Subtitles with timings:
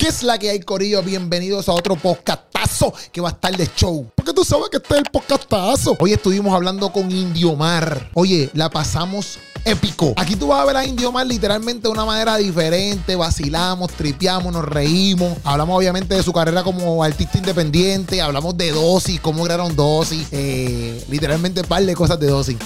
[0.00, 1.02] ¿Qué es la que hay, Corillo?
[1.02, 4.08] Bienvenidos a otro podcastazo que va a estar de show.
[4.14, 5.96] Porque tú sabes que este es el podcastazo.
[5.98, 8.08] Hoy estuvimos hablando con Indiomar.
[8.14, 10.12] Oye, la pasamos épico.
[10.16, 13.16] Aquí tú vas a ver a Indiomar literalmente de una manera diferente.
[13.16, 15.36] Vacilamos, tripeamos, nos reímos.
[15.44, 18.22] Hablamos obviamente de su carrera como artista independiente.
[18.22, 20.26] Hablamos de dosis, cómo crearon dosis.
[20.32, 22.56] Eh, literalmente un par de cosas de dosis.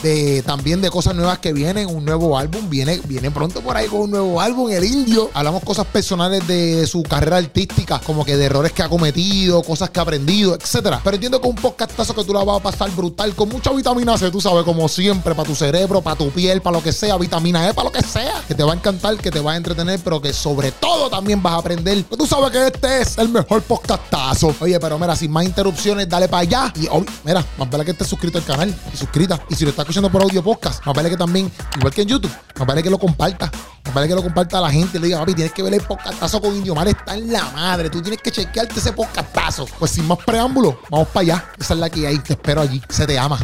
[0.45, 1.89] También de cosas nuevas que vienen.
[1.89, 2.69] Un nuevo álbum.
[2.71, 5.31] Viene, viene pronto por ahí con un nuevo álbum, El Indio.
[5.35, 9.91] Hablamos cosas personales de su carrera artística, como que de errores que ha cometido, cosas
[9.91, 11.01] que ha aprendido, etcétera.
[11.03, 14.17] Pero entiendo que un podcastazo que tú la vas a pasar brutal, con mucha vitamina
[14.17, 17.17] C, tú sabes, como siempre, para tu cerebro, para tu piel, para lo que sea,
[17.17, 19.57] vitamina E, para lo que sea, que te va a encantar, que te va a
[19.57, 22.05] entretener, pero que sobre todo también vas a aprender.
[22.05, 24.55] Pues tú sabes que este es el mejor podcastazo.
[24.61, 26.73] Oye, pero mira, sin más interrupciones, dale para allá.
[26.77, 29.41] Y oh, mira, más vale que estés suscrito al canal y suscrita.
[29.49, 32.09] Y si lo estás escuchando por audio podcast, más vale que también, igual que en
[32.09, 33.51] YouTube, más vale que lo compartas.
[33.85, 35.81] Más vale que lo comparta a la gente le diga, papi, tienes que ver el
[35.81, 37.91] podcastazo con Indiomar, está en la madre.
[37.91, 39.67] Tú tienes que chequearte ese podcastazo.
[39.79, 41.45] Pues sin más preámbulo, vamos para allá.
[41.59, 42.19] Esa es la que hay.
[42.19, 42.81] Te espero allí.
[42.89, 43.39] Se te ama.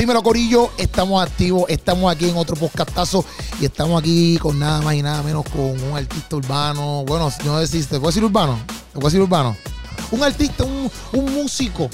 [0.00, 0.70] Dímelo, Corillo.
[0.78, 1.64] Estamos activos.
[1.68, 3.22] Estamos aquí en otro podcastazo.
[3.60, 7.04] Y estamos aquí con nada más y nada menos con un artista urbano.
[7.04, 8.58] Bueno, no decís, ¿te puedo decir urbano?
[8.66, 9.54] ¿Te puedo decir urbano?
[10.10, 11.90] Un artista, un, un músico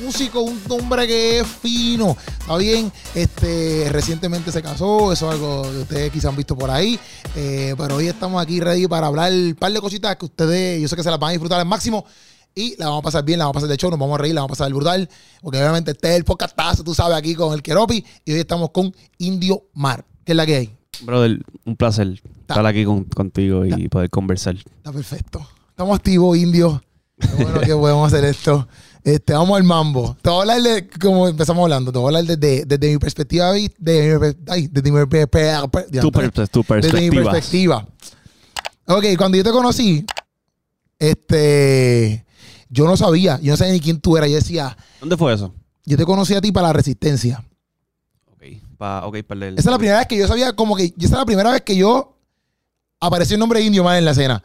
[0.00, 2.16] músico, un hombre que es fino.
[2.38, 6.70] Está bien, este, recientemente se casó, eso es algo que ustedes quizás han visto por
[6.70, 6.96] ahí.
[7.34, 10.86] Eh, pero hoy estamos aquí ready para hablar un par de cositas que ustedes, yo
[10.86, 12.04] sé que se las van a disfrutar al máximo.
[12.54, 14.22] Y la vamos a pasar bien, la vamos a pasar de show, nos vamos a
[14.22, 15.08] reír, la vamos a pasar brutal.
[15.40, 18.04] Porque obviamente este es el podcastazo, tú sabes, aquí con el Keropi.
[18.24, 20.04] Y hoy estamos con Indio Mar.
[20.24, 20.76] ¿Qué es la que hay?
[21.02, 24.56] Brother, un placer estar aquí contigo y poder conversar.
[24.56, 25.46] Está perfecto.
[25.70, 26.82] Estamos activos, Indio.
[27.18, 28.68] Qué bueno que podemos hacer esto.
[29.04, 30.16] Este, vamos al mambo.
[30.20, 32.98] Te voy a hablar de, como empezamos hablando, te voy a hablar desde, desde mi
[32.98, 33.52] perspectiva.
[33.52, 35.08] De, ay, desde mi, tu,
[36.10, 36.80] perspectiva.
[36.80, 37.86] Desde mi perspectiva.
[38.86, 40.04] Ok, cuando yo te conocí,
[40.98, 42.24] este,
[42.68, 44.28] yo no sabía, yo no sabía ni quién tú eras.
[44.28, 44.76] Yo decía.
[45.00, 45.54] ¿Dónde fue eso?
[45.84, 47.44] Yo te conocí a ti para la resistencia.
[48.26, 48.42] Ok,
[48.76, 51.10] para, okay, para Esa es la primera vez que yo sabía, como que, esa es
[51.10, 52.16] la primera vez que yo
[53.00, 54.42] apareció el nombre Indio más en la escena.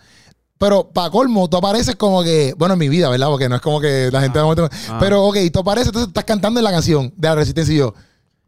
[0.58, 3.28] Pero para colmo, tú apareces como que, bueno, en mi vida, ¿verdad?
[3.28, 4.40] Porque no es como que la gente...
[4.40, 4.98] Ah, ah.
[5.00, 7.94] Pero, ok, tú apareces, entonces estás cantando en la canción de la Resistencia y yo,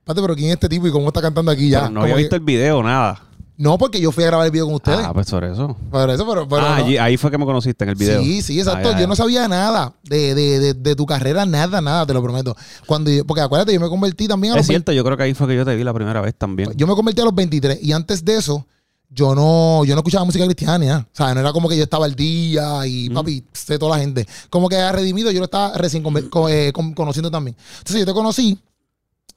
[0.05, 1.89] Pate, pero ¿quién es este tipo y cómo está cantando aquí ya?
[1.89, 3.21] no había visto el video, nada.
[3.57, 4.99] No, porque yo fui a grabar el video con ustedes.
[5.01, 5.77] Ah, pues por eso.
[5.89, 6.47] Por eso, pero.
[6.61, 8.21] ah, ahí fue que me conociste en el video.
[8.21, 8.97] Sí, sí, exacto.
[8.99, 12.55] yo no sabía nada de, de, de, tu carrera, nada, nada, te lo prometo.
[12.85, 14.61] Cuando porque acuérdate, yo me convertí también a los.
[14.61, 16.71] Es cierto, yo creo que ahí fue que yo te vi la primera vez también.
[16.75, 18.65] Yo me convertí a los 23 y antes de eso,
[19.09, 21.07] yo no, yo no escuchaba música cristiana.
[21.11, 24.03] O sea, no era como que yo estaba al día y papi, sé toda la
[24.03, 24.27] gente.
[24.49, 26.03] Como que redimido, yo lo estaba recién
[26.49, 27.55] eh, conociendo también.
[27.77, 28.59] Entonces yo te conocí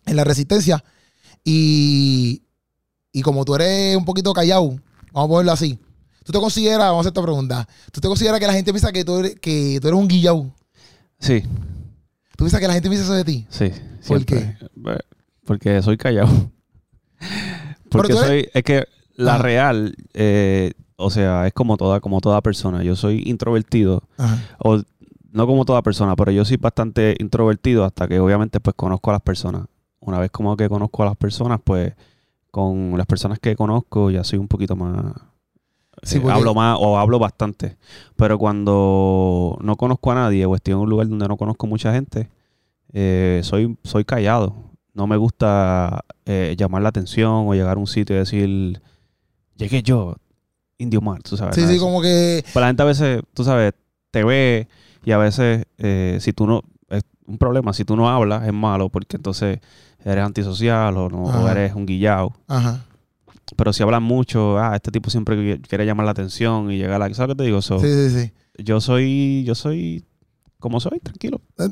[0.07, 0.83] en la resistencia
[1.45, 2.43] y,
[3.19, 4.77] y como tú eres un poquito callado,
[5.13, 5.77] vamos a ponerlo así.
[6.25, 8.93] ¿Tú te consideras, vamos a hacer esta pregunta, ¿tú te consideras que la gente piensa
[8.93, 10.53] que tú eres, que tú eres un guillau?
[11.19, 11.41] Sí.
[11.41, 13.45] ¿Tú piensas que la gente piensa eso de ti?
[13.51, 13.73] Sí.
[14.07, 14.57] ¿Por qué?
[15.45, 16.29] Porque soy callado.
[17.91, 18.85] Porque soy, es que
[19.17, 22.85] la real, eh, o sea, es como toda, como toda persona.
[22.85, 24.05] Yo soy introvertido.
[24.59, 24.81] O
[25.33, 29.15] no como toda persona, pero yo soy bastante introvertido hasta que obviamente pues conozco a
[29.15, 29.63] las personas.
[29.99, 31.95] Una vez como que conozco a las personas, pues
[32.51, 35.15] con las personas que conozco ya soy un poquito más...
[36.03, 37.77] Sí, eh, hablo más o hablo bastante.
[38.17, 41.93] Pero cuando no conozco a nadie o estoy en un lugar donde no conozco mucha
[41.93, 42.29] gente,
[42.93, 44.55] eh, soy, soy callado.
[44.95, 46.05] No me gusta
[46.57, 48.81] llamar la atención o llegar a un sitio y decir
[49.59, 50.17] llegué yo,
[50.79, 51.55] Indio Mar, tú sabes.
[51.55, 52.43] Sí, sí, como que...
[52.45, 53.75] Pues la gente a veces, tú sabes,
[54.11, 54.69] te ve
[55.05, 56.63] y a veces eh, si tú no...
[56.89, 59.59] Es un problema, si tú no hablas es malo porque entonces
[60.05, 62.35] eres antisocial o, no, eres un guillao.
[62.47, 62.85] Ajá.
[63.57, 67.09] Pero si hablas mucho, ah, este tipo siempre quiere llamar la atención y llegar a
[67.09, 67.15] la...
[67.15, 67.63] ¿Sabes qué te digo?
[67.63, 68.33] sí, sí, sí.
[68.63, 69.45] Yo soy...
[69.45, 70.05] Yo soy
[70.59, 71.41] como soy, tranquilo.
[71.57, 71.65] no,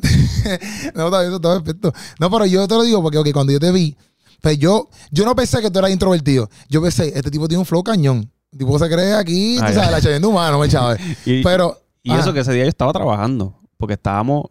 [1.07, 1.93] está bien, está perfecto.
[2.21, 3.97] No, pero yo te lo digo porque cuando yo te vi,
[4.41, 6.49] pues yo, yo no pensé que tú eras introvertido.
[6.69, 8.31] Yo pensé, este tipo tiene un flow cañón.
[8.53, 10.99] El tipo se cree aquí, tú sabes, la chavienda humano, me chaval.
[11.27, 11.83] y, Pero.
[12.03, 13.59] Y eso que ese día yo estaba trabajando.
[13.77, 14.45] Porque estábamos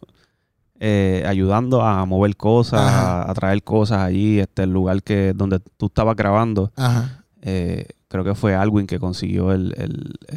[0.80, 5.88] eh, ayudando a mover cosas, a, traer cosas allí, este, el lugar que donde tú
[5.88, 6.72] estabas grabando.
[6.76, 7.24] Ajá.
[7.42, 9.74] Eh, creo que fue Alwin que consiguió el,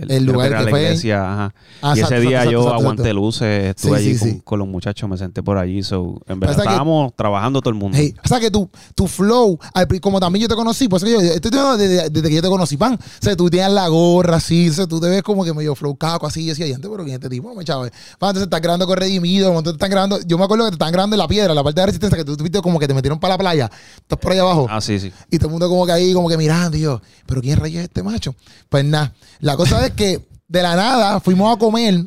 [0.09, 1.53] el, lugar que, la iglesia.
[1.83, 5.59] Ah, y ese día yo aguanté luces, estuve allí con, los muchachos, me senté por
[5.59, 5.83] allí.
[5.83, 7.97] So, en verdad estábamos trabajando todo el mundo.
[7.99, 9.59] o sea que tu, tu flow,
[10.01, 12.95] como también yo te conocí, pues yo, estoy desde, desde, que yo te conocí, pan.
[12.95, 15.75] O sea, tú tienes la gorra así, o sea, tú te ves como que medio
[15.75, 17.55] flow caco así, y decía, pero ¿quién este tipo?
[17.55, 17.93] Me chave.
[18.13, 21.15] Entonces estás grabando con Redimido, entonces están grabando, yo me acuerdo que te están grabando
[21.15, 23.35] en la piedra, la parte de resistencia, que tú tuviste como que te metieron para
[23.35, 24.67] la playa, estás por ahí abajo.
[24.69, 25.13] Ah, sí, sí.
[25.31, 27.68] Y todo el mundo como que ahí, como que mirando, y yo, pero ¿quién rayos
[27.77, 28.35] es este macho?
[28.69, 32.07] Pues nada, la cosa es que de la nada fuimos a comer.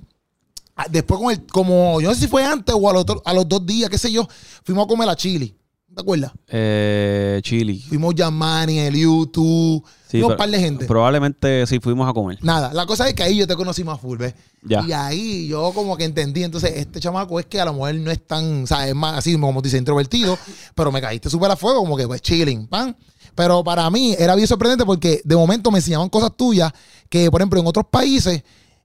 [0.89, 3.47] Después, con el, como yo no sé si fue antes o a los, a los
[3.47, 4.27] dos días, qué sé yo,
[4.63, 5.55] fuimos a comer a Chile.
[5.93, 6.31] ¿Te acuerdas?
[6.47, 7.77] Eh, Chile.
[7.89, 9.83] Fuimos Yamani, el YouTube.
[10.07, 10.85] Sí, un par de gente.
[10.85, 12.37] Probablemente sí fuimos a comer.
[12.41, 14.33] Nada, la cosa es que ahí yo te conocí más full, ¿ves?
[14.63, 14.85] Ya.
[14.87, 16.43] Y ahí yo como que entendí.
[16.43, 19.17] Entonces, este chamaco es que a lo mejor no es tan, o sea, es más
[19.17, 20.37] así como dice, introvertido,
[20.75, 22.95] pero me caíste súper a fuego, como que pues chilling, pan.
[23.35, 26.71] Pero para mí era bien sorprendente porque de momento me enseñaban cosas tuyas
[27.09, 28.43] que, por ejemplo, en otros países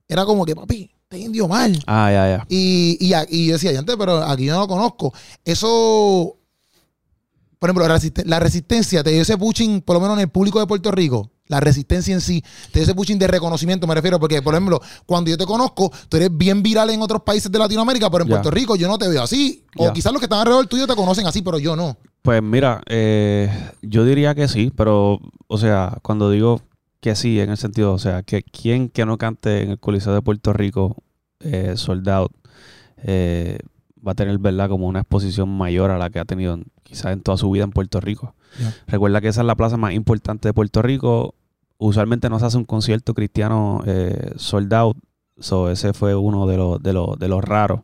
[0.08, 1.82] era como que, papi, te indio mal.
[1.86, 2.46] Ah, ya, ya.
[2.48, 5.12] Y, y, y yo decía, antes, pero aquí yo no lo conozco.
[5.44, 6.36] Eso,
[7.58, 7.86] por ejemplo,
[8.24, 11.30] la, resistencia te dio ese pushing, por lo menos en el público de Puerto Rico.
[11.48, 14.80] La resistencia en sí, te dio ese pushing de reconocimiento, me refiero, porque, por ejemplo,
[15.06, 18.30] cuando yo te conozco, tú eres bien viral en otros países de Latinoamérica, pero en
[18.30, 19.64] Puerto Rico yo no te veo así.
[19.76, 21.96] O quizás los que están alrededor tuyo te conocen así, pero yo no.
[22.26, 23.48] Pues mira, eh,
[23.82, 26.60] yo diría que sí, pero, o sea, cuando digo
[27.00, 30.12] que sí, en el sentido, o sea, que quien que no cante en el Coliseo
[30.12, 30.96] de Puerto Rico,
[31.38, 32.30] eh, soldado,
[32.96, 33.60] eh,
[34.04, 37.20] va a tener, ¿verdad?, como una exposición mayor a la que ha tenido quizás en
[37.20, 38.34] toda su vida en Puerto Rico.
[38.88, 41.36] Recuerda que esa es la plaza más importante de Puerto Rico.
[41.78, 44.96] Usualmente no se hace un concierto cristiano eh, soldado,
[45.38, 47.82] so ese fue uno de los, de los, de los raros.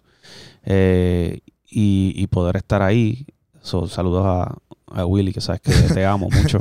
[0.66, 3.24] y, y, poder estar ahí
[3.62, 6.58] saludos a, Willy, que sabes que te amo mucho.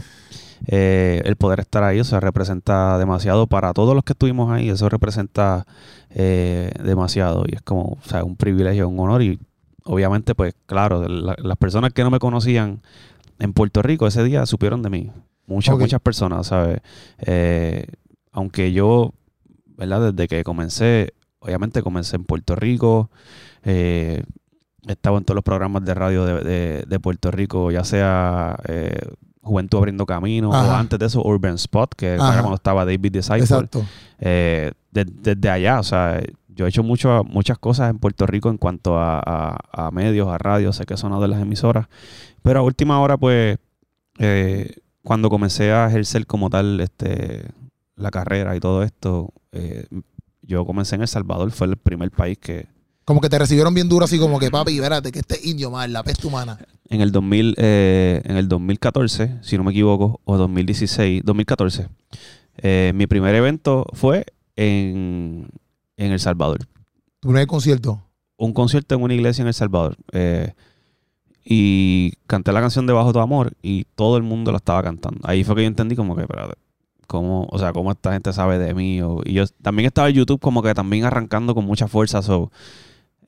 [0.68, 4.70] Eh, el poder estar ahí, o sea, representa demasiado para todos los que estuvimos ahí,
[4.70, 5.66] eso representa
[6.12, 9.40] eh, demasiado y es como, o sea, un privilegio, un honor y
[9.84, 12.82] obviamente, pues claro, las personas que no me conocían
[13.40, 15.12] en Puerto Rico ese día supieron de mí,
[15.48, 16.80] muchas, muchas personas, ¿sabes?
[17.20, 17.88] Eh,
[18.32, 19.14] aunque yo,
[19.66, 20.14] ¿verdad?
[20.14, 23.10] Desde que comencé, obviamente comencé en Puerto Rico,
[23.64, 24.24] eh,
[24.88, 29.00] estaba en todos los programas de radio de, Puerto Rico, ya sea eh,
[29.42, 33.40] Juventud Abriendo Camino o antes de eso Urban Spot, que era cuando estaba David Disciple.
[33.40, 33.86] Exacto.
[34.20, 38.58] Eh, desde allá, o sea, yo he hecho mucho, muchas cosas en Puerto Rico en
[38.58, 41.88] cuanto a, medios, a radio, sé que son de las emisoras,
[42.42, 43.58] pero a última hora, pues,
[44.20, 47.46] eh, cuando comencé a ejercer como tal este,
[47.96, 49.34] la carrera y todo esto,
[50.42, 52.68] yo comencé en El Salvador, fue el primer país que,
[53.06, 55.92] como que te recibieron bien duro, así como que, papi, espérate, que este indio mal,
[55.92, 56.58] la peste humana.
[56.90, 61.88] En el, 2000, eh, en el 2014, si no me equivoco, o 2016, 2014,
[62.58, 64.26] eh, mi primer evento fue
[64.56, 65.48] en,
[65.98, 66.60] El Salvador.
[67.20, 68.02] ¿Tu primer concierto?
[68.38, 69.98] Un concierto en una iglesia en El Salvador.
[70.12, 70.54] Eh,
[71.44, 75.20] y canté la canción de Bajo tu Amor y todo el mundo la estaba cantando.
[75.24, 76.54] Ahí fue que yo entendí como que, espérate,
[77.08, 79.00] cómo, o sea, cómo esta gente sabe de mí.
[79.26, 82.22] y yo también estaba en YouTube como que también arrancando con mucha fuerza.
[82.22, 82.52] So,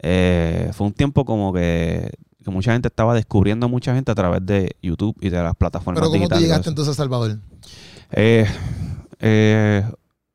[0.05, 2.11] eh, fue un tiempo como que,
[2.45, 6.01] mucha gente estaba descubriendo a mucha gente a través de YouTube y de las plataformas
[6.01, 7.39] ¿Pero cómo tú llegaste entonces a Salvador?
[8.11, 8.45] Eh,
[9.19, 9.89] eh,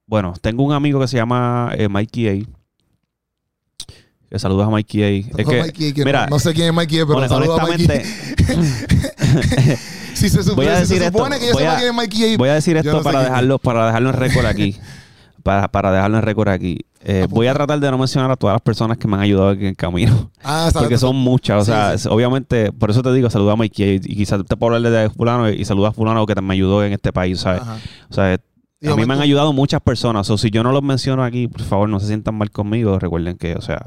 [0.06, 2.47] bueno, tengo un amigo que se llama Mikey A.
[4.31, 5.09] Que saludos a Mikey A.
[5.37, 7.87] Es que, mira, no, sé quién es Mikey A, pero saludos a Mikey
[10.14, 12.38] si se, supone, voy a decir esto, que yo sé quién es Mikey A.
[12.38, 14.79] Voy a decir esto para, dejarlo, para dejarlo en récord aquí.
[15.43, 16.79] para, para dejarlo en récord aquí.
[17.00, 19.52] Eh, voy a tratar de no mencionar a todas las personas que me han ayudado
[19.52, 20.31] en el camino.
[20.43, 21.62] Ah, porque son muchas.
[21.62, 24.93] O sea, obviamente, por eso te digo, saluda a Mikey y, quizás te puedo hablar
[24.93, 27.62] de fulano y saluda a fulano que me ayudó en este país, ¿sabes?
[28.11, 28.38] O sea,
[28.87, 30.28] a mí me han ayudado muchas personas.
[30.30, 32.99] O si yo no los menciono aquí, por favor, no se sientan mal conmigo.
[32.99, 33.80] Recuerden que, o sea,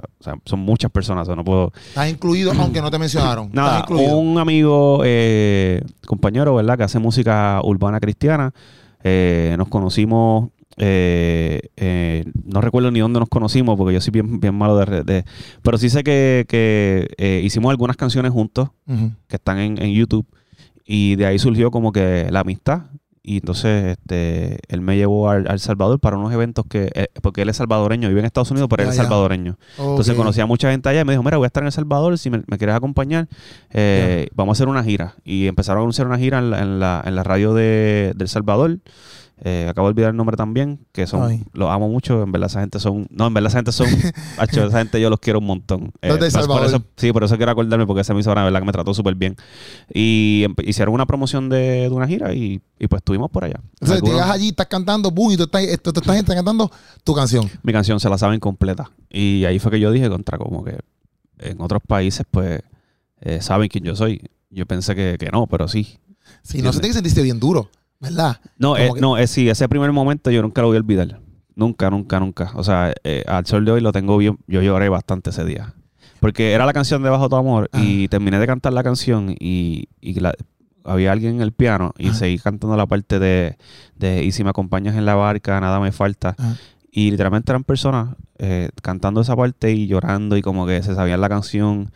[0.45, 1.27] son muchas personas.
[1.27, 1.71] O no puedo...
[1.89, 3.49] Estás incluido aunque no te mencionaron.
[3.53, 6.77] Nada, un amigo, eh, compañero, ¿verdad?
[6.77, 8.53] Que hace música urbana cristiana.
[9.03, 10.49] Eh, nos conocimos
[10.83, 15.03] eh, eh, no recuerdo ni dónde nos conocimos porque yo soy bien, bien malo de,
[15.03, 15.25] de
[15.61, 18.69] Pero sí sé que, eh, hicimos algunas canciones juntos
[19.27, 20.25] que están en, YouTube
[20.83, 22.85] y de ahí surgió como que la amistad.
[23.23, 26.89] Y entonces este, él me llevó al, Salvador para unos eventos que...
[27.21, 29.59] porque él es salvadoreño, vive en Estados Unidos, pero él es salvadoreño.
[29.77, 31.73] Entonces conocí a mucha gente allá y me dijo, mira, voy a estar en El
[31.73, 33.27] Salvador, si me, quieres acompañar,
[34.33, 35.13] vamos a hacer una gira.
[35.23, 38.79] Y empezaron a anunciar una gira en la, en la, radio de, de El Salvador.
[39.43, 42.59] Eh, acabo de olvidar el nombre también, que son, los amo mucho, en verdad esa
[42.59, 43.87] gente son, no, en verdad esa gente son,
[44.39, 45.91] esa gente yo los quiero un montón.
[46.03, 48.71] Eh, pues, por eso, sí, por eso quiero acordarme, porque esa emisora, verdad, que me
[48.71, 49.35] trató súper bien.
[49.91, 53.59] Y hicieron una promoción de, una gira y, pues estuvimos por allá.
[53.79, 56.71] Entonces, llegas allí, estás cantando, boom, y tú estás, tú, estás cantando
[57.03, 57.49] tu canción.
[57.63, 58.91] Mi canción se la saben completa.
[59.09, 60.77] Y ahí fue que yo dije, contra, como que
[61.39, 62.61] en otros países, pues,
[63.21, 64.29] eh, saben quién yo soy.
[64.51, 65.97] Yo pensé que, que no, pero sí.
[66.43, 67.71] Sí, no sé, te sentiste bien duro.
[68.01, 68.41] ¿Verdad?
[68.57, 71.19] No, eh, no, es sí, ese primer momento yo nunca lo voy a olvidar.
[71.55, 72.51] Nunca, nunca, nunca.
[72.55, 74.39] O sea, eh, al sol de hoy lo tengo bien.
[74.47, 75.75] Yo lloré bastante ese día.
[76.19, 79.87] Porque era la canción de Bajo tu Amor y terminé de cantar la canción y,
[80.83, 83.55] había alguien en el piano y seguí cantando la parte de,
[84.23, 86.35] Y si me acompañas en la barca, nada me falta.
[86.91, 91.21] Y literalmente eran personas eh, cantando esa parte y llorando y como que se sabían
[91.21, 91.91] la canción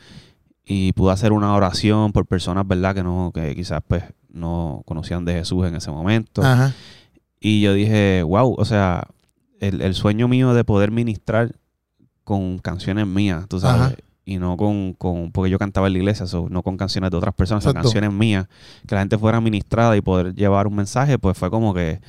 [0.65, 2.95] y pude hacer una oración por personas, ¿verdad?
[2.95, 4.03] Que no, que quizás pues
[4.35, 6.43] no conocían de Jesús en ese momento.
[7.39, 9.07] Y yo dije, wow, o sea,
[9.59, 11.55] el, sueño mío de poder ministrar
[12.23, 16.25] con canciones mías, tú sabes, y no con, con, porque yo cantaba en la iglesia,
[16.49, 18.47] no con canciones de otras personas, son canciones mías,
[18.87, 22.01] que la gente fuera ministrada y poder llevar un mensaje, pues fue como que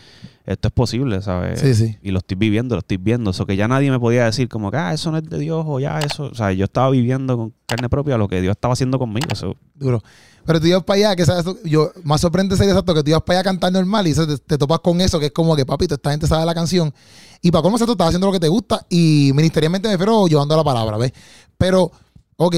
[0.46, 1.60] esto es posible, ¿sabes?
[1.60, 1.98] Sí, sí.
[2.02, 3.30] Y lo estoy viviendo, lo estoy viendo.
[3.30, 5.64] Eso que ya nadie me podía decir como que, ah, eso no es de Dios
[5.66, 6.26] o ya eso.
[6.26, 9.26] O sea, yo estaba viviendo con carne propia lo que Dios estaba haciendo conmigo.
[9.32, 9.56] Eso.
[9.74, 10.02] Duro.
[10.46, 13.22] Pero tú ibas para allá, que sabes, yo, más sorprendente sería exacto que tú ibas
[13.22, 16.10] para allá cantar normal y te, topas con eso, que es como que, papito, esta
[16.10, 16.94] gente sabe la canción.
[17.42, 20.26] Y para cómo se tú estás haciendo lo que te gusta y ministerialmente me refiero
[20.26, 21.12] llevando la palabra, ¿ves?
[21.58, 21.90] Pero,
[22.36, 22.56] ok,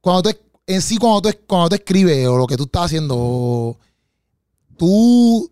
[0.00, 0.30] cuando tú,
[0.66, 3.78] en sí, cuando tú, cuando tú escribes o lo que tú estás haciendo,
[4.76, 5.50] tú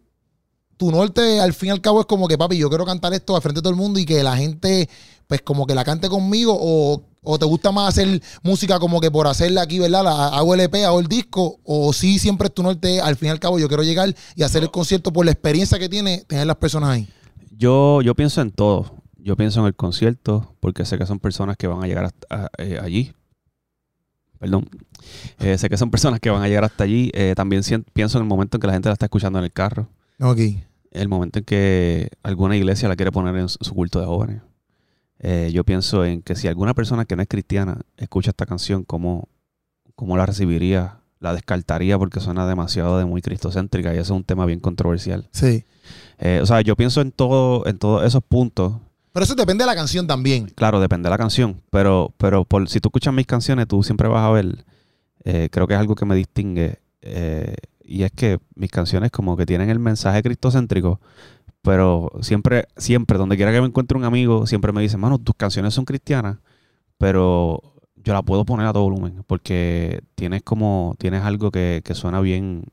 [0.76, 3.34] tu norte al fin y al cabo es como que, papi, yo quiero cantar esto
[3.36, 4.88] al frente de todo el mundo y que la gente,
[5.26, 7.02] pues como que la cante conmigo o,
[7.38, 10.04] te gusta más hacer música como que por hacerla aquí, ¿verdad?
[10.04, 13.28] La, hago el EP, hago el disco o sí siempre es tu norte, al fin
[13.28, 16.24] y al cabo yo quiero llegar y hacer el concierto por la experiencia que tiene
[16.26, 17.08] tener las personas ahí.
[17.56, 18.94] Yo, yo pienso en todo.
[19.16, 22.50] Yo pienso en el concierto porque sé que son personas que van a llegar hasta,
[22.58, 23.12] eh, allí.
[24.38, 24.68] Perdón.
[25.38, 27.10] Eh, sé que son personas que van a llegar hasta allí.
[27.14, 27.62] Eh, también
[27.94, 29.88] pienso en el momento en que la gente la está escuchando en el carro.
[30.20, 30.40] Ok.
[30.90, 34.42] El momento en que alguna iglesia la quiere poner en su culto de jóvenes.
[35.18, 38.84] Eh, yo pienso en que si alguna persona que no es cristiana escucha esta canción,
[38.84, 39.28] ¿cómo,
[39.94, 41.00] cómo la recibiría?
[41.20, 45.28] La descartaría porque suena demasiado de muy cristocéntrica y eso es un tema bien controversial.
[45.30, 45.64] Sí.
[46.18, 48.74] Eh, o sea, yo pienso en todo, en todos esos puntos.
[49.12, 50.46] Pero eso depende de la canción también.
[50.54, 51.62] Claro, depende de la canción.
[51.70, 54.64] Pero, pero por, si tú escuchas mis canciones, tú siempre vas a ver.
[55.24, 56.80] Eh, creo que es algo que me distingue
[57.84, 61.00] y es que mis canciones como que tienen el mensaje cristocéntrico,
[61.64, 65.34] pero siempre, siempre, donde quiera que me encuentre un amigo, siempre me dice, mano, tus
[65.34, 66.36] canciones son cristianas,
[66.98, 67.62] pero
[67.96, 72.66] yo la puedo poner a todo volumen, porque tienes como, tienes algo que, suena bien,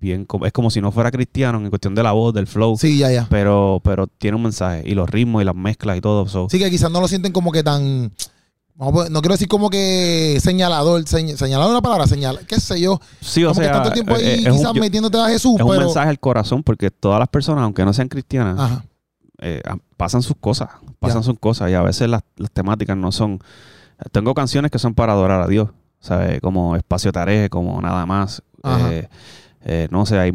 [0.00, 2.76] bien, es como si no fuera cristiano en cuestión de la voz, del flow.
[2.76, 3.26] Sí, ya, ya.
[3.30, 6.26] Pero, pero tiene un mensaje, y los ritmos y las mezclas y todo.
[6.50, 8.12] Sí, que quizás no lo sienten como que tan
[8.78, 13.00] no quiero decir como que señalador, señalador una palabra, señal, qué sé yo.
[13.20, 15.56] Sí, o sea, tanto tiempo ahí eh, quizás metiéndote a Jesús.
[15.58, 18.82] Es un mensaje al corazón porque todas las personas, aunque no sean cristianas,
[19.40, 19.60] eh,
[19.96, 20.68] pasan sus cosas,
[21.00, 23.40] pasan sus cosas y a veces las, temáticas no son...
[24.12, 26.40] Tengo canciones que son para adorar a Dios, ¿sabes?
[26.40, 28.44] Como Espacio Tarea, como Nada Más.
[29.64, 30.32] Eh, no sé, hay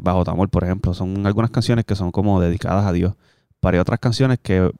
[0.00, 0.94] Bajo Tamor, por ejemplo.
[0.94, 3.12] Son algunas canciones que son como dedicadas a Dios.
[3.60, 4.72] Hay otras canciones que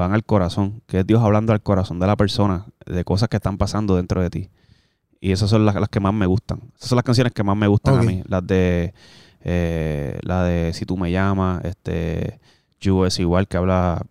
[0.00, 3.36] van al corazón, que es Dios hablando al corazón de la persona, de cosas que
[3.36, 4.50] están pasando dentro de ti.
[5.20, 6.60] Y esas son las, que más me gustan.
[6.76, 8.22] Esas son las canciones que más me gustan a mí.
[8.26, 8.94] Las de
[9.42, 12.40] eh, la de Si tú me llamas, este
[12.80, 14.02] You es igual que habla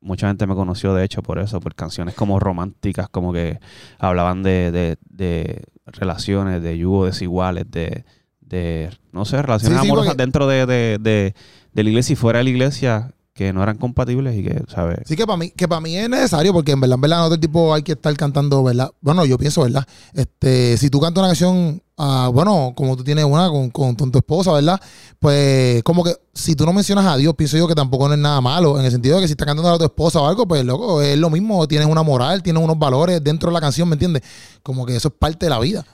[0.00, 3.58] mucha gente me conoció de hecho por eso, por canciones como románticas, como que
[3.98, 8.04] hablaban de, de, relaciones, de yugo desiguales, de,
[8.40, 11.34] de no sé, relaciones amorosas dentro de, de,
[11.72, 14.98] la iglesia y fuera de la iglesia que no eran compatibles y que, ¿sabes?
[15.06, 17.24] Sí, que para mí, que para mí es necesario, porque en verdad, en verdad, no
[17.26, 18.90] otro tipo hay que estar cantando, ¿verdad?
[19.00, 19.86] Bueno, yo pienso, ¿verdad?
[20.12, 24.18] Este, si tú cantas una canción, ah, bueno, como tú tienes una con, con, tu
[24.18, 24.80] esposa, ¿verdad?
[25.20, 28.18] Pues, como que si tú no mencionas a Dios, pienso yo que tampoco no es
[28.18, 30.48] nada malo, en el sentido de que si estás cantando a tu esposa o algo,
[30.48, 33.88] pues, loco, es lo mismo, tienes una moral, tienes unos valores dentro de la canción,
[33.88, 34.24] ¿me entiendes?
[34.64, 35.86] Como que eso es parte de la vida.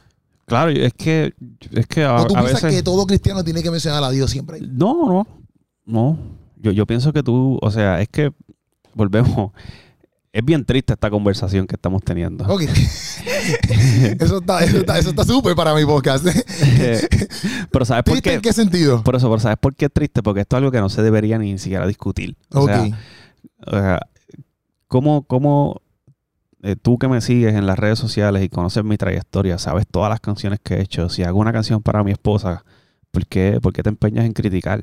[0.46, 1.34] Claro, es que,
[1.72, 4.62] es que a, ¿O tú piensas que todo cristiano tiene que mencionar a Dios siempre?
[4.62, 5.26] No, no,
[5.84, 6.43] no.
[6.64, 8.32] Yo, yo pienso que tú, o sea, es que
[8.94, 9.52] volvemos.
[10.32, 12.44] Es bien triste esta conversación que estamos teniendo.
[12.52, 12.62] Ok.
[14.18, 16.26] eso está eso está súper para mi podcast.
[17.70, 18.34] pero ¿sabes por qué?
[18.34, 19.04] ¿En qué sentido?
[19.04, 20.24] Por eso, pero ¿sabes por qué es triste?
[20.24, 22.36] Porque esto es algo que no se debería ni siquiera discutir.
[22.50, 22.84] O, sea,
[23.64, 24.00] o sea,
[24.88, 25.80] ¿cómo, cómo
[26.64, 30.10] eh, tú que me sigues en las redes sociales y conoces mi trayectoria, sabes todas
[30.10, 31.08] las canciones que he hecho?
[31.10, 32.64] Si hago una canción para mi esposa,
[33.14, 34.82] ¿por qué, por qué te empeñas en criticar?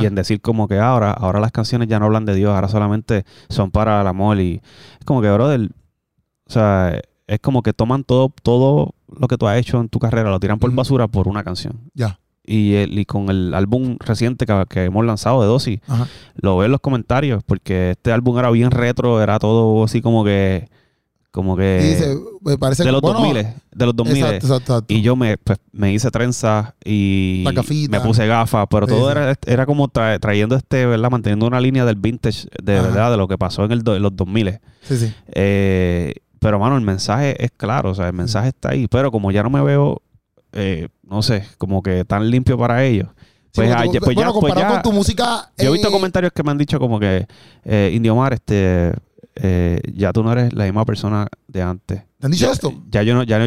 [0.00, 2.68] Y en decir como que ahora, ahora las canciones ya no hablan de Dios, ahora
[2.68, 4.38] solamente son para el amor.
[4.40, 4.62] Y
[4.98, 5.68] es como que, brother,
[6.46, 9.98] o sea, es como que toman todo, todo lo que tú has hecho en tu
[9.98, 11.90] carrera, lo tiran por basura por una canción.
[11.92, 12.20] Ya.
[12.44, 15.80] Y, el, y con el álbum reciente que, hemos lanzado de Dosis,
[16.36, 20.24] lo veo en los comentarios, porque este álbum era bien retro, era todo así como
[20.24, 20.68] que
[21.32, 24.24] como que me parece de los 2000 de los 2000
[24.88, 27.42] y yo me, pues, me hice trenza y
[27.88, 31.96] me puse gafas pero todo era, era como trayendo este verdad manteniendo una línea del
[31.96, 35.14] vintage de verdad de lo que pasó en el los 2000 sí sí.
[35.34, 39.32] Eh, pero mano el mensaje es claro o sea el mensaje está ahí pero como
[39.32, 40.02] ya no me veo
[40.52, 43.08] eh, no sé como que tan limpio para ellos
[43.54, 46.32] pues, ah, pues, pues, ya, pues ya, con tu música yo he visto eh, comentarios
[46.34, 47.26] que me han dicho como que
[47.90, 48.92] Indio Mar este
[49.36, 52.02] eh, ya tú no eres la misma persona de antes.
[52.18, 52.72] ¿Te han dicho esto?
[52.90, 53.38] Ya yo no, ya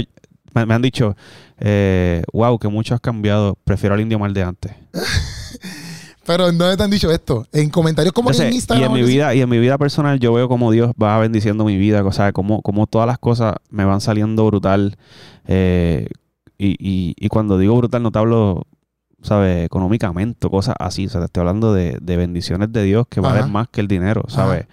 [0.53, 1.15] me, han dicho,
[1.59, 4.73] eh, wow, que mucho has cambiado, prefiero al indio mal de antes.
[6.25, 7.45] Pero ¿en dónde te han dicho esto?
[7.51, 8.81] En comentarios como en Instagram.
[8.81, 11.63] Y en, mi vida, y en mi vida personal yo veo como Dios va bendiciendo
[11.65, 14.97] mi vida, o sea, como, como todas las cosas me van saliendo brutal.
[15.45, 16.07] Eh,
[16.57, 18.65] y, cuando digo brutal no te hablo,
[19.21, 19.65] ¿sabes?
[19.65, 21.05] Económicamente, cosas así.
[21.05, 24.23] O sea, te estoy hablando de, bendiciones de Dios que valen más que el dinero,
[24.27, 24.65] ¿sabes?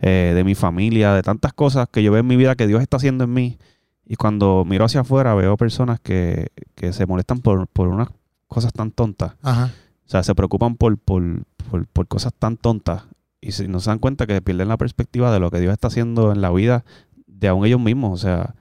[0.00, 2.80] Eh, de mi familia, de tantas cosas que yo veo en mi vida que Dios
[2.80, 3.58] está haciendo en mí.
[4.06, 6.52] Y cuando miro hacia afuera veo personas que,
[6.92, 8.08] se molestan por, por, unas
[8.46, 9.34] cosas tan tontas.
[9.42, 11.44] O sea, se preocupan por, por,
[11.92, 13.02] por, cosas tan tontas.
[13.40, 15.88] Y si no se dan cuenta que pierden la perspectiva de lo que Dios está
[15.88, 16.84] haciendo en la vida
[17.26, 18.12] de aún ellos mismos.
[18.12, 18.54] O sea,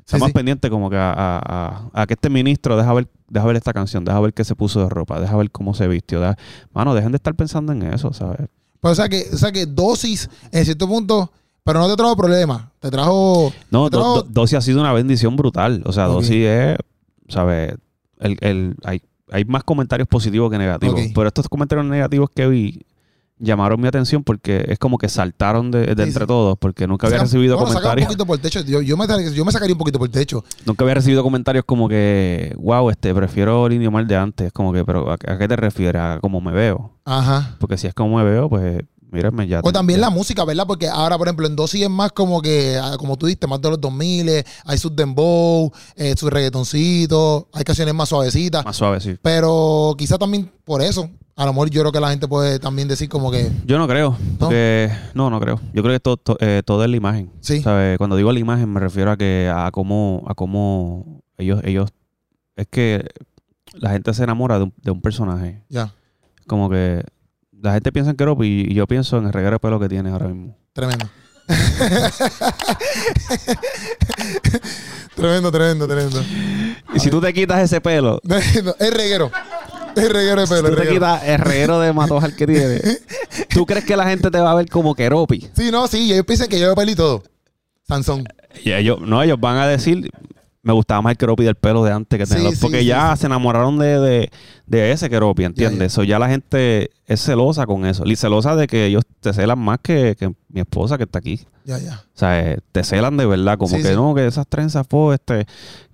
[0.00, 3.72] están más pendientes como que a, a, que este ministro deja ver, deja ver esta
[3.72, 6.20] canción, deja ver qué se puso de ropa, deja ver cómo se vistió.
[6.72, 8.48] mano, dejen de estar pensando en eso, ¿sabes?
[8.84, 12.14] Pues, o sea que, o sea que dosis en cierto punto, pero no te trajo
[12.14, 12.64] problemas.
[12.80, 13.50] Te trajo.
[13.70, 15.82] No, dosis ha sido una bendición brutal.
[15.86, 16.76] O sea, dosis es,
[17.30, 17.76] ¿sabes?
[18.20, 19.00] El, el, hay,
[19.32, 21.00] hay más comentarios positivos que negativos.
[21.14, 22.82] Pero estos comentarios negativos que vi
[23.38, 27.56] llamaron mi atención porque es como que saltaron de, entre todos porque nunca había recibido
[27.56, 28.06] comentarios.
[28.06, 28.60] Un poquito por el techo.
[28.62, 30.44] Yo, yo, me, yo, me, sacaría un poquito por el techo.
[30.64, 34.52] Nunca había recibido comentarios como que, wow, este, prefiero el indio mal de antes.
[34.52, 36.00] Como que, pero ¿a, qué te refieres?
[36.00, 36.92] ¿A cómo me veo?
[37.04, 37.56] Ajá.
[37.58, 39.60] Porque si es como me veo, pues Mírame ya.
[39.62, 40.66] O también la música, ¿verdad?
[40.66, 43.60] Porque ahora, por ejemplo, en Dosis es más como que, ah, como tú diste, más
[43.60, 48.64] de los 2000, hay sus dembow, eh, sus reggaetoncitos, hay canciones más suavecitas.
[48.64, 49.16] Más suaves, sí.
[49.22, 52.86] Pero quizá también por eso, a lo mejor yo creo que la gente puede también
[52.88, 53.50] decir como que...
[53.66, 54.90] Yo no creo, porque...
[55.14, 55.60] No, no, creo.
[55.72, 57.30] Yo creo que todo, eh, todo, es la imagen.
[57.40, 57.62] Sí.
[57.62, 61.90] Cuando digo la imagen me refiero a que a cómo, a cómo ellos, ellos...
[62.56, 63.04] Es que
[63.72, 65.64] la gente se enamora de un, de un personaje.
[65.68, 65.92] Ya.
[66.46, 67.02] Como que
[67.60, 70.10] la gente piensa en Keropi y yo pienso en el reguero de pelo que tiene
[70.10, 70.56] ahora mismo.
[70.72, 71.08] Tremendo.
[75.14, 76.22] tremendo, tremendo, tremendo.
[76.94, 78.20] Y si tú te quitas ese pelo.
[78.78, 79.30] es reguero.
[79.96, 80.70] Es reguero de pelo.
[80.70, 82.80] Tú te quitas el reguero de matojal que tiene.
[83.48, 85.48] ¿Tú crees que la gente te va a ver como Keropi?
[85.56, 86.12] Sí, no, sí.
[86.12, 87.22] Ellos piensan que yo pelo y todo.
[87.86, 88.24] Sansón.
[88.62, 90.10] Y ellos, no, ellos van a decir,
[90.64, 92.58] me gustaba más el keropi del pelo de antes que tenerlo.
[92.60, 94.30] porque ya se enamoraron de,
[94.66, 95.92] de, ese keropi, ¿entiendes?
[95.92, 98.02] Eso ya, la gente es celosa con eso.
[98.06, 100.16] Y celosa de que ellos te celan más que,
[100.48, 101.40] mi esposa que está aquí.
[101.66, 102.02] Ya, ya.
[102.14, 103.58] O sea, eh, te celan de verdad.
[103.58, 105.46] Como que no, que esas trenzas, fue este,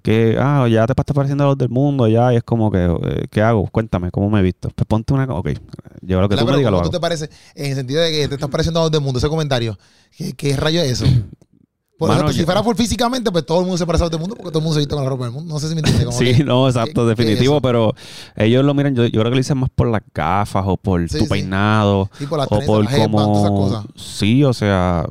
[0.03, 2.33] que, ah, ya te estás pareciendo a los del mundo, ya.
[2.33, 3.67] Y es como que, eh, ¿qué hago?
[3.67, 4.71] Cuéntame, ¿cómo me he visto?
[4.71, 5.25] Pues ponte una.
[5.25, 5.51] Ok,
[6.01, 7.29] yo lo que tú me digas lo te parece?
[7.57, 9.77] En el sentido de que te estás pareciendo a los del mundo, ese comentario.
[10.17, 11.07] ¿Qué, qué rayo es eso?
[12.01, 14.35] Por si fuera por físicamente, pues todo el mundo se parece a todo el mundo
[14.35, 15.53] porque todo el mundo se viste con la ropa del mundo.
[15.53, 16.17] No sé si me entiendes.
[16.17, 17.95] sí, no, exacto, definitivo, pero
[18.37, 21.07] ellos lo miran, yo, yo, creo que lo dicen más por las gafas o por
[21.09, 22.09] tu peinado.
[22.17, 23.37] Sí, por las o por como...
[23.37, 23.85] esas cosas.
[23.97, 25.11] Sí, o sea,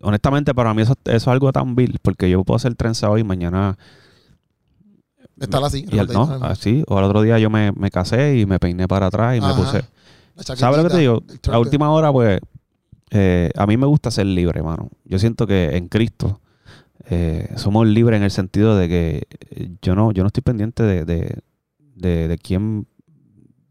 [0.00, 3.24] honestamente para mí eso, es algo tan vil porque yo puedo hacer trenza hoy y
[3.24, 3.78] mañana...
[5.38, 5.86] Estar así.
[5.88, 6.82] Y no, así.
[6.88, 9.54] O al otro día yo me, me casé y me peiné para atrás y me
[9.54, 9.84] puse...
[10.56, 11.22] ¿Sabes lo que te digo?
[11.48, 12.40] A última hora, pues
[13.14, 14.88] eh, a mí me gusta ser libre, hermano.
[15.04, 16.40] Yo siento que en Cristo
[17.10, 20.82] eh, somos libres en el sentido de que eh, yo no, yo no estoy pendiente
[20.82, 22.86] de, de, quién,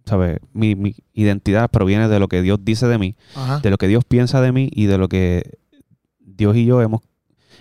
[0.05, 0.37] ¿sabes?
[0.53, 3.15] Mi, mi, identidad proviene de lo que Dios dice de mí,
[3.63, 5.57] de lo que Dios piensa de mí y de lo que
[6.19, 7.01] Dios y yo hemos,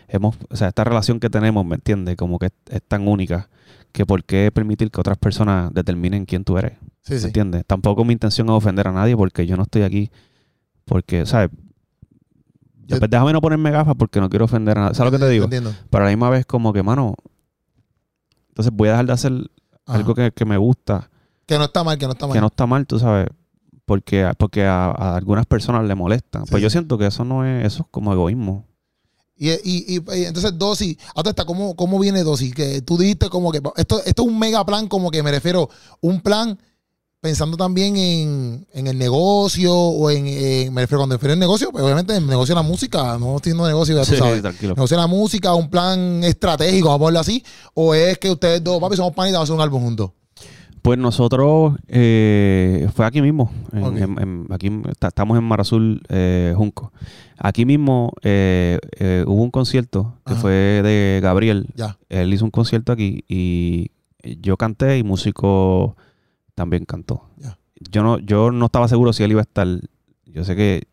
[0.09, 2.15] hemos, o sea, esta relación que tenemos, ¿me entiendes?
[2.17, 3.49] Como que es, tan única
[3.93, 6.75] que por qué permitir que otras personas determinen quién tú eres.
[7.09, 7.65] ¿Me entiendes?
[7.67, 10.11] Tampoco mi intención es ofender a nadie porque yo no estoy aquí
[10.85, 11.51] porque, ¿sabes?
[12.99, 14.95] Déjame no ponerme gafas porque no quiero ofender a nadie.
[14.95, 15.45] ¿Sabes lo que te digo?
[15.45, 15.75] Entiendo.
[15.91, 17.15] Pero a la misma vez, como que, mano.
[18.49, 19.33] Entonces voy a dejar de hacer
[19.87, 21.11] algo que, me gusta.
[21.47, 22.35] Que no está mal, que no está mal.
[22.35, 23.27] Que no está mal, tú sabes.
[23.87, 26.43] Porque, porque a, algunas personas le molesta.
[26.51, 27.67] pues yo siento que eso no es.
[27.67, 28.67] Eso es como egoísmo.
[29.37, 32.53] Y, y, y, entonces Dosi, ahora está, ¿cómo, ¿cómo viene Dosi?
[32.53, 35.71] Que tú dijiste como que esto, esto es un mega plan, como que me refiero,
[36.03, 36.59] un plan
[37.21, 40.25] pensando también en, el negocio o en,
[40.73, 43.37] me refiero cuando refiero al negocio, pues obviamente en el negocio de la música, no
[43.37, 44.41] estoy haciendo negocio, ya tú sabes.
[44.41, 44.75] Tranquilo.
[44.75, 48.65] Negocio de la música, un plan estratégico, vamos a ponerlo así, o es que ustedes
[48.65, 50.11] dos, papi, somos panitas, vamos a hacer un álbum juntos.
[50.81, 53.53] Pues nosotros, eh, fue aquí mismo,
[54.49, 56.91] aquí estamos en Marazul, eh, Junco.
[57.37, 58.79] Aquí mismo eh,
[59.27, 61.67] hubo un concierto que fue de Gabriel.
[61.75, 61.99] Ya.
[62.09, 63.91] Él hizo un concierto aquí y
[64.23, 65.97] yo canté y músico
[66.61, 67.23] también cantó.
[67.91, 69.67] Yo no, yo no estaba seguro si él iba a estar.
[70.27, 70.87] Yo sé que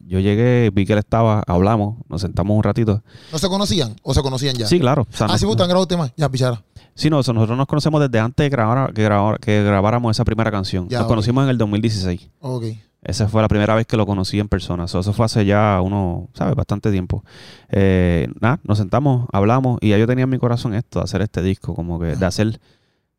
[0.00, 3.02] yo llegué, vi que él estaba, hablamos, nos sentamos un ratito.
[3.30, 4.66] ¿No se conocían o se conocían ya?
[4.66, 5.06] Sí, claro.
[5.20, 6.14] ah, sí, gustan grabado temas.
[6.16, 6.62] Ya, pichara.
[6.94, 9.06] Sí, no, nosotros nos conocemos desde antes de grabar, que,
[9.42, 10.88] que grabáramos esa primera canción.
[10.90, 12.30] nos conocimos en el 2016.
[12.40, 12.64] Ok.
[13.02, 14.84] Esa fue la primera vez que lo conocí en persona.
[14.84, 16.54] eso fue hace ya uno, ¿sabes?
[16.54, 17.22] Bastante tiempo.
[17.68, 21.20] Eh, nada, nos sentamos, hablamos y ya yo tenía en mi corazón esto, de hacer
[21.20, 22.60] este disco, como que de hacer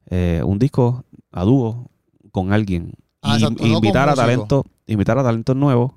[0.08, 1.90] eh, un disco a dúo
[2.32, 2.94] con alguien.
[3.22, 5.94] Ah, y, invitar a talentos, invitar a talentos nuevos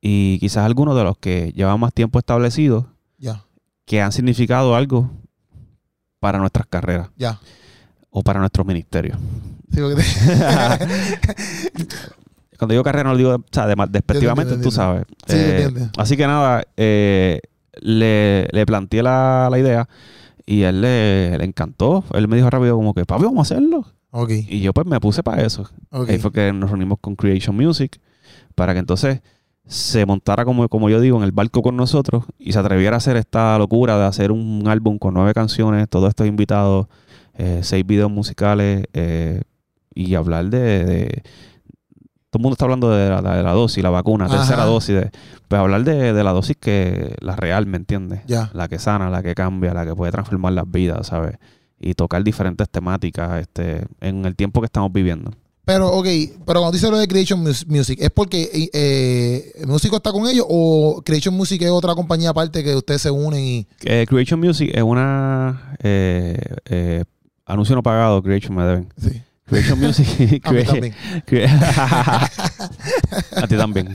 [0.00, 2.86] y quizás algunos de los que llevan más tiempo establecidos
[3.84, 5.10] que han significado algo
[6.18, 7.10] para nuestras carreras.
[7.16, 7.38] Ya.
[8.10, 9.16] O para nuestros ministerios.
[12.58, 15.04] Cuando digo carrera no lo digo o sea, despectivamente, tú sabes.
[15.26, 17.40] Sí, eh, así que nada, eh,
[17.80, 19.88] le, le, planteé la, la idea
[20.46, 22.04] y él le, encantó.
[22.14, 23.84] Él me dijo rápido como que, papi, vamos a hacerlo.
[24.10, 24.46] Okay.
[24.48, 25.68] Y yo pues me puse para eso.
[25.90, 28.00] Ahí fue que nos reunimos con Creation Music
[28.54, 29.20] para que entonces
[29.66, 32.98] se montara, como, como yo digo, en el barco con nosotros y se atreviera a
[32.98, 36.86] hacer esta locura de hacer un álbum con nueve canciones, todos estos invitados,
[37.34, 39.42] eh, seis videos musicales eh,
[39.92, 41.22] y hablar de,
[42.30, 44.94] Todo el mundo está hablando de la, de la dosis, la vacuna, tercera dosis.
[44.94, 45.10] De,
[45.48, 48.20] pues hablar de, la dosis que la real, ¿me entiendes?
[48.28, 51.38] La que sana, la que cambia, la que puede transformar las vidas, ¿sabes?
[51.78, 55.32] Y tocar diferentes temáticas este, en el tiempo que estamos viviendo.
[55.66, 56.06] Pero, ok,
[56.46, 60.28] pero cuando dice lo de Creation Music, ¿es porque eh, eh, el músico está con
[60.28, 63.66] ellos o Creation Music es otra compañía aparte que ustedes se unen y...
[64.06, 65.76] Creation Music es una...
[65.82, 67.02] Eh,
[67.44, 68.92] anuncio no pagado, Creation me deben.
[68.96, 69.20] Sí.
[69.46, 70.06] Creation Music...
[70.44, 70.94] a también.
[73.36, 73.92] a ti también.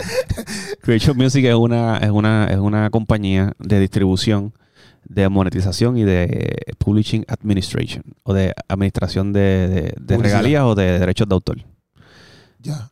[0.82, 4.54] Creation Music es una, es, una, es una compañía de distribución
[5.14, 11.34] de monetización y de publishing administration o de administración de, regalías o de derechos de
[11.36, 11.58] autor.
[12.60, 12.90] Ya.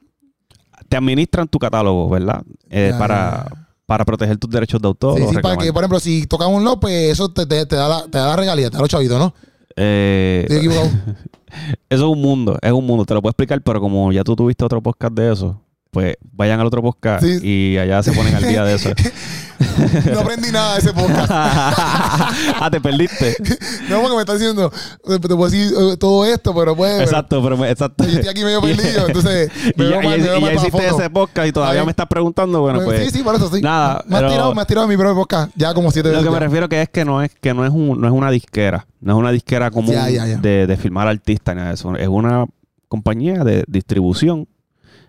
[0.89, 2.43] Te administran tu catálogo, ¿verdad?
[2.69, 3.45] Eh, para,
[3.85, 5.17] para proteger tus derechos de autor.
[5.17, 8.03] Sí, sí para que, por ejemplo, si tocamos un López, eso te, te, da la,
[8.03, 9.33] te da la regalía, te da los chavitos, ¿no?
[9.77, 10.45] Eh,
[11.89, 14.35] eso es un mundo, es un mundo, te lo puedo explicar, pero como ya tú
[14.35, 18.43] tuviste otro podcast de eso, pues vayan al otro podcast y allá se ponen al
[18.43, 18.89] día de eso.
[20.13, 21.29] no aprendí nada de ese podcast.
[21.31, 23.35] ah, te perdiste.
[23.89, 24.71] no, porque me está diciendo,
[25.05, 27.01] te puedo decir eh, todo esto, pero pues.
[27.01, 28.05] Exacto, pero exacto.
[28.05, 29.51] Yo estoy aquí medio perdido, entonces.
[29.75, 32.81] Me y ya, mal, y, ya hiciste ese podcast y todavía me estás preguntando, bueno,
[32.83, 33.05] pues.
[33.05, 33.61] Sí, sí, por eso sí.
[33.61, 34.03] Nada.
[34.07, 36.23] Me has tirado, me has tirado mi propio podcast ya como siete veces.
[36.23, 38.13] Lo que me refiero que es que no es, que no es, un, no es
[38.13, 38.85] una disquera.
[39.01, 39.95] No es una disquera común
[40.41, 41.95] De, de filmar artistas ni nada de eso.
[41.95, 42.45] Es una
[42.89, 44.47] compañía de distribución,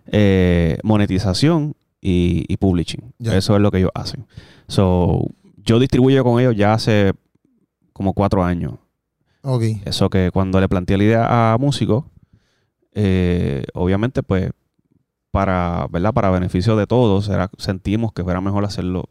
[0.07, 3.13] eh, monetización y, publishing.
[3.21, 4.27] Eso es lo que ellos hacen.
[4.69, 7.13] So, yo distribuyo con ellos ya hace
[7.93, 8.75] como cuatro años.
[9.43, 9.83] Okay.
[9.85, 12.05] Eso que cuando le planteé la idea a músicos,
[12.93, 14.51] eh, obviamente, pues,
[15.31, 16.13] para, ¿verdad?
[16.13, 19.09] Para beneficio de todos, era, sentimos que fuera mejor hacerlo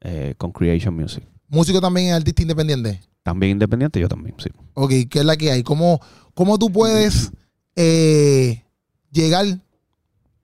[0.00, 1.24] eh, con Creation Music.
[1.48, 3.00] ¿Músico también es artista independiente?
[3.22, 4.50] También independiente, yo también, sí.
[4.74, 5.62] Ok, ¿qué es la que hay?
[5.62, 6.00] ¿Cómo,
[6.34, 7.32] cómo tú puedes
[7.76, 8.64] eh,
[9.10, 9.46] llegar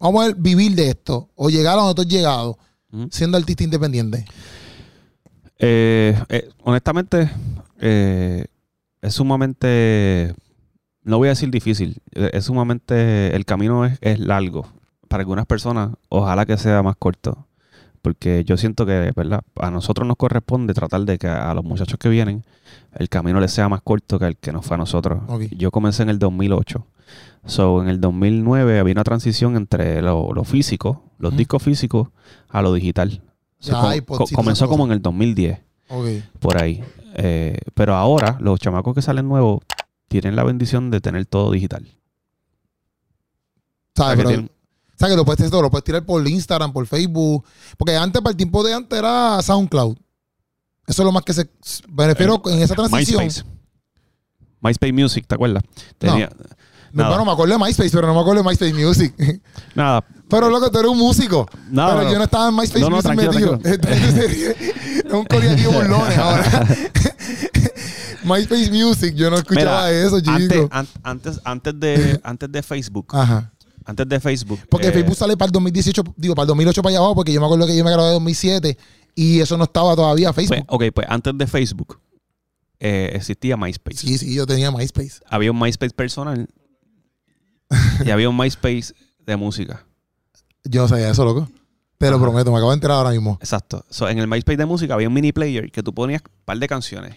[0.01, 2.59] vamos a ver, vivir de esto o llegar a donde tú has llegado
[3.11, 4.25] siendo artista independiente?
[5.59, 7.31] Eh, eh, honestamente,
[7.79, 8.47] eh,
[9.03, 10.35] es sumamente,
[11.03, 14.67] no voy a decir difícil, es sumamente, el camino es, largo.
[15.09, 17.47] Para algunas personas, ojalá que sea más corto.
[18.03, 19.43] Porque yo siento que, ¿verdad?
[19.57, 22.45] A nosotros nos corresponde tratar de que a los muchachos que vienen
[22.95, 25.21] el camino les sea más corto que el que nos fue a nosotros.
[25.51, 26.87] Yo comencé en el 2008.
[27.47, 32.09] So, en el 2009 había una transición entre lo, físico, los discos físicos,
[32.49, 33.23] a lo digital.
[34.35, 35.59] comenzó como en el 2010.
[36.39, 36.83] Por ahí.
[37.17, 39.63] Eh, pero ahora, los chamacos que salen nuevos
[40.09, 41.87] tienen la bendición de tener todo digital.
[43.95, 44.51] ¿Sabes?
[45.09, 47.45] Que lo puedes, lo puedes tirar por Instagram, por Facebook.
[47.77, 49.97] Porque antes, para el tiempo de antes, era SoundCloud.
[50.87, 51.49] Eso es lo más que se.
[51.89, 53.25] Me refiero eh, en esa transición.
[53.25, 53.49] MySpace.
[54.61, 55.63] MySpace Music, ¿te acuerdas?
[55.99, 56.29] Tenía,
[56.93, 59.15] no, me acuerdo de MySpace, pero no me acuerdo de MySpace Music.
[59.75, 61.49] Nada, Pero loco, tú eres un músico.
[61.71, 66.67] No, pero yo no estaba en MySpace no, no, tranquilo, es un coreano burlones ahora.
[68.25, 70.69] MySpace Music, yo no escuchaba eso, chico.
[71.03, 73.07] Antes, antes, de, antes de Facebook.
[73.11, 73.53] Ajá.
[73.85, 74.61] Antes de Facebook.
[74.69, 77.33] Porque eh, Facebook sale para el 2018, digo, para el 2008 para allá abajo, porque
[77.33, 78.77] yo me acuerdo que yo me gradué en 2007
[79.15, 80.67] y eso no estaba todavía pues, Facebook.
[80.69, 82.01] ok, pues antes de Facebook
[82.79, 83.99] eh, existía MySpace.
[83.99, 85.21] Sí, sí, yo tenía MySpace.
[85.29, 86.49] Había un MySpace personal
[88.05, 88.95] y había un MySpace
[89.27, 89.87] de música.
[90.65, 91.49] Yo no sabía eso, loco.
[91.99, 93.37] Te lo prometo, me acabo de enterar ahora mismo.
[93.43, 93.85] Exacto.
[94.09, 96.67] en el MySpace de música había un mini player que tú ponías un par de
[96.67, 97.17] canciones.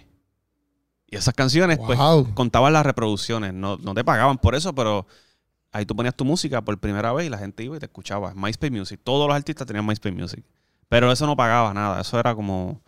[1.08, 1.98] Y esas canciones, pues,
[2.34, 3.54] contaban las reproducciones.
[3.54, 5.06] No, no te pagaban por eso, pero
[5.74, 8.34] ahí tú ponías tu música por primera vez y la gente iba y te escuchaba.
[8.34, 9.02] MySpace Music.
[9.04, 10.46] Todos los artistas tenían MySpace Music.
[10.88, 12.00] Pero eso no pagaba nada.
[12.02, 12.82] Eso era como.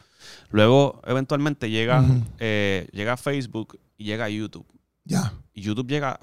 [0.49, 2.03] Luego, eventualmente, llega,
[2.39, 4.65] eh, llega Facebook y llega YouTube.
[5.03, 5.33] Ya.
[5.53, 6.19] Y YouTube llega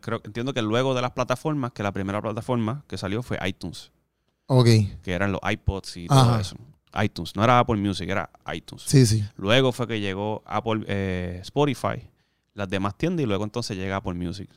[0.00, 3.90] creo, entiendo que luego de las plataformas, que la primera plataforma que salió fue iTunes.
[4.46, 4.66] Ok.
[5.02, 6.56] Que eran los iPods y todo eso.
[7.02, 7.36] iTunes.
[7.36, 8.82] No era Apple Music, era iTunes.
[8.86, 9.24] Sí, sí.
[9.36, 12.08] Luego fue que llegó Apple eh, Spotify,
[12.54, 14.50] las demás tiendas, y luego entonces llega Apple Music.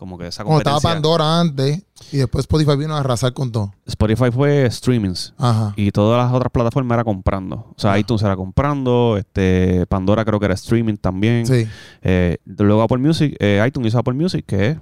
[0.00, 0.70] Como que esa competencia.
[0.70, 3.74] Como estaba Pandora antes y después Spotify vino a arrasar con todo.
[3.84, 5.34] Spotify fue streamings.
[5.36, 5.74] Ajá.
[5.76, 7.56] Y todas las otras plataformas era comprando.
[7.56, 11.46] O sea, iTunes era comprando, este Pandora creo que era streaming también.
[11.46, 11.68] Sí.
[12.00, 14.78] Eh, luego Apple Music, eh, iTunes hizo Apple Music, que es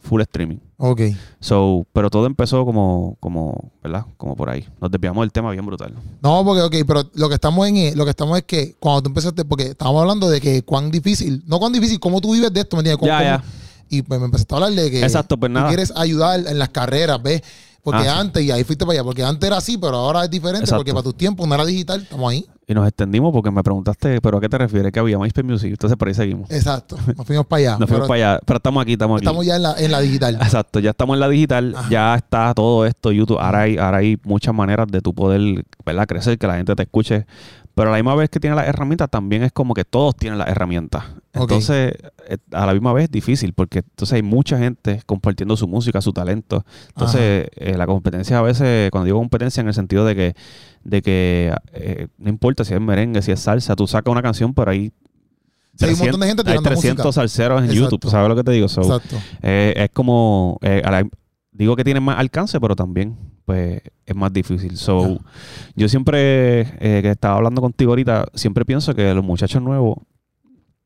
[0.00, 0.58] full streaming.
[0.76, 1.00] Ok.
[1.40, 4.06] So, pero todo empezó como, como, ¿verdad?
[4.16, 4.64] Como por ahí.
[4.80, 5.92] Nos desviamos del tema bien brutal.
[6.22, 9.08] No, porque, ok, pero lo que estamos en, lo que estamos es que cuando tú
[9.08, 12.60] empezaste, porque estábamos hablando de que cuán difícil, no cuán difícil, cómo tú vives de
[12.60, 13.08] esto, ¿me entiendes?
[13.08, 13.44] Ya, ya
[13.88, 17.22] y pues me empezaste a hablar de que Exacto, pues quieres ayudar en las carreras,
[17.22, 17.42] ¿ves?
[17.82, 20.30] Porque ah, antes, y ahí fuiste para allá, porque antes era así, pero ahora es
[20.30, 22.44] diferente, porque para tus tiempos no era digital, estamos ahí.
[22.66, 24.90] Y nos extendimos porque me preguntaste, ¿pero a qué te refieres?
[24.90, 26.50] Que había MySpace Music, entonces por ahí seguimos.
[26.50, 27.78] Exacto, nos fuimos para allá.
[27.78, 29.24] nos fuimos para allá, pero estamos aquí, estamos aquí.
[29.24, 30.34] Estamos ya en la, en la digital.
[30.34, 34.18] Exacto, ya estamos en la digital, ya está todo esto, YouTube, ahora hay, ahora hay
[34.24, 36.08] muchas maneras de tu poder, ¿verdad?
[36.08, 37.24] Crecer, que la gente te escuche
[37.76, 40.38] pero a la misma vez que tiene las herramientas, también es como que todos tienen
[40.38, 41.04] las herramientas.
[41.42, 41.94] Entonces,
[42.28, 46.00] eh, a la misma vez es difícil porque entonces hay mucha gente compartiendo su música,
[46.00, 46.64] su talento.
[46.88, 50.34] Entonces, eh, la competencia a veces, cuando digo competencia en el sentido de que,
[50.84, 54.54] de que eh, no importa si es merengue, si es salsa, tú sacas una canción,
[54.54, 54.92] pero ahí
[55.80, 58.66] hay un montón de gente Hay 300 salseros en YouTube, ¿sabes lo que te digo?
[58.66, 59.16] Exacto.
[59.42, 60.58] es como,
[61.52, 64.76] digo que tienen más alcance, pero también pues es más difícil.
[64.76, 65.18] So,
[65.74, 69.98] yo siempre, eh, que estaba hablando contigo ahorita, siempre pienso que los muchachos nuevos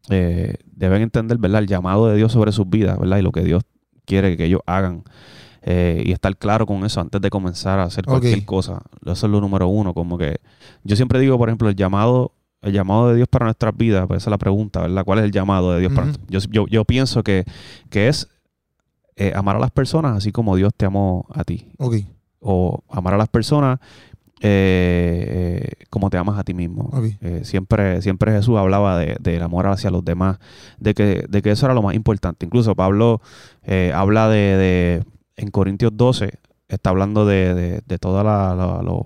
[0.08, 1.60] eh, deben entender, ¿verdad?
[1.62, 3.18] El llamado de Dios sobre sus vidas, ¿verdad?
[3.18, 3.62] Y lo que Dios
[4.04, 5.04] quiere que ellos hagan.
[5.62, 8.80] Eh, y estar claro con eso antes de comenzar a hacer cualquier cosa.
[9.04, 9.92] Eso es lo número uno.
[9.92, 10.40] Como que
[10.84, 12.32] yo siempre digo, por ejemplo, el llamado,
[12.62, 15.04] el llamado de Dios para nuestras vidas, pues esa es la pregunta, ¿verdad?
[15.04, 17.44] ¿Cuál es el llamado de Dios para yo, yo, yo pienso que,
[17.90, 18.26] que es
[19.34, 21.66] amar a las personas así como Dios te amó a ti.
[21.76, 22.08] Okay
[22.40, 23.78] o amar a las personas
[24.42, 26.90] eh, eh, como te amas a ti mismo.
[27.20, 30.38] Eh, siempre, siempre Jesús hablaba del de, amor hacia los demás,
[30.78, 32.46] de que, de que eso era lo más importante.
[32.46, 33.20] Incluso Pablo
[33.94, 35.04] habla de,
[35.36, 39.02] en Corintios 12, está hablando de, de, la, los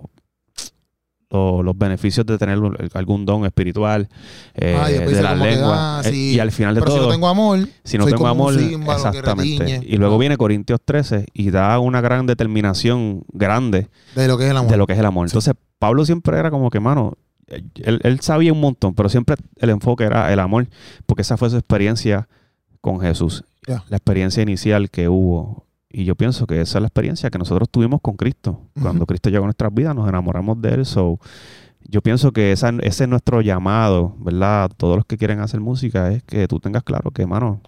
[1.76, 2.58] beneficios de tener
[2.94, 4.08] algún don espiritual
[4.54, 6.00] eh, de la lengua.
[6.04, 6.96] Eh, y al final de todo.
[6.96, 9.80] Si no tengo amor, si no tengo amor, exactamente.
[9.86, 14.50] Y luego viene Corintios 13 y da una gran determinación grande de lo que es
[14.50, 14.70] el amor.
[14.70, 15.26] De lo que es el amor.
[15.26, 17.14] Entonces, Pablo siempre era como que, mano,
[17.46, 20.68] él, sabía un montón, pero siempre el enfoque era el amor,
[21.06, 22.28] porque esa fue su experiencia
[22.80, 23.44] con Jesús.
[23.66, 25.63] La experiencia inicial que hubo
[25.94, 28.60] y yo pienso que esa es la experiencia que nosotros tuvimos con Cristo.
[28.82, 30.86] Cuando Cristo llegó a nuestras vidas, nos enamoramos de Él.
[30.86, 31.20] So,
[31.88, 34.72] yo pienso que ese es nuestro llamado, ¿verdad?
[34.76, 37.60] Todos los que quieren hacer música es que tú tengas claro que, hermano,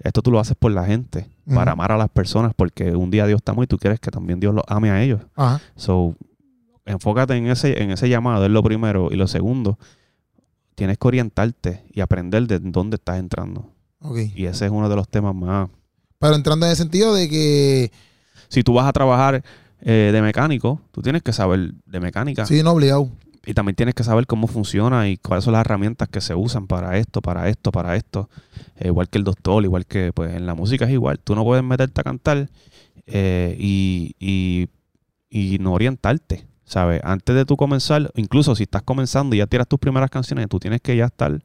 [0.00, 3.26] esto tú lo haces por la gente, para amar a las personas, porque un día
[3.26, 5.20] Dios está muy y tú quieres que también Dios los ame a ellos.
[5.74, 6.14] So,
[6.86, 9.08] enfócate en ese, en ese llamado, es lo primero.
[9.12, 9.78] Y lo segundo,
[10.74, 13.70] tienes que orientarte y aprender de dónde estás entrando.
[14.34, 15.68] Y ese es uno de los temas más
[16.18, 17.92] pero entrando en el sentido de que...
[18.48, 19.42] Si tú vas a trabajar
[19.80, 22.46] eh, de mecánico, tú tienes que saber de mecánica.
[22.46, 23.10] Sí, no obligado.
[23.44, 26.66] Y también tienes que saber cómo funciona y cuáles son las herramientas que se usan
[26.66, 28.28] para esto, para esto, para esto.
[28.76, 31.20] Eh, igual que el doctor, igual que pues en la música es igual.
[31.20, 32.50] Tú no puedes meterte a cantar
[33.06, 34.68] eh, y, y,
[35.30, 37.00] y, no orientarte, ¿sabes?
[37.04, 40.58] Antes de tú comenzar, incluso si estás comenzando y ya tiras tus primeras canciones, tú
[40.58, 41.40] tienes que ya estar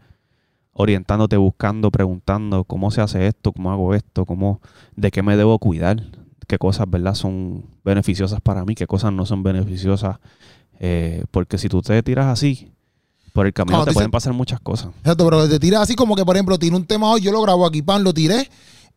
[0.73, 4.61] orientándote, buscando, preguntando cómo se hace esto, cómo hago esto, cómo,
[4.95, 6.03] de qué me debo cuidar,
[6.47, 7.15] qué cosas, ¿verdad?
[7.15, 10.17] Son beneficiosas para mí, qué cosas no son beneficiosas.
[10.79, 12.71] Eh, porque si tú te tiras así,
[13.33, 14.89] por el camino te, pueden pasar muchas cosas.
[14.99, 17.41] Exacto, pero te tiras así como que, por ejemplo, tiene un tema hoy, yo lo
[17.41, 18.49] grabo aquí, pan, lo tiré,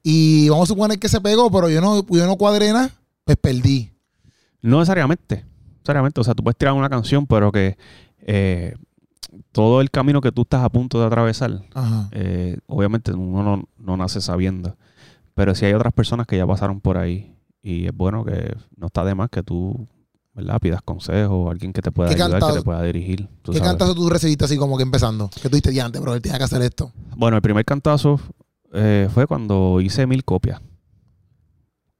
[0.03, 2.91] y vamos a suponer que se pegó, pero yo no, yo no cuadré nada,
[3.25, 3.91] pues perdí.
[4.61, 5.45] No necesariamente.
[5.77, 6.21] Necesariamente.
[6.21, 7.77] O sea, tú puedes tirar una canción, pero que
[8.21, 8.75] eh,
[9.53, 11.63] todo el camino que tú estás a punto de atravesar,
[12.13, 14.77] eh, obviamente uno no, nace sabiendo.
[15.35, 17.31] Pero si hay otras personas que ya pasaron por ahí.
[17.63, 19.89] Y es bueno que no está de más que tú
[20.35, 20.61] ¿verdad?
[20.61, 23.29] Pidas consejo, alguien que te pueda ayudar, que te pueda dirigir.
[23.45, 25.31] ¿Qué cantazo tú recibiste así como que empezando?
[25.41, 26.93] Que tú diste diante, bro, él tenía que hacer esto.
[27.17, 28.21] Bueno, el primer cantazo
[28.73, 30.61] eh, fue cuando hice mil copias.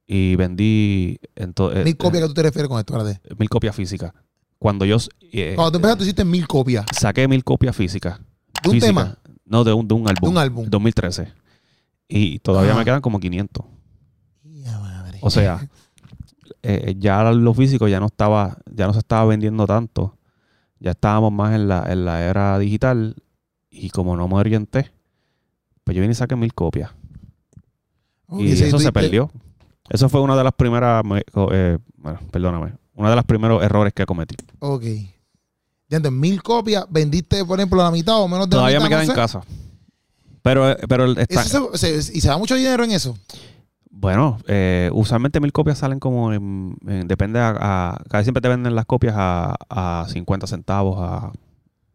[0.05, 1.17] Y vendí.
[1.35, 2.93] En eh, ¿Mil copias que tú te refieres con esto?
[2.93, 3.19] ¿verdad?
[3.37, 4.13] Mil copias físicas.
[4.59, 4.97] Cuando yo.
[5.31, 6.85] Eh, cuando tú empezaste, hiciste mil copias.
[6.97, 8.19] Saqué mil copias físicas.
[8.63, 9.17] ¿De un tema?
[9.45, 10.21] No, de un, de un álbum.
[10.21, 10.65] De un álbum.
[10.69, 11.31] 2013.
[12.07, 13.65] Y todavía me quedan como 500.
[14.81, 15.19] madre.
[15.21, 15.67] O sea,
[16.61, 20.17] eh, ya lo físico ya no estaba, ya no se estaba vendiendo tanto.
[20.79, 23.15] Ya estábamos más en la, en la era digital.
[23.69, 24.91] Y como no me orienté,
[25.83, 26.91] pues yo vine y saqué mil copias.
[28.31, 29.29] y eso se perdió.
[29.89, 31.03] Eso fue una de las primeras,
[31.51, 34.35] eh, bueno, perdóname, uno de los primeros errores que cometí.
[34.59, 34.83] Ok.
[35.89, 38.89] Entonces, mil copias, vendiste, por ejemplo, la mitad o menos de Todavía la mitad.
[38.89, 39.41] Todavía me queda en casa.
[40.41, 43.17] Pero, eh, pero ¿Y se da mucho dinero en eso?
[43.89, 46.29] Bueno, eh, usualmente mil copias salen como,
[46.81, 51.31] depende a, cada siempre te venden las copias a, a 50 centavos, a,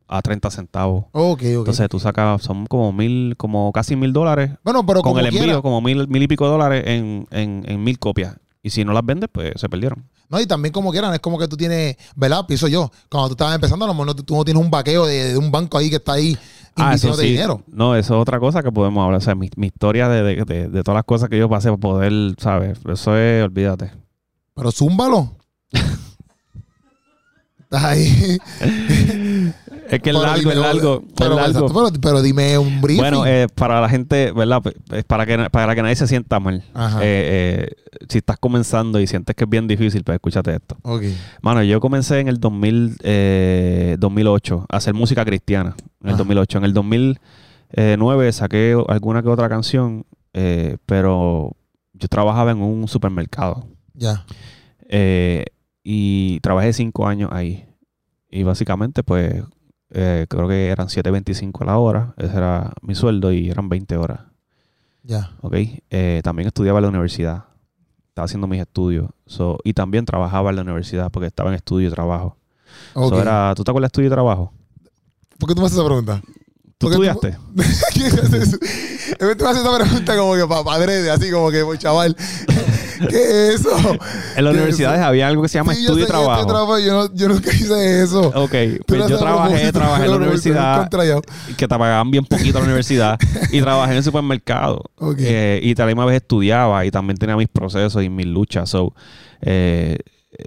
[0.09, 1.05] a 30 centavos.
[1.13, 1.43] Ok, ok.
[1.43, 4.51] Entonces tú sacas, son como mil, como casi mil dólares.
[4.65, 7.99] Bueno, pero con el envío, como mil, mil y pico dólares en, en, en mil
[7.99, 8.37] copias.
[8.63, 10.05] Y si no las vendes, pues se perdieron.
[10.31, 12.47] No, y también como quieran, es como que tú tienes, ¿verdad?
[12.47, 15.33] Pienso yo, cuando tú estabas empezando, a lo mejor tú no tienes un vaqueo de,
[15.33, 16.38] de un banco ahí que está ahí
[16.77, 17.27] ah, eso sí.
[17.27, 17.62] dinero.
[17.66, 19.19] No, eso es otra cosa que podemos hablar.
[19.19, 21.81] O sea, mi, mi historia de, de, de, todas las cosas que yo pasé para
[21.81, 22.79] poder, ¿sabes?
[22.88, 23.93] Eso es, olvídate.
[24.55, 25.37] Pero zúmbalo.
[27.61, 28.38] Estás ahí.
[29.91, 31.03] Es que es largo, es largo.
[31.17, 31.37] Pero,
[32.01, 33.03] pero, dime un briefing.
[33.03, 34.63] Bueno, eh, para la gente, ¿verdad?
[35.07, 36.63] Para que, para que nadie se sienta mal.
[37.01, 37.69] Eh, eh,
[38.09, 40.77] si estás comenzando y sientes que es bien difícil, pues escúchate esto.
[40.83, 41.03] Ok.
[41.43, 45.75] Mano, yo comencé en el 2000, 2008 a hacer música cristiana.
[46.03, 46.59] En el 2008.
[46.59, 50.07] En el 2009 saqué alguna que otra canción,
[50.87, 51.57] pero
[51.95, 53.67] yo trabajaba en un supermercado.
[53.95, 54.25] Ya.
[55.83, 57.65] y trabajé cinco años ahí.
[58.31, 59.43] Y básicamente, pues,
[59.90, 62.14] eh, creo que eran 7.25 a la hora.
[62.16, 64.21] Ese era mi sueldo y eran 20 horas.
[65.03, 65.33] Ya.
[65.40, 65.55] Ok.
[65.90, 67.45] Eh, también estudiaba en la universidad.
[68.09, 69.09] Estaba haciendo mis estudios.
[69.64, 72.37] y también trabajaba en la universidad porque estaba en estudio y trabajo.
[72.95, 73.21] Okay.
[73.21, 74.53] era, ¿Tú te acuerdas de estudio y trabajo?
[75.38, 76.21] ¿Por qué tú me haces esa pregunta?
[76.79, 77.37] ¿Tú estudiaste?
[77.95, 78.59] ¿Qué haces?
[79.21, 82.16] me haces esa pregunta como que para padre, así como que, pues, chaval.
[83.09, 83.71] ¿Qué es eso?
[84.37, 86.79] En las universidades había algo que se llama estudio y trabajo.
[86.79, 88.29] Yo, no, yo nunca hice eso.
[88.35, 88.55] Ok,
[88.87, 90.89] pues yo trabajé, trabajé en la universidad.
[91.57, 93.19] Que te pagaban bien poquito en la universidad.
[93.51, 94.83] y trabajé en el supermercado.
[95.19, 98.71] Eh, y también a vez estudiaba y también tenía mis procesos y mis luchas.
[98.71, 98.95] So,
[99.41, 99.99] eh,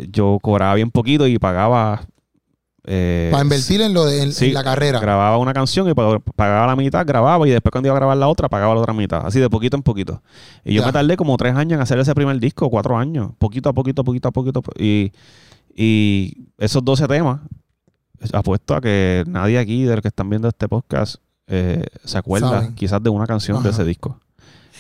[0.10, 2.06] yo cobraba bien poquito y pagaba
[2.86, 5.00] eh, para invertir en lo de la carrera.
[5.00, 8.28] Grababa una canción y pagaba la mitad, grababa y después cuando iba a grabar la
[8.28, 9.26] otra, pagaba la otra mitad.
[9.26, 10.22] Así de poquito en poquito.
[10.66, 13.32] Y yo me tardé como tres años en hacer ese primer disco, cuatro años.
[13.38, 14.62] Poquito a poquito, poquito a poquito.
[14.78, 15.14] Y,
[15.74, 17.40] y esos 12 temas,
[18.34, 21.16] apuesto a que nadie aquí de los que están viendo este podcast
[21.48, 24.20] eh, se acuerda quizás de una canción de ese disco.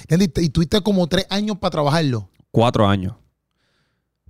[0.10, 2.30] ¿Y tuviste como tres años para trabajarlo?
[2.52, 3.14] Cuatro años.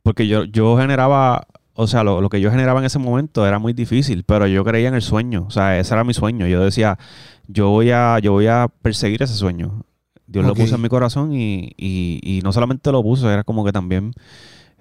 [0.03, 3.73] Porque yo, yo generaba o sea, lo, que yo generaba en ese momento era muy
[3.73, 5.45] difícil, pero yo creía en el sueño.
[5.47, 6.45] O sea, ese era mi sueño.
[6.47, 6.99] Yo decía,
[7.47, 9.83] yo voy a, yo voy a perseguir ese sueño.
[10.27, 13.71] Dios lo puso en mi corazón y, y, no solamente lo puso, era como que
[13.71, 14.13] también,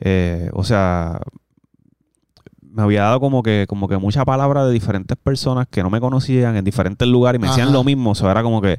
[0.01, 1.21] eh, o sea,
[2.73, 6.01] me había dado como que, como que mucha palabra de diferentes personas que no me
[6.01, 8.13] conocían en diferentes lugares y me decían lo mismo.
[8.13, 8.79] O sea, era como que.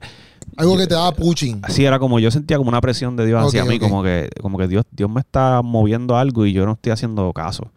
[0.57, 1.59] Algo que te daba pushing.
[1.63, 4.57] Así era como yo sentía como una presión de Dios hacia mí, como que, como
[4.57, 7.71] que Dios, Dios me está moviendo algo y yo no estoy haciendo caso.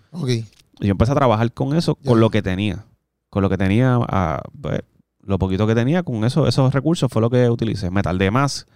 [0.81, 2.85] Y yo empecé a trabajar con eso, con lo que tenía.
[3.31, 4.81] Con lo que tenía, ah, pues,
[5.21, 7.91] lo poquito que tenía, con eso, esos recursos fue lo que utilicé.
[7.91, 8.67] Me tardé más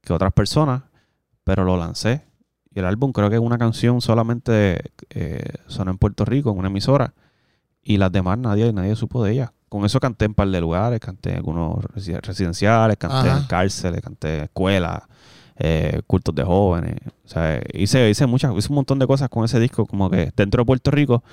[0.00, 0.82] que otras personas,
[1.44, 2.22] pero lo lancé
[2.74, 6.58] y el álbum creo que es una canción solamente eh, sonó en Puerto Rico, en
[6.58, 7.14] una emisora.
[7.80, 9.52] Y las demás nadie, nadie supo de ella.
[9.74, 11.82] Con eso canté en un par de lugares, canté en algunos
[12.22, 15.02] residenciales, canté en cárceles, canté en escuelas,
[15.56, 16.94] eh, cultos de jóvenes.
[17.24, 20.30] O sea, hice, hice muchas, hice un montón de cosas con ese disco, como que
[20.36, 21.24] dentro de Puerto Rico,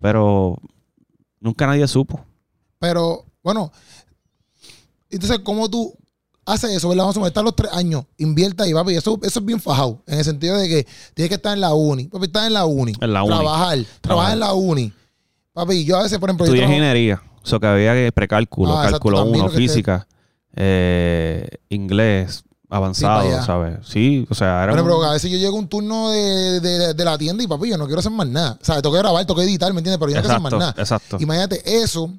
[0.00, 0.56] pero
[1.38, 2.24] nunca nadie supo.
[2.78, 3.70] Pero, bueno,
[5.10, 5.94] entonces, ¿cómo tú
[6.46, 7.04] hace eso, ¿verdad?
[7.04, 8.94] Vamos a estar los tres años, invierta ahí, papi.
[8.94, 11.74] Eso, eso es bien fajado, en el sentido de que tienes que estar en la
[11.74, 12.04] uni.
[12.04, 12.94] Papi, estar en la uni.
[13.02, 13.34] En la uni.
[13.34, 14.90] Trabajar, trabajar en la uni.
[15.52, 16.46] Papi, yo a veces, por ejemplo.
[16.46, 17.22] Estudié ingeniería.
[17.42, 20.06] O sea, que había precálculo, ah, cálculo 1, física,
[20.54, 22.44] eh, inglés.
[22.68, 23.78] avanzado, ¿sabes?
[23.86, 24.72] Sí, o sea, era.
[24.72, 26.60] Pero, a veces yo llego a un turno de,
[26.94, 28.58] de, la tienda y papi, yo no quiero hacer más nada.
[28.60, 29.98] O sea, tengo que grabar, tengo que editar, ¿me entiendes?
[29.98, 30.74] Pero yo no quiero hacer más nada.
[30.78, 31.18] Exacto.
[31.20, 32.10] Imagínate eso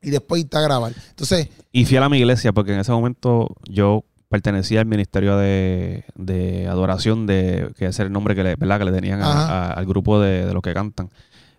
[0.00, 0.92] y después irte a grabar.
[1.10, 1.48] Entonces.
[1.72, 6.66] Y fiel a mi iglesia, porque en ese momento yo pertenecía al ministerio de, de
[6.68, 8.78] adoración, de que es el nombre que le, ¿verdad?
[8.78, 11.10] Que le tenían al grupo de, de los que cantan.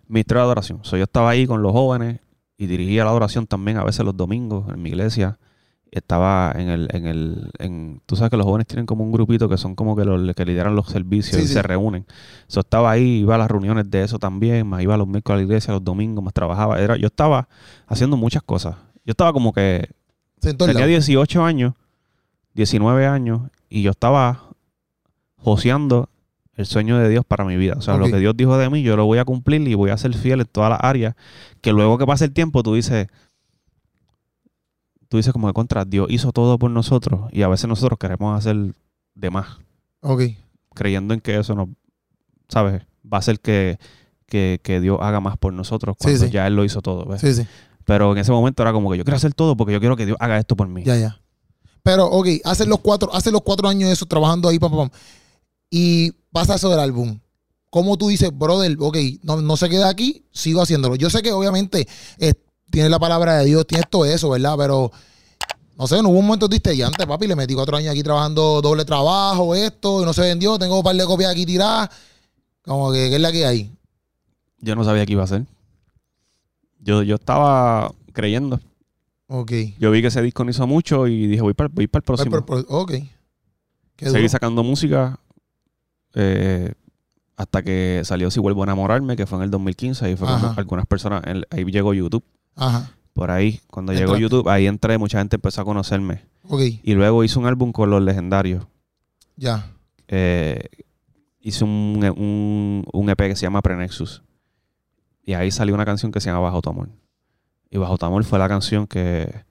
[0.08, 0.80] Ministerio de adoración.
[0.82, 2.20] So, yo estaba ahí con los jóvenes
[2.58, 5.38] y dirigía la adoración también a veces los domingos en mi iglesia
[5.90, 9.48] estaba en el, en el, en, tú sabes que los jóvenes tienen como un grupito
[9.48, 12.06] que son como que los que lideran los servicios y se reúnen.
[12.48, 15.36] So, estaba ahí, iba a las reuniones de eso también, más iba a los miércoles
[15.36, 16.80] a la iglesia, los domingos, más trabajaba.
[16.80, 17.48] Era, yo estaba
[17.86, 18.76] haciendo muchas cosas.
[19.04, 19.88] Yo estaba como que
[20.40, 21.74] tenía 18 años,
[22.54, 24.50] 19 años, y yo estaba
[25.36, 26.10] joseando
[26.56, 27.74] el sueño de Dios para mi vida.
[27.76, 29.90] O sea, lo que Dios dijo de mí, yo lo voy a cumplir y voy
[29.90, 31.14] a ser fiel en todas las áreas.
[31.60, 33.08] Que luego que pase el tiempo, tú dices,
[35.08, 38.36] tú dices como que contra Dios hizo todo por nosotros y a veces nosotros queremos
[38.36, 38.74] hacer
[39.14, 39.58] de más.
[40.00, 40.22] Ok.
[40.74, 41.68] Creyendo en que eso nos,
[42.48, 42.82] ¿sabes?
[43.04, 43.78] Va a hacer que,
[44.28, 47.04] Dios haga más por nosotros cuando ya Él lo hizo todo.
[47.04, 47.20] ¿ves?
[47.20, 47.46] Sí, sí.
[47.84, 50.06] Pero en ese momento era como que yo quiero hacer todo porque yo quiero que
[50.06, 50.82] Dios haga esto por mí.
[50.84, 51.20] Ya, ya.
[51.82, 54.90] Pero, ok, hace los cuatro, hace los cuatro años eso trabajando ahí, pam, pam,
[55.70, 57.18] y pasa eso del álbum.
[57.70, 60.94] ¿Cómo tú dices, brother, ok, no, no se queda aquí, sigo haciéndolo?
[60.94, 61.88] Yo sé que obviamente
[62.70, 64.54] tiene la palabra de Dios, tiene todo eso, ¿verdad?
[64.58, 64.92] Pero
[65.78, 68.02] no sé, no hubo un momento triste y antes, papi, le metí cuatro años aquí
[68.02, 71.88] trabajando doble trabajo, esto, y no se vendió, tengo un par de copias aquí tiradas.
[72.62, 73.72] Como que, ¿qué es la que hay?
[74.60, 75.46] Yo no sabía qué iba a hacer.
[76.80, 78.60] Yo, yo estaba creyendo.
[79.28, 79.52] Ok.
[79.78, 82.04] Yo vi que ese disco no hizo mucho y dije, voy para, voy para el
[82.04, 82.44] próximo.
[82.68, 82.92] ok.
[83.96, 85.18] Seguí sacando música
[86.16, 86.72] eh,
[87.36, 90.10] hasta que salió Si Vuelvo a Enamorarme, que fue en el 2015.
[90.10, 92.24] y fue cuando algunas personas, ahí llegó YouTube.
[92.56, 92.90] Ajá.
[93.12, 96.24] Por ahí, cuando llegó YouTube, ahí entré, mucha gente empezó a conocerme.
[96.82, 98.66] Y luego hice un álbum con los legendarios.
[99.36, 99.70] Ya.
[100.08, 100.68] Eh,
[101.40, 104.22] hice un, un, EP que se llama Prenexus.
[105.22, 106.88] Y ahí salió una canción que se llama Bajo tu amor.
[107.70, 109.44] Y Bajo tu amor fue la canción que,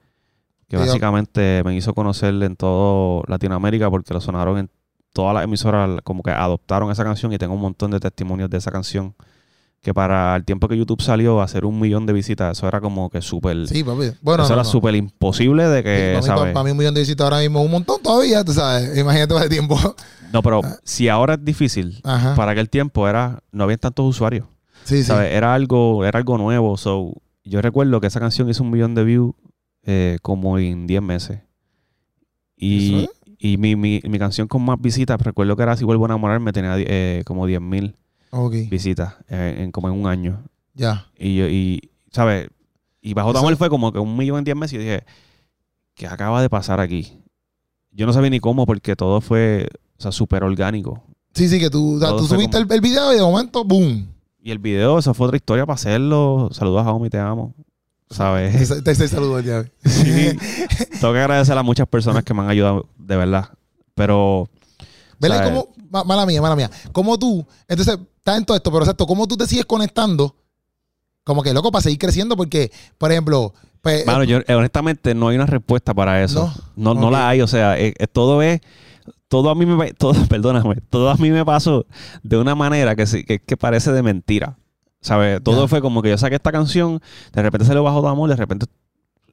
[0.68, 4.70] que básicamente me hizo conocer en todo Latinoamérica porque lo sonaron en
[5.16, 8.58] todas las emisoras, como que adoptaron esa canción y tengo un montón de testimonios de
[8.58, 9.16] esa canción
[9.82, 12.82] que para el tiempo que YouTube salió a hacer un millón de visitas, eso era
[12.82, 13.66] como que súper...
[13.68, 14.12] Sí, papi.
[14.22, 17.60] Bueno, eso era súper imposible de que, para, mí, un millón de visitas ahora mismo
[17.60, 18.98] es un montón todavía, tú sabes.
[18.98, 19.80] Imagínate ese tiempo.
[20.34, 20.76] No, pero ah.
[20.84, 24.48] si ahora es difícil, para aquel tiempo era no había tantos usuarios.
[24.84, 25.32] Sí, ¿sabes?
[25.32, 26.76] Era algo, era algo nuevo.
[26.76, 27.14] So,
[27.46, 29.34] yo recuerdo que esa canción hizo un millón de views
[29.84, 31.40] eh, como en 10 meses.
[32.58, 33.08] Y,
[33.46, 36.52] y mi, mi, mi, canción con más visitas, recuerdo que era Si Vuelvo a Enamorarme,
[36.52, 37.96] tenía eh, como 10 mil
[38.72, 40.44] visitas eh, en, como en un año.
[40.74, 41.06] Ya.
[41.16, 42.50] Y, y ¿sabes?
[43.02, 45.04] Y Bajo Tamor fue como que un millón en diez meses y dije,
[45.94, 47.20] ¿qué acaba de pasar aquí?
[47.92, 49.68] Yo no sabía ni cómo porque todo fue,
[50.00, 51.04] o sea, súper orgánico.
[51.36, 54.08] Sí, sí, que tú, tú subiste el, video y de momento, ¡boom!
[54.42, 56.50] Y el video, esa fue otra historia para hacerlo.
[56.52, 57.54] Saludos a Homie, te amo.
[58.10, 58.84] ¿Sabes?
[58.84, 59.66] Te, saludo ya.
[59.86, 60.38] Sí.
[61.00, 63.50] Tengo que agradecer a muchas personas que me han ayudado, de verdad.
[63.94, 64.50] Pero.
[65.20, 65.46] ¿Verdad?
[65.46, 65.74] ¿Cómo?
[66.06, 66.70] Mala mía, mala mía.
[66.92, 67.46] ¿Cómo tú?
[67.68, 70.36] Entonces, está en todo esto, pero exacto, ¿cómo tú te sigues conectando?
[71.24, 73.54] Como que loco para seguir creciendo, porque, por ejemplo.
[73.82, 76.54] Pues, bueno, yo eh, honestamente no hay una respuesta para eso.
[76.76, 77.42] No, no, la hay.
[77.42, 78.62] O sea, eh, eh, todo es.
[79.28, 79.94] Todo a mí me.
[79.94, 80.78] Todo, perdóname.
[80.90, 81.86] Todo a mí me pasó
[82.24, 84.58] de una manera que, que, que parece de mentira.
[85.02, 85.42] ¿Sabes?
[85.44, 87.00] Todo fue como que yo saqué esta canción,
[87.34, 88.66] de repente se le bajó de amor, de repente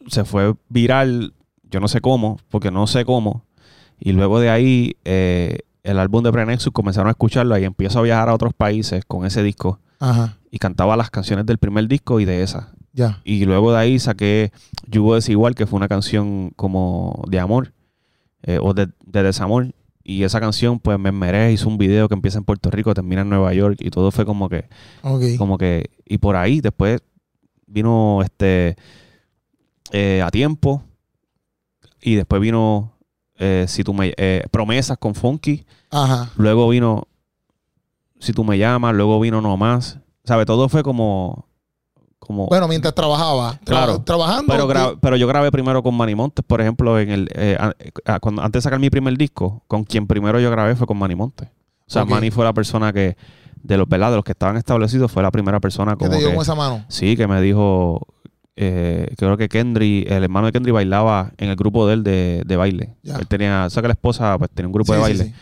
[0.08, 1.32] se fue viral,
[1.70, 3.44] yo no sé cómo, porque no sé cómo.
[3.98, 8.02] Y luego de ahí, eh, el álbum de Prenexus comenzaron a escucharlo y empiezo a
[8.02, 9.80] viajar a otros países con ese disco.
[9.98, 10.36] Ajá.
[10.50, 12.72] Y cantaba las canciones del primer disco y de esa.
[12.92, 13.20] Ya.
[13.24, 14.52] Y luego de ahí saqué
[14.86, 17.72] Yugo Desigual, que fue una canción como de amor
[18.42, 19.72] eh, o de, desamor.
[20.04, 23.22] Y esa canción, pues me merece, hizo un video que empieza en Puerto Rico, termina
[23.22, 24.68] en Nueva York y todo fue como que.
[25.38, 25.90] Como que.
[26.06, 27.00] Y por ahí después
[27.66, 28.76] vino este.
[29.92, 30.82] Eh, a tiempo.
[32.00, 32.92] Y después vino
[33.38, 35.64] eh, si tú me eh, promesas con Funky.
[35.90, 36.30] Ajá.
[36.36, 37.06] Luego vino
[38.18, 39.98] Si tú me llamas, luego vino No Más.
[40.24, 40.46] ¿Sabe?
[40.46, 41.46] Todo fue como
[42.24, 43.58] como bueno, mientras trabajaba.
[43.64, 44.00] claro.
[44.02, 44.52] trabajando.
[44.52, 47.58] Pero, pero yo grabé primero con Manny Montes, por ejemplo, en el eh,
[48.20, 51.16] cuando, antes de sacar mi primer disco, con quien primero yo grabé fue con Manny
[51.16, 51.48] Montes.
[51.48, 53.16] O sea, Manny fue la persona que,
[53.62, 54.10] de los, ¿verdad?
[54.10, 56.10] De los que estaban establecidos, fue la primera persona como.
[56.10, 56.84] ¿Que te dio con esa mano?
[56.88, 58.06] Sí, que me dijo,
[58.54, 62.56] eh, creo que Kendry, el hermano de Kendry bailaba en el grupo de él de,
[62.56, 62.94] baile.
[63.02, 65.34] Él tenía, o sea que la esposa pues, tenía un grupo de baile.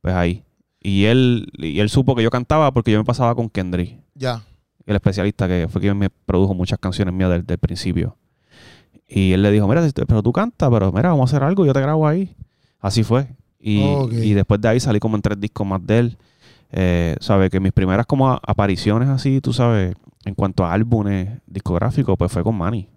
[0.00, 0.44] Pues ahí.
[0.80, 4.00] Y él, y él supo que yo cantaba porque yo me pasaba con Kendry.
[4.14, 4.42] Ya.
[4.86, 8.16] El especialista que fue quien me produjo muchas canciones mías desde el principio.
[9.08, 11.72] Y él le dijo, mira, pero tú cantas, pero mira, vamos a hacer algo, yo
[11.72, 12.34] te grabo ahí.
[12.80, 13.28] Así fue.
[13.58, 16.18] Y, después de ahí salí como en tres discos más de él.
[16.70, 17.50] Eh, ¿Sabes?
[17.50, 22.42] Que mis primeras como apariciones así, tú sabes, en cuanto a álbumes discográficos, pues fue
[22.42, 22.88] con Manny.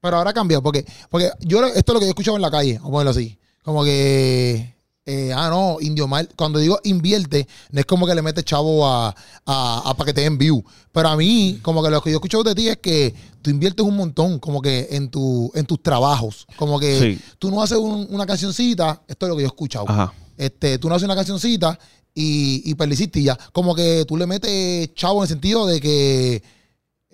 [0.00, 2.42] Pero ahora ha cambiado, porque, porque yo esto es lo que yo he escuchado en
[2.42, 3.38] la calle, vamos a ponerlo así.
[3.62, 4.71] Como que
[5.04, 8.86] eh, ah, no, Indio Mal, cuando digo invierte, no es como que le metes chavo
[8.86, 9.14] a,
[9.46, 10.64] a, para que te den view.
[10.92, 13.50] Pero a mí, como que lo que yo he escuchado de ti es que tú
[13.50, 16.46] inviertes un montón, como que en, tu, en tus trabajos.
[16.56, 20.12] Como que tú no haces una cancioncita, esto es lo que yo he escuchado.
[20.36, 21.76] Este, tú no haces una cancioncita
[22.14, 23.38] y, y ya.
[23.52, 26.42] Como que tú le metes chavo en el sentido de que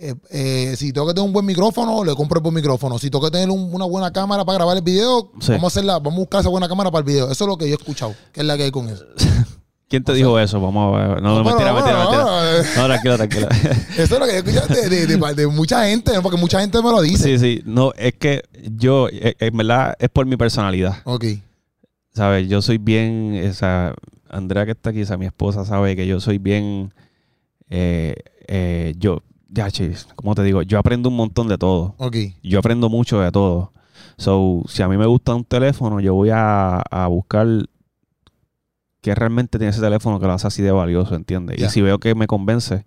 [0.01, 2.99] eh, eh, si tengo que tener un buen micrófono, le compro el buen micrófono.
[2.99, 6.15] Si tengo que tener una buena cámara para grabar el video, vamos a hacerla, vamos
[6.15, 7.31] a buscar esa buena cámara para el video.
[7.31, 9.05] Eso es lo que yo he escuchado, que es la que hay con eso.
[9.89, 10.61] ¿Quién te dijo eso?
[10.61, 11.23] Vamos a ver.
[11.23, 12.25] No, no, mentira, mentira, mentira.
[12.77, 13.49] No, tranquilo, tranquilo.
[13.97, 16.91] Eso es lo que yo he escuchado de, de, mucha gente, porque mucha gente me
[16.91, 17.25] lo dice.
[17.25, 17.63] Sí, sí.
[17.65, 18.43] No, es que
[18.77, 20.99] yo, eh, en verdad, es por mi personalidad.
[21.05, 21.25] Ok.
[22.13, 22.49] ¿Sabes?
[22.51, 23.95] Yo soy bien, esa,
[24.29, 26.93] Andrea que está aquí, esa mi esposa, sabe que yo soy bien,
[27.71, 28.15] eh,
[28.47, 31.95] eh, yo, ya, chis, como te digo, yo aprendo un montón de todo.
[31.99, 32.17] Ok.
[32.43, 33.73] Yo aprendo mucho de todo.
[34.17, 37.47] So, si a mí me gusta un teléfono, yo voy a, buscar
[39.01, 41.61] qué realmente tiene ese teléfono que lo hace así de valioso, ¿entiendes?
[41.61, 42.85] Y si veo que me convence,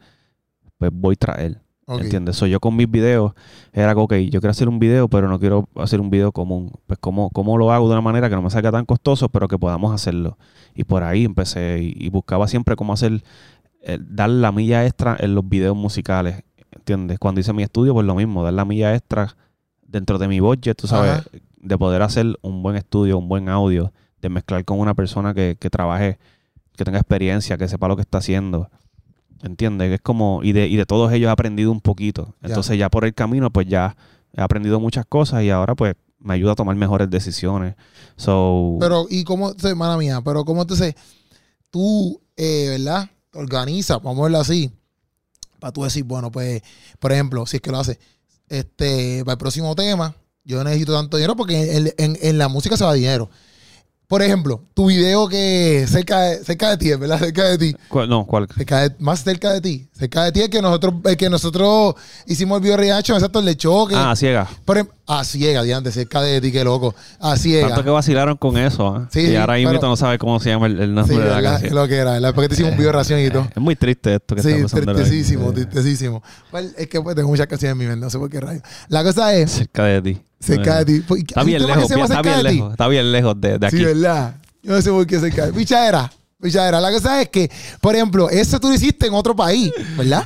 [0.78, 1.60] pues voy tras él.
[1.88, 2.38] ¿Entiendes?
[2.38, 3.34] So, yo con mis videos
[3.74, 6.72] era que, ok, yo quiero hacer un video, pero no quiero hacer un video común.
[6.88, 9.48] Pues, ¿cómo, cómo lo hago de una manera que no me salga tan costoso, pero
[9.48, 10.38] que podamos hacerlo?
[10.74, 13.24] Y por ahí empecé y, buscaba siempre cómo hacer,
[13.82, 16.44] eh, dar la milla extra en los videos musicales.
[16.92, 17.20] ¿Entiendes?
[17.20, 19.38] Cuando hice mi estudio, pues lo mismo, dar la milla extra
[19.82, 21.24] dentro de mi budget, tú sabes,
[21.56, 25.56] de poder hacer un buen estudio, un buen audio, de mezclar con una persona que,
[25.72, 26.20] trabaje,
[26.76, 28.70] que tenga experiencia, que sepa lo que está haciendo.
[29.42, 29.90] ¿Entiendes?
[29.94, 32.36] Es como, y de, y de todos ellos he aprendido un poquito.
[32.42, 33.96] Entonces ya por el camino, pues ya
[34.34, 37.76] he aprendido muchas cosas y ahora pues me ayuda a tomar mejores decisiones.
[38.18, 40.96] So, pero, ¿y cómo, hermana mía, pero cómo te sé,
[41.70, 43.10] tú, eh, ¿verdad?
[43.34, 44.72] Organiza, vamos a verlo así
[45.62, 46.62] para tú decir, bueno, pues,
[47.00, 48.00] por ejemplo, si es que lo hace,
[48.50, 52.76] este, para el próximo tema, yo necesito tanto dinero porque en, en, en la música
[52.76, 53.30] se va dinero.
[54.08, 57.18] Por ejemplo, tu video que cerca de, cerca de ti, ¿verdad?
[57.18, 57.76] Cerca de ti.
[58.10, 58.46] no, ¿cuál?
[59.00, 59.88] más cerca de ti.
[59.98, 61.96] Cerca de ti es que nosotros, el que nosotros
[62.26, 63.96] hicimos el video RH, exacto, el de choque.
[63.96, 64.50] Ah, ciega.
[64.66, 66.96] Por ejemplo, ah, ciega, diante, cerca de ti, qué loco.
[67.20, 67.68] Ah, ciega.
[67.68, 69.08] Tanto que vacilaron con eso, ¿eh?
[69.12, 71.76] Sí, y ahora sí, no sabe cómo se llama el, nombre de la, canción.
[71.76, 72.34] lo que era, ¿verdad?
[72.34, 73.48] Porque te hicimos un video de ración y todo.
[73.56, 74.94] Es muy triste esto que sí, está pasando.
[74.96, 76.24] Tristecísimo, tristecísimo.
[76.50, 78.62] Pues, es que pues, tengo muchas canciones en mi mente, no sé por qué rayo.
[78.88, 79.52] La cosa es.
[79.52, 80.22] Cerca de ti.
[80.40, 81.16] Cerca de ti.
[81.20, 83.78] Está bien lejos, está bien lejos, está bien lejos de, de aquí.
[83.78, 84.36] Sí, ¿verdad?
[84.64, 85.52] Yo no sé por qué se cae.
[85.52, 86.12] Pichadera.
[86.42, 86.80] Pichadera.
[86.80, 87.50] La cosa es que,
[87.80, 90.26] por ejemplo, eso tú lo hiciste en otro país, ¿verdad?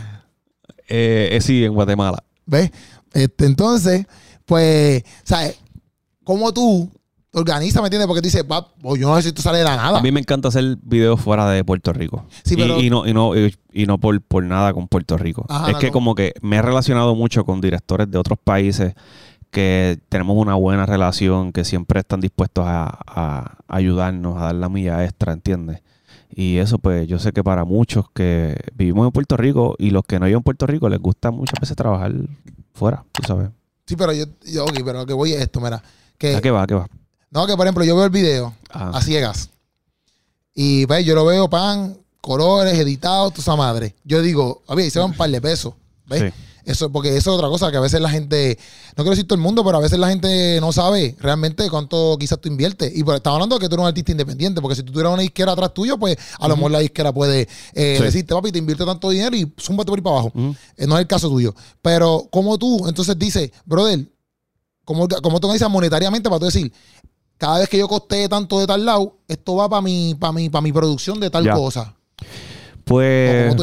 [0.88, 2.24] Eh, eh sí, en Guatemala.
[2.46, 2.72] ¿Ves?
[3.14, 4.06] Este, entonces,
[4.46, 5.60] pues, ¿sabes?
[6.24, 6.90] ¿Cómo tú
[7.32, 8.08] te organizas, me entiendes?
[8.08, 10.00] Porque tú dices, pa, pues yo no sé si tú sales de la nada.
[10.00, 12.26] A mí me encanta hacer videos fuera de Puerto Rico.
[12.44, 12.80] Sí, pero...
[12.80, 15.46] y, no, y no, y, no por, por, nada con Puerto Rico.
[15.68, 18.96] es que como que me he relacionado mucho con directores de otros países
[19.56, 25.06] que tenemos una buena relación, que siempre están dispuestos a, ayudarnos, a dar la milla
[25.06, 25.82] extra, ¿entiendes?
[26.30, 30.04] Y eso, pues, yo sé que para muchos que vivimos en Puerto Rico y los
[30.04, 32.14] que no viven en Puerto Rico les gusta muchas veces trabajar
[32.74, 33.50] fuera, tú sabes.
[33.86, 35.82] Sí, pero yo, yo ok, pero lo que voy es esto, mira.
[36.18, 36.64] Que, ¿A qué va?
[36.64, 36.88] ¿A qué va?
[37.30, 39.50] No, que por ejemplo, yo veo el video a ciegas.
[40.54, 43.96] Y pues, yo lo veo pan, colores, editados, toda esa madre.
[44.04, 45.74] Yo digo, a ver, se van un par de pesos.
[46.08, 46.34] ¿Ves?
[46.34, 46.40] Sí.
[46.66, 48.58] Eso, porque eso es otra cosa que a veces la gente,
[48.98, 52.18] no quiero decir todo el mundo, pero a veces la gente no sabe realmente cuánto
[52.20, 52.92] quizás tú inviertes.
[52.96, 55.14] Y pues, estaba hablando de que tú eres un artista independiente, porque si tú tuvieras
[55.14, 58.58] una disquera atrás tuyo, pues a lo mejor la disquera puede eh, decirte, papi, te
[58.58, 60.34] invierte tanto dinero y zúmbate por ahí para abajo.
[60.76, 61.54] Eh, no es el caso tuyo.
[61.82, 64.08] Pero como tú, entonces dices, brother,
[64.84, 66.74] como, como tú me dices monetariamente para tú decir,
[67.38, 70.50] cada vez que yo costee tanto de tal lado, esto va para mi, para mi,
[70.50, 71.96] para mi producción de tal cosa.
[72.86, 73.56] Pues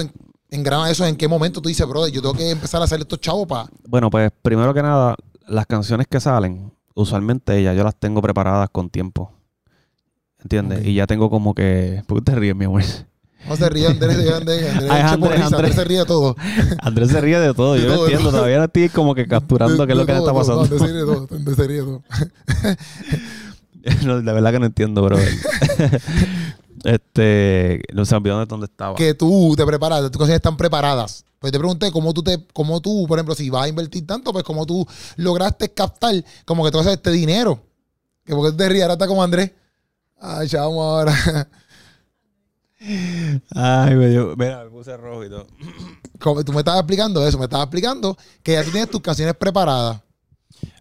[0.53, 1.05] engrana eso?
[1.05, 3.69] ¿En qué momento tú dices, brother, yo tengo que empezar a hacer estos chavos para...?
[3.89, 5.17] Bueno, pues primero que nada,
[5.49, 9.33] las canciones que salen, usualmente ya yo las tengo preparadas con tiempo.
[10.43, 10.85] ¿Entiendes?
[10.87, 12.03] Y ya tengo como que...
[12.07, 12.83] ¿Por qué te ríes, mi amor?
[13.49, 16.37] No se ríe Andrés, Andrés, Andrés, Andrés, se ríe de todo.
[16.81, 19.93] Andrés se ríe de todo, yo no entiendo, todavía no estoy como que capturando qué
[19.93, 20.63] es lo que le está pasando.
[20.63, 22.03] Andrés se ríe de todo, Andrés se ríe de todo.
[24.07, 25.19] no, la verdad que no entiendo, bro.
[26.85, 28.97] Este, no se olvidó de dónde estaba.
[28.97, 31.25] Que tú te preparas, tus cosas están preparadas.
[31.39, 34.33] Pues te pregunté cómo tú te, cómo tú, por ejemplo, si vas a invertir tanto,
[34.33, 37.61] pues cómo tú lograste captar como que tú haces este dinero.
[38.25, 39.51] Que porque te ríes, ahora está como Andrés.
[40.21, 41.13] Ay, chamo, ahora.
[43.55, 45.47] Ay, me dio, mira, me puse rojo y todo.
[46.19, 49.35] Como tú me estabas explicando eso, me estabas explicando que ya tú tienes tus canciones
[49.35, 50.01] preparadas.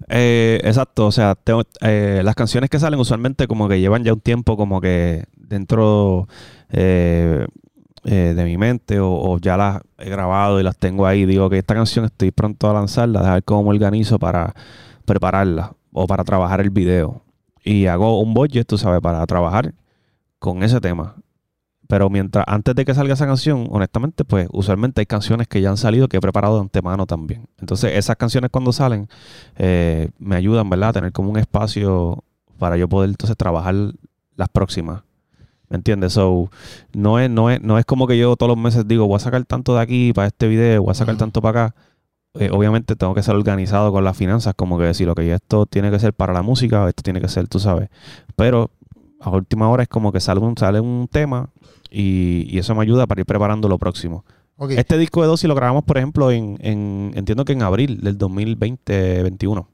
[0.08, 1.38] Eh, exacto, o sea,
[1.82, 6.28] eh, las canciones que salen usualmente como que llevan ya un tiempo como que dentro
[6.70, 7.46] eh,
[8.04, 11.26] de mi mente o, ya las he grabado y las tengo ahí.
[11.26, 14.56] Digo que esta canción estoy pronto a lanzarla, ver cómo organizo para
[15.06, 17.22] prepararla o para trabajar el video.
[17.64, 19.74] Y hago un budget, tú sabes, para trabajar
[20.40, 21.16] con ese tema.
[21.88, 25.70] Pero mientras, antes de que salga esa canción, honestamente, pues usualmente hay canciones que ya
[25.70, 27.48] han salido que he preparado de antemano también.
[27.60, 29.10] Entonces, esas canciones cuando salen,
[29.58, 30.90] eh, me ayudan, ¿verdad?
[30.90, 32.24] A tener como un espacio
[32.58, 33.76] para yo poder entonces trabajar
[34.38, 35.04] las próximas.
[35.72, 36.12] ¿Me entiendes?
[36.12, 36.52] So,
[36.92, 39.20] no es, no es, no es como que yo todos los meses digo, voy a
[39.20, 41.76] sacar tanto de aquí para este video, voy a sacar tanto para acá.
[42.34, 45.90] Eh, obviamente tengo que ser organizado con las finanzas, como que decir, que esto tiene
[45.90, 47.88] que ser para la música, esto tiene que ser, tú sabes.
[48.36, 48.70] Pero
[49.22, 51.50] a última hora es como que sale un, sale un tema
[51.90, 54.26] y, eso me ayuda para ir preparando lo próximo.
[54.72, 56.58] Este disco de Dosis lo grabamos, por ejemplo, en,
[57.16, 59.68] entiendo que en abril del 2020-21.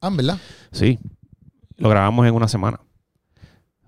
[0.00, 0.38] Ah, ¿verdad?
[0.72, 0.98] Sí.
[1.76, 2.80] Lo grabamos en una semana.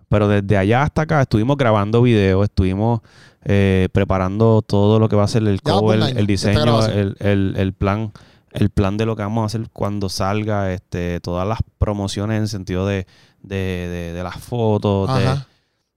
[0.09, 3.00] Pero desde allá hasta acá estuvimos grabando videos, estuvimos
[3.44, 8.12] eh, preparando todo lo que va a ser el cover, el, diseño, el, plan
[8.52, 12.48] el plan de lo que vamos a hacer cuando salga, este, todas las promociones en
[12.48, 13.07] sentido de,
[13.42, 15.36] de, las fotos, de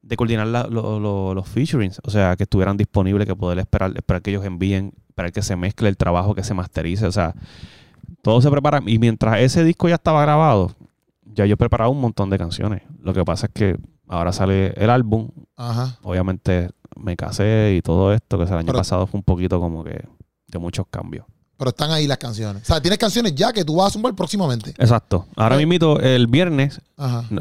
[0.01, 4.43] de coordinar los featurings, o sea, que estuvieran disponibles, que poder esperar, esperar que ellos
[4.43, 7.36] envíen, para que se mezcle el trabajo, que se masterice, o sea,
[8.24, 8.82] todo se prepara.
[8.86, 10.72] Y mientras ese disco ya estaba grabado,
[11.26, 12.82] ya yo he preparado un montón de canciones.
[13.03, 13.78] Lo que pasa es que
[14.10, 15.30] ahora sale el álbum,
[16.03, 20.03] obviamente me casé y todo esto, que el año pasado fue un poquito como que
[20.47, 21.26] de muchos cambios.
[21.57, 22.64] Pero están ahí las canciones.
[22.64, 24.72] O sea, tienes canciones ya que tú vas a sumar próximamente.
[24.78, 25.28] Exacto.
[25.36, 26.82] Ahora me invito el viernes.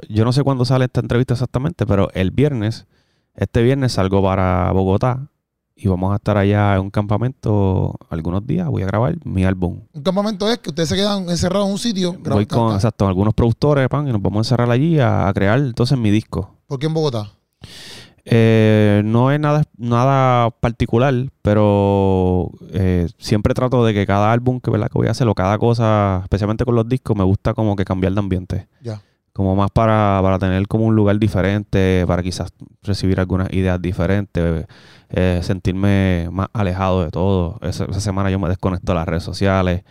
[0.09, 2.87] Yo no sé cuándo sale esta entrevista exactamente, pero el viernes,
[3.35, 5.29] este viernes salgo para Bogotá
[5.77, 8.67] y vamos a estar allá en un campamento algunos días.
[8.67, 9.83] Voy a grabar mi álbum.
[9.93, 12.17] Un campamento es que ustedes se quedan encerrados en un sitio.
[12.19, 15.61] Voy con, exacto, algunos productores, pan, y nos vamos a encerrar allí a, a crear
[15.61, 16.58] entonces mi disco.
[16.69, 17.33] ¿Por qué en Bogotá?
[18.27, 24.71] Eh, no es nada, nada particular, pero eh, siempre trato de que cada álbum que,
[24.71, 24.89] ¿verdad?
[24.93, 27.87] que voy a hacer o cada cosa, especialmente con los discos, me gusta como que
[27.87, 28.69] cambiar de ambiente.
[28.83, 29.01] Ya.
[29.33, 32.53] Como más para, para tener como un lugar diferente, para quizás
[32.83, 34.67] recibir algunas ideas diferentes,
[35.09, 37.59] eh, sentirme más alejado de todo.
[37.63, 39.85] Esa, esa semana yo me desconecto de las redes sociales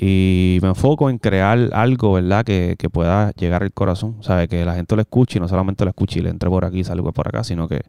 [0.00, 2.44] y me enfoco en crear algo, ¿verdad?
[2.44, 4.46] Que, pueda llegar al corazón, ¿sabe?
[4.46, 6.78] Que la gente lo escuche y no solamente lo escuche y le entre por aquí
[6.80, 7.82] y salga por acá, sino que,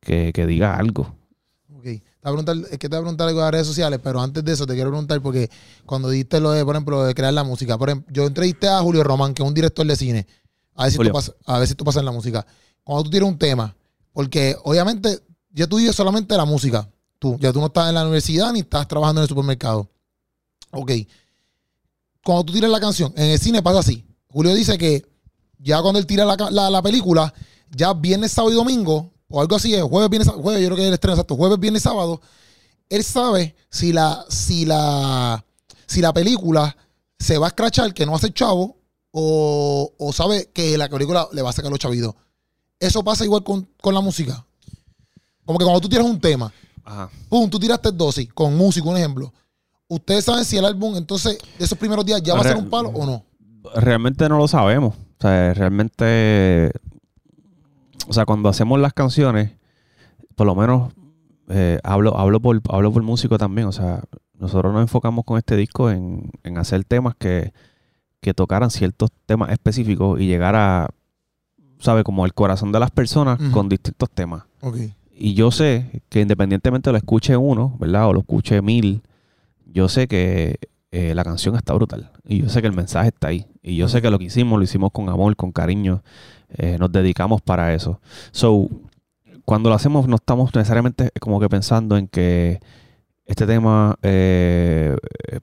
[0.00, 1.16] que, diga algo.
[1.74, 1.84] Ok.
[1.84, 4.00] Te voy a preguntar, es que te voy a preguntar algo de las redes sociales,
[4.02, 5.48] pero antes de eso te quiero preguntar porque
[5.86, 8.80] cuando diste lo de, por ejemplo, de crear la música, por ejemplo, yo entrevisté a
[8.80, 10.26] Julio Román, que es un director de cine,
[10.74, 12.46] a ver si, tú, pasas, a ver si tú pasas en la música.
[12.84, 13.74] Cuando tú tienes un tema,
[14.12, 15.20] porque obviamente
[15.52, 16.86] ya tú vives solamente de la música,
[17.18, 19.88] tú, ya tú no estás en la universidad ni estás trabajando en el supermercado.
[20.72, 20.90] Ok
[22.24, 24.04] cuando tú tiras la canción, en el cine pasa así.
[24.28, 25.04] Julio dice que
[25.58, 27.32] ya cuando él tira la, película,
[27.70, 30.88] ya viernes, sábado y domingo, o algo así, jueves, viernes, jueves, yo creo que es
[30.88, 32.20] el estreno exacto, jueves, viernes, sábado,
[32.88, 35.44] él sabe si la, si la,
[35.86, 36.76] si la película
[37.18, 38.76] se va a escrachar, que no hace chavo,
[39.12, 42.14] o, o, sabe que la película le va a sacar los chavitos.
[42.78, 44.46] Eso pasa igual con, la música.
[45.44, 46.52] Como que cuando tú tiras un tema,
[47.28, 49.32] pum, tú tiraste dosis, con música, un ejemplo.
[49.90, 52.70] ¿Ustedes saben si el álbum, entonces, de esos primeros días ya va a ser un
[52.70, 53.24] palo o no?
[53.74, 54.94] Realmente no lo sabemos.
[54.94, 56.70] O sea, realmente.
[58.06, 59.50] O sea, cuando hacemos las canciones,
[60.36, 60.92] por lo menos
[61.48, 63.66] eh, hablo, hablo, por, hablo por músico también.
[63.66, 64.04] O sea,
[64.38, 67.52] nosotros nos enfocamos con este disco en, hacer temas que,
[68.36, 70.90] tocaran ciertos temas específicos y llegar a,
[71.80, 72.04] ¿sabe?
[72.04, 74.44] Como el corazón de las personas con distintos temas.
[75.12, 78.06] Y yo sé que independientemente lo escuche uno, ¿verdad?
[78.06, 79.02] O lo escuche mil,
[79.72, 80.58] yo sé que
[80.92, 82.10] eh, la canción está brutal.
[82.26, 83.46] Y yo sé que el mensaje está ahí.
[83.62, 86.02] Y yo sé que lo que hicimos, lo hicimos con amor, con cariño.
[86.50, 88.00] Eh, nos dedicamos para eso.
[88.32, 88.68] So,
[89.44, 92.60] cuando lo hacemos, no estamos necesariamente como que pensando en que
[93.30, 94.96] este tema eh,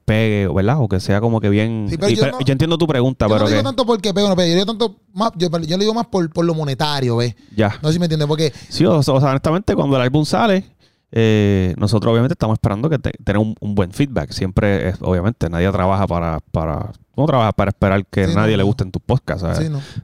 [0.03, 0.82] pegue, ¿verdad?
[0.82, 1.88] O que sea como que bien.
[1.89, 3.45] yo, entiendo tu pregunta, pero.
[3.45, 6.30] No digo tanto porque pego, no Yo digo tanto más, yo, le digo más por,
[6.30, 7.36] por, lo monetario, ¿ves?
[7.55, 7.80] Ya.
[7.82, 8.51] No sé si me entiendes, porque.
[8.67, 10.65] Sí, o, sea, honestamente, cuando el álbum sale,
[11.12, 14.32] eh, nosotros obviamente estamos esperando que tener un, buen feedback.
[14.32, 18.84] Siempre, es, obviamente, nadie trabaja para, para no trabaja para esperar que nadie le guste
[18.84, 19.45] en tu podcast.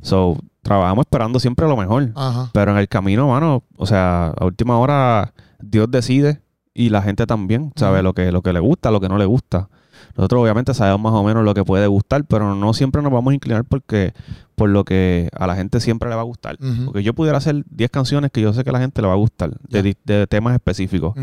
[0.02, 2.12] So, trabajamos esperando siempre lo mejor.
[2.54, 6.42] Pero en el camino, mano, o sea, a última hora Dios decide
[6.74, 9.26] y la gente también sabe lo, que, lo que le gusta, lo que no le
[9.26, 9.70] gusta.
[10.16, 13.32] Nosotros obviamente sabemos más o menos lo que puede gustar, pero no siempre nos vamos
[13.32, 14.14] a inclinar porque
[14.56, 16.58] por lo que a la gente siempre le va a gustar.
[16.86, 19.14] Porque yo pudiera hacer 10 canciones que yo sé que a la gente le va
[19.14, 21.16] a gustar, de, temas específicos.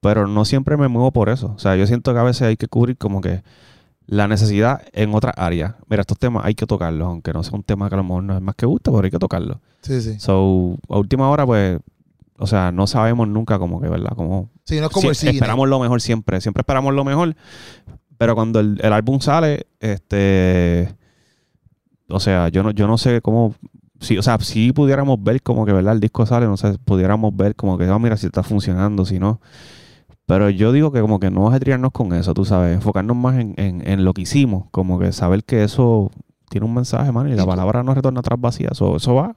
[0.00, 1.54] Pero no siempre me muevo por eso.
[1.56, 3.42] O sea, yo siento que a veces hay que cubrir como que
[4.06, 5.74] la necesidad en otras áreas.
[5.88, 8.22] Mira, estos temas hay que tocarlos, aunque no sea un tema que a lo mejor
[8.22, 9.58] no es más que gusta, pero hay que tocarlos.
[9.82, 10.18] Sí, sí.
[10.20, 11.78] So, a última hora, pues,
[12.38, 14.12] o sea, no sabemos nunca como que, ¿verdad?
[14.14, 15.32] Como, sí, no es como el cine.
[15.32, 17.34] Esperamos lo mejor siempre, siempre esperamos lo mejor,
[18.18, 20.94] pero cuando el, álbum sale, este,
[22.08, 23.54] o sea, yo no, yo no sé cómo,
[24.00, 25.94] sí, o sea, si pudiéramos ver como que, ¿verdad?
[25.94, 29.18] El disco sale, no sé, pudiéramos ver como que, oh, mira, si está funcionando, si
[29.18, 29.40] no.
[30.26, 33.54] Pero yo digo que como que no ajetriarnos con eso, tú sabes, enfocarnos más en,
[33.56, 36.10] en, lo que hicimos, como que saber que eso
[36.50, 39.36] tiene un mensaje, man, y la palabra no retorna atrás vacía, eso, eso va.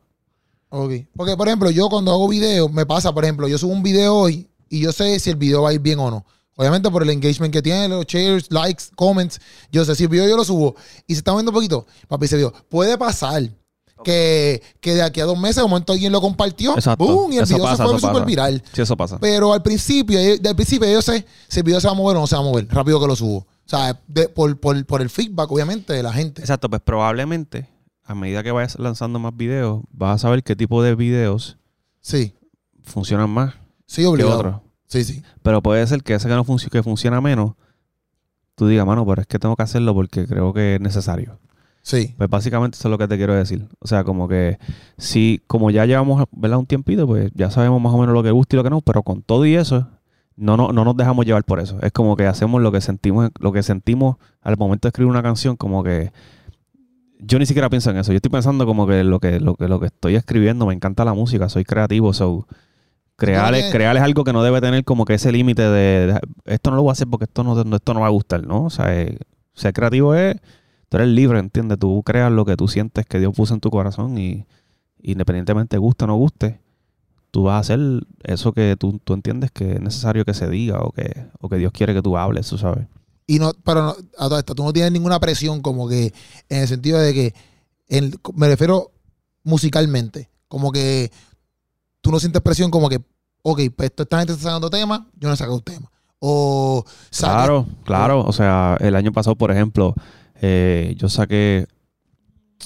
[0.70, 0.94] Ok.
[1.16, 4.16] Porque, por ejemplo, yo cuando hago videos, me pasa, por ejemplo, yo subo un video
[4.16, 6.26] hoy y yo sé si el video va a ir bien o no.
[6.60, 9.40] Obviamente por el engagement que tiene, los shares, likes, comments.
[9.72, 10.76] Yo sé si el video yo lo subo
[11.08, 13.44] y se está viendo un poquito, papi, ese video puede pasar
[14.04, 17.32] que, de aquí a dos meses, de momento alguien lo compartió, ¡boom!
[17.32, 18.62] Y el video se fue súper viral.
[18.74, 19.18] Sí, eso pasa.
[19.20, 22.18] Pero al principio, eh, del principio yo sé si el video se va a mover
[22.18, 23.38] o no se va a mover, rápido que lo subo.
[23.38, 23.98] O sea,
[24.36, 26.42] por, el feedback, obviamente, de la gente.
[26.42, 27.70] Exacto, pues probablemente,
[28.04, 31.58] a medida que vayas lanzando más videos, vas a saber qué tipo de videos
[32.02, 32.34] sí.
[32.84, 33.54] funcionan más
[33.88, 34.42] sí, obligado.
[34.42, 34.69] que otros.
[34.90, 35.24] Sí, sí.
[35.44, 37.54] Pero puede ser que ese que, no que funciona menos,
[38.56, 41.40] tú digas, mano, pero es que tengo que hacerlo porque creo que es necesario.
[41.82, 42.16] Sí.
[42.18, 43.68] Pues básicamente eso es lo que te quiero decir.
[43.80, 44.58] O sea, como que
[44.98, 46.58] si, como ya llevamos ¿verdad?
[46.58, 48.82] un tiempito, pues ya sabemos más o menos lo que gusta y lo que no,
[48.82, 49.88] pero con todo y eso,
[50.36, 51.78] no, no, no nos dejamos llevar por eso.
[51.82, 55.22] Es como que hacemos lo que sentimos, lo que sentimos al momento de escribir una
[55.24, 56.12] canción, como que
[57.20, 58.12] yo ni siquiera pienso en eso.
[58.12, 61.06] Yo estoy pensando como que lo que, lo que, lo que estoy escribiendo, me encanta
[61.06, 62.48] la música, soy creativo, so
[63.20, 66.84] crear, es algo que no debe tener como que ese límite de, esto no lo
[66.84, 68.66] voy a hacer porque esto no, esto no va a gustar, ¿no?
[68.66, 69.20] O sea, eh,
[69.54, 70.38] ser creativo es
[70.90, 71.78] tú eres libre, ¿entiendes?
[71.80, 74.46] Tú creas lo que tú sientes que Dios puso en tu corazón y
[75.02, 76.60] independientemente guste o no guste,
[77.32, 77.80] tú vas a hacer
[78.24, 81.72] eso que tú, entiendes que es necesario que se diga o que, o que Dios
[81.72, 82.88] quiere que tú hables, tú sabes.
[83.28, 86.14] Y no, pero no, a todo esto, tú no tienes ninguna presión como que,
[86.50, 87.34] en el sentido de que,
[88.34, 88.92] me refiero
[89.44, 91.12] musicalmente, como que
[92.02, 92.98] tú no sientes presión como que,
[93.42, 95.90] ok, pues esta gente está sacando temas, yo no he sacado tema.
[96.20, 96.84] O,
[97.18, 98.26] Claro, claro.
[98.26, 99.96] O sea, el año pasado, por ejemplo,
[100.42, 101.68] eh, yo saqué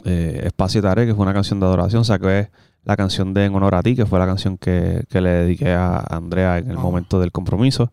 [0.06, 2.04] eh, Espacio Tare, que fue una canción de adoración.
[2.04, 2.50] Saqué
[2.84, 6.00] la canción de En Honor a ti, que fue la canción que, le dediqué a
[6.00, 7.92] Andrea en el momento del compromiso.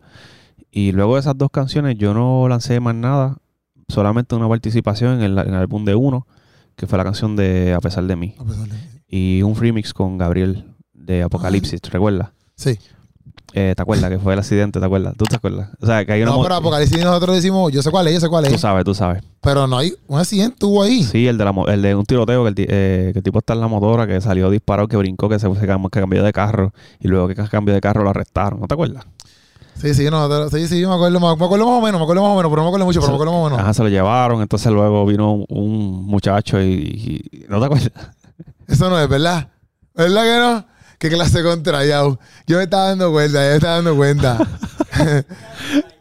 [0.71, 3.37] Y luego de esas dos canciones yo no lancé más nada,
[3.87, 6.27] solamente una participación en el, álbum de uno,
[6.75, 8.35] que fue la canción de A pesar de mí.
[9.07, 10.70] Y un remix con Gabriel
[11.05, 12.29] de Apocalipsis, ¿te recuerdas?
[12.55, 12.77] Sí.
[13.53, 14.79] Eh, ¿Te acuerdas que fue el accidente?
[14.79, 15.13] ¿Te acuerdas?
[15.17, 15.69] ¿Tú te acuerdas?
[15.81, 16.31] O sea, que hay una.
[16.31, 18.51] No, pero Apocalipsis nosotros decimos, yo sé cuál es, yo sé cuál es.
[18.51, 19.23] Tú sabes, tú sabes.
[19.41, 21.03] Pero no hay un accidente, tuvo ahí.
[21.03, 23.53] Sí, el de, la, el de un tiroteo, que el, eh, que el tipo está
[23.53, 27.09] en la motora, que salió disparado, que brincó, que se que cambió de carro y
[27.09, 28.61] luego que cambió de carro lo arrestaron.
[28.61, 29.05] ¿No te acuerdas?
[29.81, 32.31] Sí, sí, no, sí, sí, me acuerdo, me acuerdo más o menos, me acuerdo más
[32.31, 33.59] o menos, pero no me acuerdo mucho, pero me acuerdo más o menos.
[33.59, 36.67] Ajá, se lo llevaron, entonces luego vino un, muchacho y,
[37.31, 37.91] y, ¿No te acuerdas?
[38.67, 39.49] Eso no es, ¿verdad?
[39.95, 40.71] ¿Verdad que no?
[41.01, 44.37] ¿Qué clase contra Yo me estaba dando cuenta, yo me estaba dando cuenta.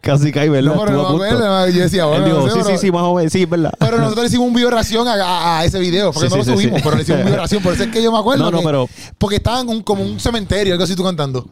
[0.03, 0.75] Casi caí, ¿verdad?
[0.75, 1.69] No, pero no acuerdo.
[1.71, 3.73] Yo decía, bueno, sí, sí, sí, más o menos, sí, ¿verdad?
[3.79, 6.83] Pero nosotros le hicimos un video reacción a, a, ese video, porque no lo subimos,
[6.83, 7.63] pero le hicimos un video reacción.
[7.63, 8.45] Por eso es que yo me acuerdo.
[8.45, 8.91] No, no, pero.
[9.17, 11.49] Porque estaba en un, como un cementerio, algo así tú cantando.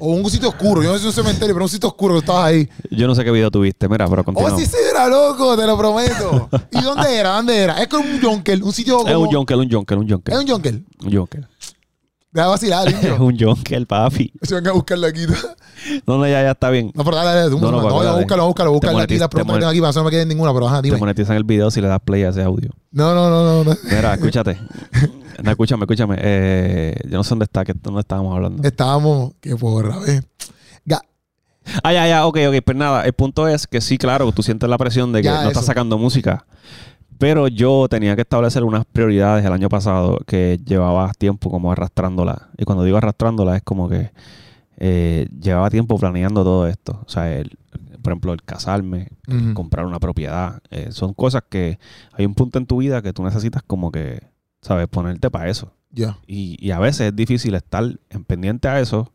[0.00, 0.82] O un sitio oscuro.
[0.82, 2.68] Yo no sé un cementerio, pero un sitio oscuro que estabas ahí.
[2.90, 4.54] Yo no sé qué video tuviste, mira, pero continúa.
[4.54, 6.48] Oh, sí, sí, era loco, te lo prometo.
[6.72, 7.30] ¿Y dónde era?
[7.30, 7.80] ¿Dónde era?
[7.80, 9.08] Es como un junkel, un sitio como...
[9.08, 10.34] Es un junkel, un junkel, un junkel.
[10.34, 10.84] ¿Es un junkel?
[11.04, 11.48] Un junkel.
[12.30, 13.14] Deja vacilar, niño.
[13.14, 14.32] es un junker, papi.
[14.42, 15.22] Se venga a buscarlo aquí.
[16.06, 16.92] no, no, ya, ya está bien.
[16.94, 17.50] No, pero dale, dale.
[17.50, 19.18] No, no, no, no, búscalo, búscalo, búscalo aquí.
[19.18, 20.96] Las preguntas que tengo aquí, para no me queden ninguna, pero ajá, dime.
[20.96, 22.70] Te monetizan el video si le das play a ese audio.
[22.90, 23.76] No, no, no, no.
[23.84, 24.58] Mira, escúchate.
[25.40, 26.16] No, escúchame, escúchame.
[26.18, 28.60] Eh, yo no sé dónde está, que no estábamos hablando.
[28.66, 30.20] Estábamos, qué porra, ¿ves?
[31.82, 32.56] Ah, ya, ya, ok, ok.
[32.64, 35.48] Pues nada, el punto es que sí, claro, tú sientes la presión de que no
[35.48, 36.46] estás sacando música.
[37.18, 42.48] Pero yo tenía que establecer unas prioridades el año pasado que llevaba tiempo como arrastrándola.
[42.56, 44.12] Y cuando digo arrastrándola es como que
[44.76, 47.00] eh, llevaba tiempo planeando todo esto.
[47.04, 47.58] O sea, el,
[48.02, 49.08] por ejemplo, el casarme,
[49.54, 50.62] comprar una propiedad.
[50.70, 51.80] Eh, son cosas que
[52.12, 54.22] hay un punto en tu vida que tú necesitas como que,
[54.62, 54.86] ¿sabes?
[54.86, 55.72] Ponerte para eso.
[56.26, 59.12] Y, y, a veces es difícil estar en pendiente a eso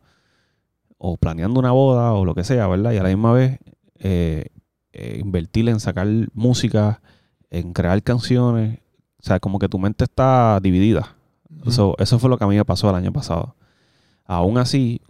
[0.97, 2.91] o planeando una boda o lo que sea, ¿verdad?
[2.91, 3.59] Y a la misma vez
[3.99, 4.49] eh,
[4.91, 7.01] invertir en sacar música
[7.53, 8.79] en crear canciones.
[9.21, 11.15] O sea, como que tu mente está dividida.
[11.65, 13.55] eso, eso fue lo que a mí me pasó el año pasado.
[14.25, 15.01] Aún así,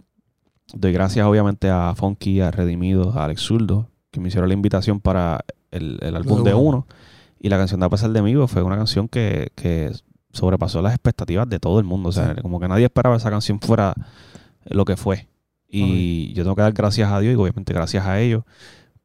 [0.72, 5.00] doy gracias obviamente a Funky, a Redimido, a Alex Zurdo, que me hicieron la invitación
[5.00, 6.86] para el, álbum de uno.
[7.40, 9.90] Y la canción de A pesar de mí fue una canción que, que,
[10.32, 12.10] sobrepasó las expectativas de todo el mundo.
[12.10, 13.94] O sea, como que nadie esperaba esa canción fuera
[14.64, 15.28] lo que fue.
[15.68, 18.44] Y yo tengo que dar gracias a Dios y obviamente gracias a ellos,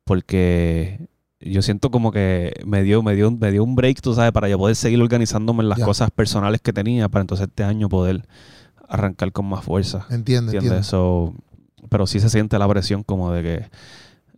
[0.03, 1.08] porque
[1.41, 4.49] yo siento como que me dio, me dio, me dio un break, tú sabes, para
[4.49, 8.27] yo poder seguir organizándome en las cosas personales que tenía, para entonces este año poder
[8.87, 10.05] arrancar con más fuerza.
[10.09, 11.33] Entiendo, entiendo.
[11.89, 13.69] pero sí se siente la presión como de que,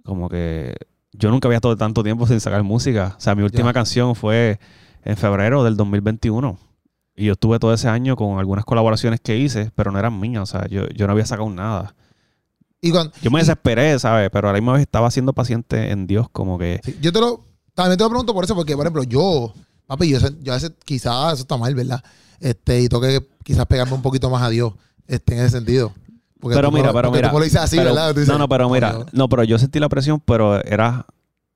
[0.04, 0.76] como que
[1.14, 3.16] yo nunca había estado tanto tiempo sin sacar música.
[3.18, 4.60] O sea, mi última canción fue
[5.04, 6.58] en febrero del 2021.
[7.16, 10.44] Y yo estuve todo ese año con algunas colaboraciones que hice, pero no eran mías.
[10.44, 11.96] O sea, yo, yo no había sacado nada.
[12.84, 14.30] Y yo me desesperé, ¿sabes?
[14.32, 16.82] Pero ahora mismo estaba siendo paciente en Dios, como que.
[17.00, 17.46] yo te lo.
[17.76, 19.54] También te lo pregunto por eso, porque, por ejemplo, yo,
[19.86, 22.04] papi, yo, yo a veces quizás eso está mal, ¿verdad?
[22.40, 24.74] Este, y tengo que quizás pegarme un poquito más a Dios,
[25.08, 25.94] este, en ese sentido.
[26.42, 27.32] pero mira, pero mira.
[27.32, 28.16] lo así, ¿verdad?
[28.28, 31.06] no, no, pero mira, no, pero yo sentí la presión, pero era,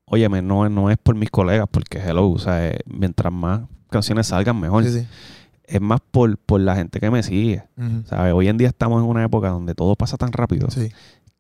[0.05, 4.27] óyeme, no, no es por mis colegas, porque hello, o sea, eh, mientras más canciones
[4.27, 4.83] salgan, mejor.
[4.85, 5.07] Sí, sí
[5.67, 7.63] es más por, por la gente que me sigue.
[8.33, 10.67] Hoy en día estamos en una época donde todo pasa tan rápido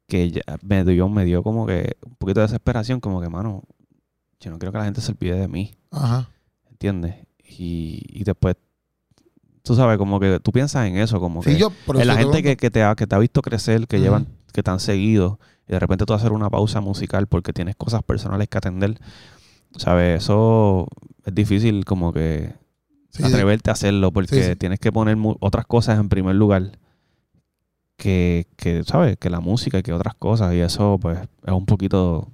[0.07, 3.63] que ya me dio, me dio como que un poquito de desesperación, como que, mano,
[4.39, 5.75] yo no quiero que la gente se olvide de mí.
[5.91, 6.29] Ajá.
[6.69, 7.15] ¿Entiendes?
[7.43, 8.55] Y, y después,
[9.63, 12.69] tú sabes, como que tú piensas en eso, como que en la gente que, que,
[12.69, 15.79] te ha, que te ha visto crecer, que llevan, que te han seguido, y de
[15.79, 18.99] repente tú hacer una pausa musical porque tienes cosas personales que atender,
[19.77, 20.23] ¿sabes?
[20.23, 20.87] Eso
[21.25, 22.53] es difícil como que
[23.23, 26.77] atreverte a hacerlo porque tienes que poner otras cosas en primer lugar
[27.97, 29.17] que, que, ¿sabes?
[29.17, 32.29] Que la música y que otras cosas y eso pues es un poquito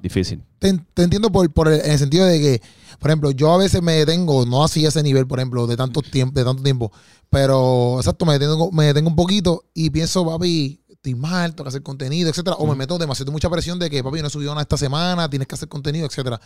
[0.00, 0.42] difícil.
[0.58, 0.68] Te,
[1.02, 2.62] entiendo por, por el, en el sentido de que,
[2.98, 5.76] por ejemplo, yo a veces me detengo, no así a ese nivel, por ejemplo, de
[5.76, 6.92] tanto tiempo, de tanto tiempo,
[7.28, 11.68] pero exacto, me detengo, me detengo un poquito y pienso, papi, estoy mal, tengo que
[11.68, 14.52] hacer contenido, etcétera, o me meto demasiado mucha presión de que, papi, no he subido
[14.52, 16.40] nada esta semana, tienes que hacer contenido, etcétera.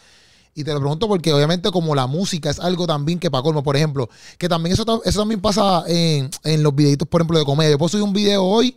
[0.55, 3.63] Y te lo pregunto porque obviamente como la música es algo también que para colmo,
[3.63, 6.31] por ejemplo, que también eso, eso también pasa en,
[6.63, 7.71] los videitos, por ejemplo, de comedia.
[7.71, 8.77] Yo puedo subir un video hoy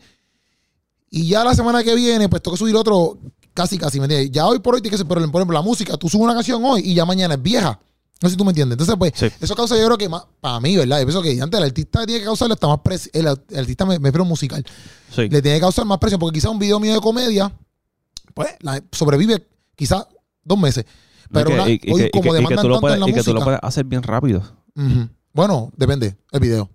[1.10, 3.18] y ya la semana que viene, pues tengo que subir otro
[3.54, 4.32] casi, casi, ¿me entiendes?
[4.32, 6.64] Ya hoy por hoy tiene que ser, por ejemplo, la música, tú subes una canción
[6.64, 7.80] hoy y ya mañana es vieja.
[8.22, 8.76] No sé si tú me entiendes.
[8.76, 11.00] Entonces, pues, eso causa, yo creo que más, para mí, ¿verdad?
[11.00, 13.12] Yo pienso que antes el artista tiene que causarle hasta más presión.
[13.14, 14.64] El, artista me, me musical.
[15.18, 17.52] Le tiene que causar más presión, porque quizás un video mío de comedia,
[18.36, 18.50] pues,
[18.92, 20.06] sobrevive quizás
[20.44, 20.86] dos meses.
[21.32, 24.04] Pero y, hoy, como que, tú lo puedes, y que tú lo puedes hacer bien
[24.04, 24.44] rápido.
[25.34, 26.70] Bueno, depende, el video.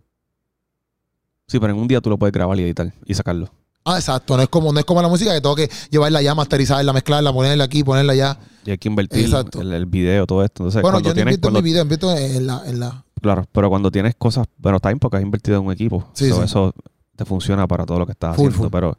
[1.47, 3.51] Sí, pero en un día tú lo puedes grabar y editar y sacarlo.
[3.85, 4.37] Ah, exacto.
[4.37, 7.33] No es como, no es como la música que tengo que llevarla ya, masterizarla, mezclarla,
[7.33, 8.39] ponerla aquí, ponerla allá.
[8.65, 9.31] Y hay que invertir
[9.61, 10.65] el, el, video, todo esto.
[10.65, 13.05] Entonces, bueno, yo no invierto en mi video, invierto en la, en la...
[13.23, 16.09] Claro, pero cuando tienes cosas, bueno, está bien porque has invertido en un equipo.
[16.15, 16.75] Sí, Eso
[17.15, 18.69] te funciona para todo lo que estás haciendo.
[18.71, 18.99] Pero,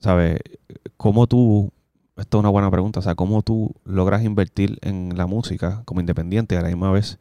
[0.00, 0.38] ¿sabes?
[0.98, 1.72] ¿Cómo tú
[2.16, 3.00] esto es una buena pregunta.
[3.00, 6.90] O sea, ¿cómo tú logras invertir en la música como independiente y a la misma
[6.90, 7.18] vez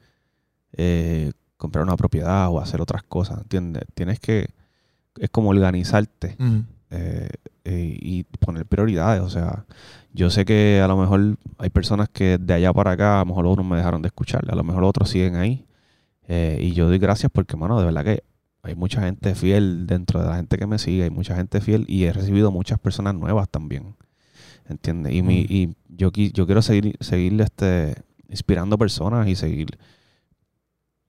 [0.74, 3.42] eh, comprar una propiedad o hacer otras cosas?
[3.42, 3.84] ¿Entiendes?
[3.94, 4.50] Tienes que.
[5.18, 6.38] Es como organizarte
[6.90, 7.30] eh,
[7.66, 9.22] eh, y poner prioridades.
[9.22, 9.66] O sea,
[10.14, 13.28] yo sé que a lo mejor hay personas que de allá para acá, a lo
[13.28, 15.66] mejor unos me dejaron de escuchar, a lo mejor otros siguen ahí.
[16.28, 18.24] y yo doy gracias porque, mano, de verdad que
[18.64, 21.86] hay mucha gente fiel dentro de la gente que me sigue, hay mucha gente fiel
[21.88, 23.96] y he recibido muchas personas nuevas también.
[24.70, 25.14] ¿Entiendes?
[25.14, 27.96] Y, mi, y yo, yo quiero seguir, seguir este,
[28.30, 29.78] inspirando personas y seguir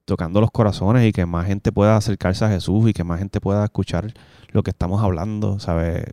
[0.05, 3.41] tocando los corazones y que más gente pueda acercarse a Jesús y que más gente
[3.41, 4.13] pueda escuchar
[4.51, 6.05] lo que estamos hablando, ¿sabes?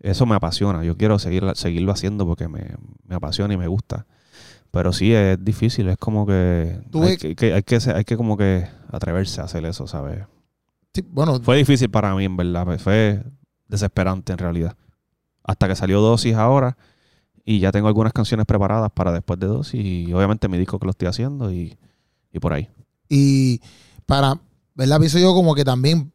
[0.00, 0.84] Eso me apasiona.
[0.84, 2.66] Yo quiero seguir, seguirlo haciendo porque me,
[3.08, 4.06] apasiona y me gusta.
[4.70, 5.88] Pero sí, es difícil.
[5.88, 9.86] Es como que hay que, hay que, hay que como que atreverse a hacer eso,
[9.86, 10.24] ¿sabes?
[10.92, 11.40] Sí, bueno.
[11.40, 12.78] Fue difícil para mí, en verdad.
[12.78, 13.24] Fue
[13.68, 14.76] desesperante, en realidad
[15.46, 16.76] hasta que salió Dosis ahora.
[17.44, 19.80] Y ya tengo algunas canciones preparadas para después de Dosis.
[19.84, 21.76] Y obviamente mi disco que lo estoy haciendo y,
[22.32, 22.68] y por ahí.
[23.08, 23.60] Y
[24.04, 24.40] para,
[24.74, 24.98] ¿verdad?
[24.98, 26.12] Pienso yo como que también,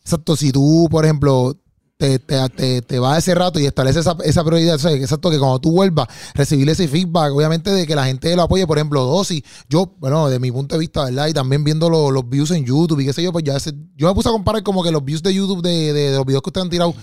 [0.00, 1.54] exacto, si tú, por ejemplo,
[1.96, 4.78] te, te, te, va ese rato y establece esa, esa prioridad.
[4.78, 5.00] ¿sabes?
[5.00, 8.66] Exacto, que cuando tú vuelvas, recibir ese feedback, obviamente de que la gente lo apoye,
[8.66, 9.42] por ejemplo, Dosis.
[9.68, 11.28] Yo, bueno, de mi punto de vista, ¿verdad?
[11.28, 13.56] Y también viendo los views en YouTube y qué sé yo, pues ya
[13.96, 16.42] yo me puse a comparar como que los views de YouTube de, de, los videos
[16.42, 16.94] que ustedes han tirado.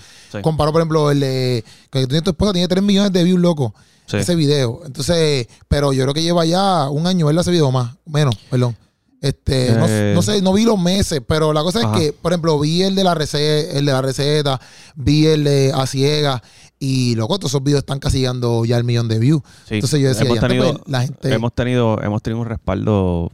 [0.41, 3.73] Comparo, por ejemplo, el de que tu esposa, tiene 3 millones de views, loco.
[4.11, 4.81] Ese video.
[4.85, 7.41] Entonces, pero yo creo que lleva ya un año, ¿verdad?
[7.41, 8.75] Ese video más, menos, perdón.
[9.23, 10.21] Este, no, eh.
[10.21, 13.05] sé, no vi los meses, pero la cosa es que, por ejemplo, vi el de
[13.05, 14.59] la receta, el de la receta,
[14.95, 16.43] vi el de a ciega
[16.77, 19.41] y loco, todos esos videos están casi llegando ya el millón de views.
[19.69, 21.33] Entonces yo decía, hemos tenido, pues, la gente...
[21.33, 23.31] hemos tenido, hemos tenido un respaldo,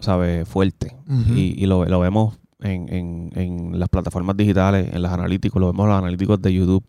[0.00, 0.48] ¿sabes?
[0.48, 0.96] fuerte.
[1.36, 6.42] Y, lo, vemos en, las plataformas digitales, en los analíticos, lo vemos en los analíticos
[6.42, 6.84] de YouTube.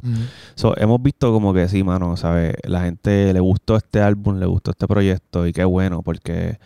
[0.78, 2.56] hemos visto como que sí, mano, ¿sabes?
[2.64, 6.58] La gente le gustó este álbum, le gustó este proyecto y qué bueno, porque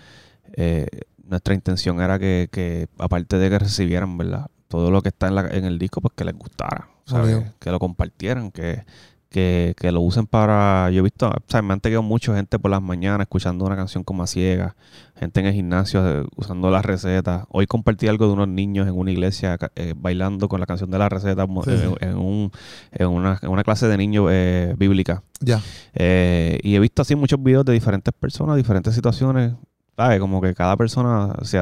[0.53, 0.87] eh,
[1.29, 4.47] nuestra intención era que, aparte de que recibieran, ¿verdad?
[4.67, 7.43] Todo lo que está en, la, en el disco, pues que les gustara, ¿sabes?
[7.59, 8.83] Que lo compartieran, que,
[9.29, 10.89] que, que, lo usen para.
[10.91, 13.75] Yo he visto, o sea, me han tenido mucha gente por las mañanas escuchando una
[13.75, 14.75] canción como a ciega,
[15.15, 17.45] gente en el gimnasio eh, usando las recetas.
[17.49, 20.97] Hoy compartí algo de unos niños en una iglesia eh, bailando con la canción de
[20.97, 22.51] la receta en, un,
[22.91, 25.23] en, una, en, una, clase de niños eh, bíblica.
[25.41, 25.61] Ya.
[25.93, 29.53] y he visto así muchos videos de diferentes personas, diferentes situaciones.
[29.99, 30.21] ¿Sabes?
[30.21, 31.59] Como que cada persona se,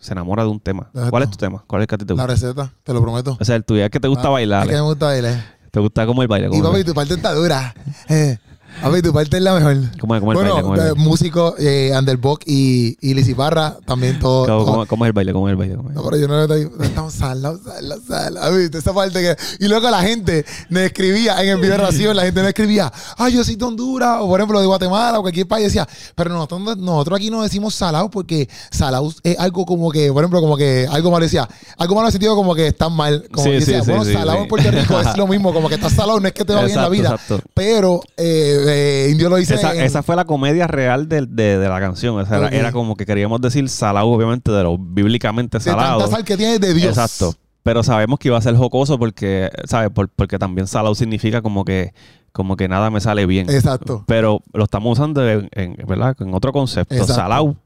[0.00, 0.88] se enamora de un tema.
[1.10, 1.62] ¿Cuál es tu tema?
[1.66, 2.26] ¿Cuál es el que a ti te gusta?
[2.26, 3.36] La receta, te lo prometo.
[3.38, 4.62] O sea, el tuyo es que te gusta ah, bailar.
[4.62, 5.44] Es que me gusta bailar.
[5.70, 6.48] ¿Te gusta como el baile?
[6.50, 7.74] y papi, tu parte está dura.
[8.08, 8.38] Eh,
[8.82, 9.76] a ver, tu parte es la mejor.
[10.00, 10.94] ¿Cómo, es, cómo el bueno, baile?
[10.94, 14.64] músico, eh, Underbox y, y Lizy Barra, también todo.
[14.64, 15.32] ¿Cómo, ¿Cómo, es el baile?
[15.32, 15.76] ¿Cómo es el baile?
[15.76, 16.86] No, pero yo no le estoy.
[16.86, 18.56] Estamos salados, salados, salados.
[18.56, 18.78] ¿Viste?
[18.78, 19.36] Esa parte que.
[19.64, 22.92] Y luego la gente me escribía en el video de ración, la gente me escribía,
[23.16, 25.66] ay, yo soy de Honduras, o por ejemplo de Guatemala, o cualquier país.
[25.66, 30.22] Decía, pero nosotros, nosotros aquí no decimos salados porque salados es algo como que, por
[30.22, 33.24] ejemplo, como que algo malo decía, algo malo en el sentido como que están mal.
[33.32, 35.74] Como sí, decía, sí, bueno, sí, salado en Puerto Rico es lo mismo, como que
[35.74, 37.10] estás salado, no es que te va bien la vida.
[37.10, 37.40] Exacto.
[37.54, 41.68] Pero eh, eh, Indio lo dice esa, esa, fue la comedia real de, de, de
[41.68, 42.18] la canción.
[42.18, 45.98] O sea, era, como que queríamos decir salado, obviamente, de lo bíblicamente salado.
[45.98, 46.96] De tanta sal que tiene de Dios.
[46.96, 47.34] Exacto.
[47.62, 49.90] Pero sabemos que iba a ser jocoso porque, ¿sabes?
[50.16, 51.92] porque también salado significa como que
[52.32, 53.50] como que nada me sale bien.
[53.50, 54.04] Exacto.
[54.06, 56.16] Pero lo estamos usando en, ¿verdad?
[56.20, 57.04] En otro concepto.
[57.04, 57.56] Salado.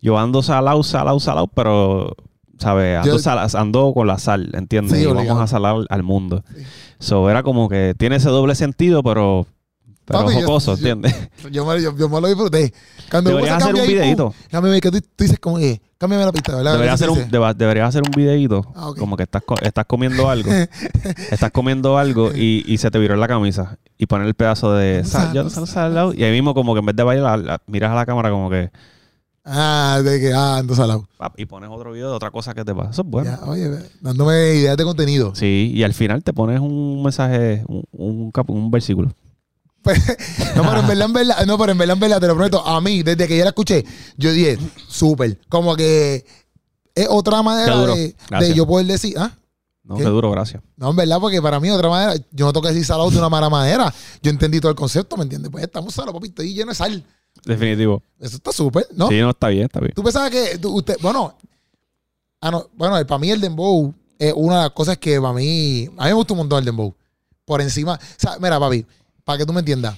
[0.00, 2.14] Yo ando salado, salado, salado, pero,
[2.58, 2.98] ¿sabes?
[2.98, 5.02] Ando, ando con la sal, ¿entiendes?
[5.02, 6.44] y vamos a salar al mundo.
[6.98, 9.46] eso era como que tiene ese doble sentido, pero
[10.06, 11.12] pero Papi, jocoso, ¿entiendes?
[11.50, 12.72] Yo, me, yo, yo, me lo disfruté.
[13.10, 14.34] Cuando deberías hacer un videito.
[14.48, 16.74] Cámbiame, que tú, tú, dices como que, cámbiame la pista, ¿verdad?
[16.74, 18.72] Deberías hacer, un, deberías hacer un videito.
[18.76, 19.00] Ah, okay.
[19.00, 20.48] Como que estás, estás comiendo algo.
[21.30, 23.78] estás comiendo algo y, y, se te viró en la camisa.
[23.98, 26.94] Y poner el pedazo de sal, yo, sal, Y ahí mismo como que en vez
[26.94, 28.70] de bailar, miras a la cámara como que...
[29.44, 31.08] Ah, de que, ah, ando salado.
[31.36, 32.90] Y pones otro video de otra cosa que te pasa.
[32.90, 33.30] Eso es bueno.
[33.30, 35.34] Ya, oye, dándome ideas de contenido.
[35.34, 39.10] Sí, y al final te pones un mensaje, un, un, un versículo.
[40.56, 42.66] No, pero en verdad, en verdad, no, pero en verdad, en verdad, te lo prometo,
[42.66, 43.84] a mí, desde que yo la escuché,
[44.16, 44.58] yo dije,
[44.88, 45.38] súper.
[45.48, 46.24] Como que
[46.94, 49.32] es otra manera de, de, yo poder decir, ¿ah?
[49.84, 50.62] No, qué duro, gracias.
[50.76, 53.18] No, en verdad, porque para mí otra manera, yo no tengo que decir salado de
[53.18, 53.92] una mala manera.
[54.20, 55.50] Yo entendí todo el concepto, ¿me entiendes?
[55.50, 57.04] Pues estamos salados, papi, estoy lleno de sal.
[57.44, 58.02] Definitivo.
[58.18, 59.08] Eso está súper, ¿no?
[59.08, 59.92] Sí, no, está bien, está bien.
[59.94, 61.36] Tú pensabas que usted, bueno,
[62.40, 65.88] ah, no, bueno, para mí el dembow es una de las cosas que para mí,
[65.96, 66.92] a mí me gusta un montón el dembow.
[67.44, 68.84] Por encima, o sea, mira, papi,
[69.26, 69.96] para que tú me entiendas.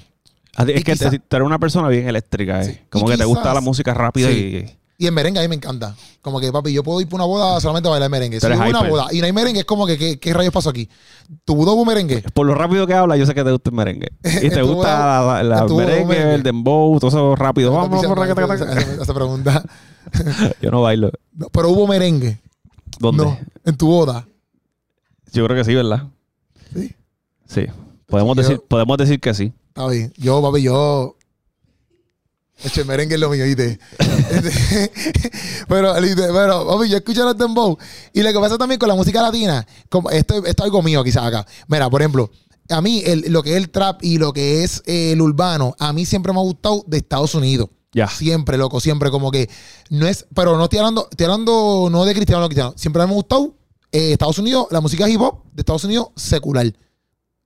[0.66, 2.84] Es que tú eres una persona bien eléctrica, eh.
[2.90, 4.74] Como que te gusta la música rápida y.
[5.00, 5.94] Y en merengue a mí me encanta.
[6.20, 8.40] Como que, papi, yo puedo ir para una boda solamente a bailar merengue.
[8.40, 10.88] Si hay una boda y no hay merengue, es como que, ¿qué, rayos pasó aquí?
[11.44, 12.24] ¿Tu hubo merengue?
[12.34, 14.08] Por lo rápido que habla, yo sé que te gusta el merengue.
[14.42, 17.72] Y te gusta la, merengue, el dembow, todo eso rápido.
[17.72, 19.62] Vamos, vamos, Esa pregunta.
[20.60, 21.12] yo no bailo.
[21.52, 22.40] pero hubo merengue.
[22.98, 23.24] ¿Dónde?
[23.24, 24.26] No, en tu boda.
[25.32, 26.08] Yo creo que sí, ¿verdad?
[26.74, 26.96] Sí.
[27.46, 27.66] Sí.
[28.08, 29.52] Podemos, decir, podemos decir que sí.
[29.68, 30.12] Está bien.
[30.16, 31.14] Yo, papi, yo.
[32.64, 33.78] Eche merengue es lo mío, ¿viste?
[35.68, 37.76] pero, pero, papi, yo escucho los dembow.
[38.14, 41.04] Y lo que pasa también con la música latina, como esto, esto es algo mío
[41.04, 41.46] quizás acá.
[41.68, 42.30] Mira, por ejemplo,
[42.70, 46.06] a mí lo que es el trap y lo que es el urbano, a mí
[46.06, 47.68] siempre me ha gustado de Estados Unidos.
[47.92, 48.08] Ya.
[48.08, 49.48] Siempre, loco, siempre como que
[49.90, 52.72] no es, pero no estoy hablando, estoy hablando no de cristiano, no cristiano.
[52.76, 53.54] Siempre me ha gustado
[53.92, 56.72] eh, Estados Unidos, la música hip hop de Estados Unidos secular.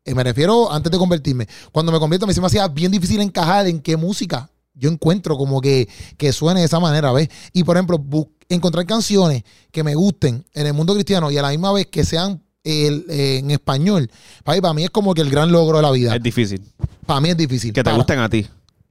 [0.05, 1.47] Eh, me refiero antes de convertirme.
[1.71, 5.37] Cuando me convierto, me se me hacía bien difícil encajar en qué música yo encuentro
[5.37, 7.29] como que, que suene de esa manera, ¿ves?
[7.53, 8.03] Y por ejemplo,
[8.49, 12.05] encontrar canciones que me gusten en el mundo cristiano y a la misma vez que
[12.05, 14.11] sean en español,
[14.45, 16.15] para mí es como que el gran logro de la vida.
[16.15, 16.63] Es difícil.
[17.07, 17.73] Para mí es difícil.
[17.73, 18.47] Que te gusten a ti.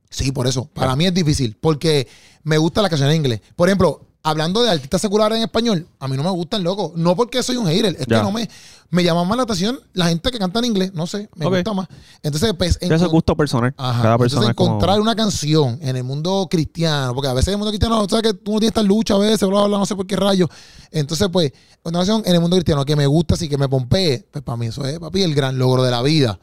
[0.10, 0.66] Sí, por eso.
[0.66, 1.56] Para mí es difícil.
[1.60, 2.08] Porque
[2.44, 3.42] me gusta la canción en inglés.
[3.56, 6.92] Por ejemplo, hablando de artistas seculares en español, a mí no me gustan, loco.
[6.98, 8.50] No porque soy un hater, es que no me,
[8.92, 11.74] me llama más la atención la gente que canta en inglés, no sé, me gusta
[11.74, 11.88] más.
[12.22, 12.78] Entonces, pues.
[12.82, 13.74] Eso es gusto personal.
[13.74, 17.58] Cada persona Entonces, encontrar una canción en el mundo cristiano, porque a veces en el
[17.60, 19.96] mundo cristiano, sabes que tú no tienes esta lucha a veces, bla, bla, no sé
[19.96, 20.50] por qué rayo.
[20.92, 24.28] Entonces, pues, una canción en el mundo cristiano que me gusta, así que me pompee,
[24.30, 26.38] pues para mí eso es, papi, el gran logro de la vida.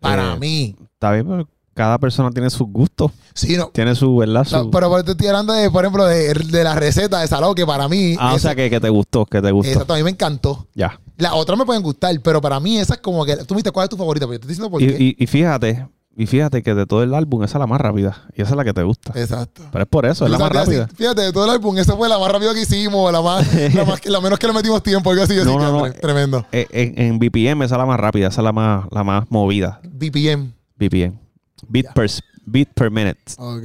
[0.00, 0.76] Para eh, mí.
[0.94, 3.12] Está bien, pero cada persona tiene sus gustos.
[3.34, 3.68] Sí, no.
[3.68, 4.44] Tiene su, ¿verdad?
[4.44, 4.70] Su...
[4.70, 7.88] pero por estoy hablando de, por ejemplo, de, de la receta de salado, que para
[7.88, 8.16] mí.
[8.18, 9.70] Ah, o sea, que, que, te gustó, que te gustó.
[9.72, 10.66] Exacto, a mí me encantó.
[10.74, 11.00] Ya.
[11.16, 13.36] Las otras me pueden gustar, pero para mí esa es como que.
[13.36, 14.26] Tú me dices, ¿cuál es tu favorita?
[14.26, 15.16] Pero yo te estoy diciendo por y, qué.
[15.18, 18.24] Y, y, fíjate, y fíjate que de todo el álbum, esa es la más rápida.
[18.34, 19.18] Y esa es la que te gusta.
[19.18, 19.62] Exacto.
[19.72, 20.88] Pero es por eso, es la más rápida.
[20.88, 23.84] fíjate, de todo el álbum, esa fue la más rápida que hicimos, la más, la,
[23.84, 25.36] más la menos que le metimos tiempo, algo así.
[25.36, 25.92] No, no, no.
[25.92, 26.44] Tremendo.
[26.52, 29.80] En, en, BPM, esa es la más rápida, esa es la más, la más movida.
[29.84, 30.52] BPM.
[30.76, 31.18] BPM.
[31.68, 32.08] Beat per,
[32.44, 33.20] beat per minute.
[33.38, 33.64] Ok.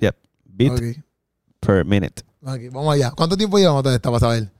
[0.00, 0.16] Yep.
[0.44, 0.98] Beat
[1.60, 2.22] per minute.
[2.40, 3.10] Vamos allá.
[3.12, 4.50] ¿Cuánto tiempo llevamos de esta para saber?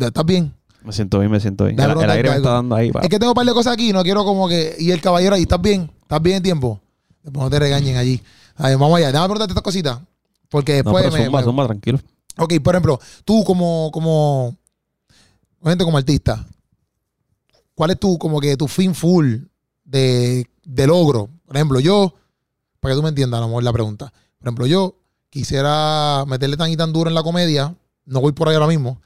[0.00, 0.54] ¿Estás bien?
[0.82, 1.78] Me siento bien, me siento bien.
[1.78, 2.90] El, aire me está dando ahí.
[3.02, 4.76] Es que tengo un par de cosas aquí, no quiero como que.
[4.78, 5.90] Y el caballero ahí, ¿estás bien?
[6.02, 6.80] ¿Estás bien en tiempo?
[7.22, 8.22] Después no te regañen allí.
[8.56, 9.08] vamos allá.
[9.08, 10.00] Déjame preguntarte estas cositas.
[10.48, 11.04] Porque después.
[11.04, 12.00] No, pero me, tranquilo.
[12.38, 14.56] Ok, por ejemplo, tú como, como.
[15.62, 16.46] Gente como artista.
[17.74, 19.36] ¿Cuál es tu, como que tu fin full
[19.90, 21.30] de, de logro?
[21.46, 22.14] Por ejemplo, yo,
[22.80, 24.12] para que tú me entiendas a lo mejor la pregunta.
[24.38, 24.96] Por ejemplo, yo
[25.28, 27.74] quisiera meterle tan y tan duro en la comedia.
[28.04, 29.00] No voy por ahí ahora mismo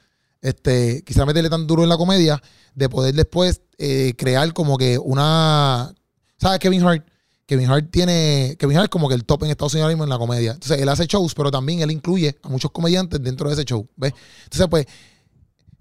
[0.45, 2.39] este, quizá meterle tan duro en la comedia
[2.75, 5.91] de poder después eh, crear como que una.
[6.37, 6.59] ¿Sabes?
[6.59, 7.07] Kevin Hart.
[7.47, 8.55] Kevin Hart tiene.
[8.59, 10.51] Kevin Hart es como que el top en Estados Unidos mismo en la comedia.
[10.51, 13.87] Entonces, él hace shows, pero también él incluye a muchos comediantes dentro de ese show.
[13.95, 14.13] ¿Ves?
[14.43, 14.85] Entonces, pues,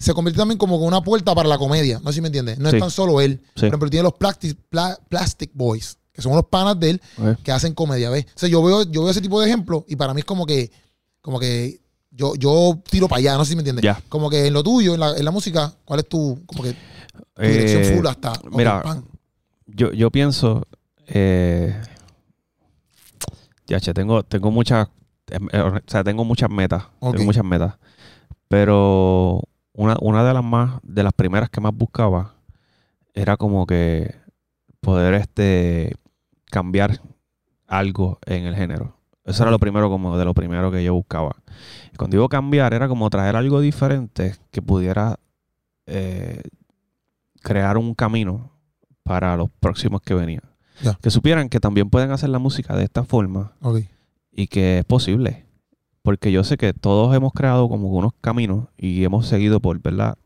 [0.05, 2.01] se convierte también como una puerta para la comedia.
[2.03, 2.59] No sé si me entiendes.
[2.59, 3.41] No es tan solo él.
[3.55, 4.59] Por ejemplo, tiene los Plastic,
[5.09, 7.03] plastic Boys, que son unos panas de él
[7.43, 8.11] que hacen comedia.
[8.11, 8.27] ¿Ves?
[8.27, 10.47] O sea, yo veo, yo veo ese tipo de ejemplos y para mí es como
[10.47, 10.71] que.
[11.21, 11.81] Como que
[12.11, 13.97] yo, yo tiro para allá, no sé si me entiendes.
[14.09, 16.77] Como que en lo tuyo, en la, en la música, ¿cuál es tu, como que,
[17.37, 19.03] dirección eh, full hasta Mira,
[19.67, 20.63] yo, yo pienso,
[21.09, 21.75] eh,
[23.67, 24.89] ya, che, tengo, tengo muchas,
[25.29, 27.75] em, eh, o sea, tengo muchas metas, tengo muchas metas,
[28.47, 29.43] pero
[29.75, 32.35] una, una de las más, de las primeras que más buscaba
[33.13, 34.15] era como que
[34.81, 35.95] poder este
[36.51, 37.01] cambiar
[37.67, 38.97] algo en el género.
[39.25, 41.37] Eso era lo primero, como de lo primero que yo buscaba.
[41.93, 45.19] Y cuando digo cambiar, era como traer algo diferente que pudiera
[45.87, 46.43] eh,
[47.41, 48.53] crear un camino
[49.03, 50.43] para los próximos que venían.
[51.01, 53.53] Que supieran que también pueden hacer la música de esta forma
[54.31, 55.44] y que es posible.
[56.05, 60.17] Porque yo sé que todos hemos creado como unos caminos y hemos seguido por, ¿verdad?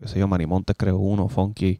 [0.00, 1.76] qué sé yo, Marimontes creó uno, Funky,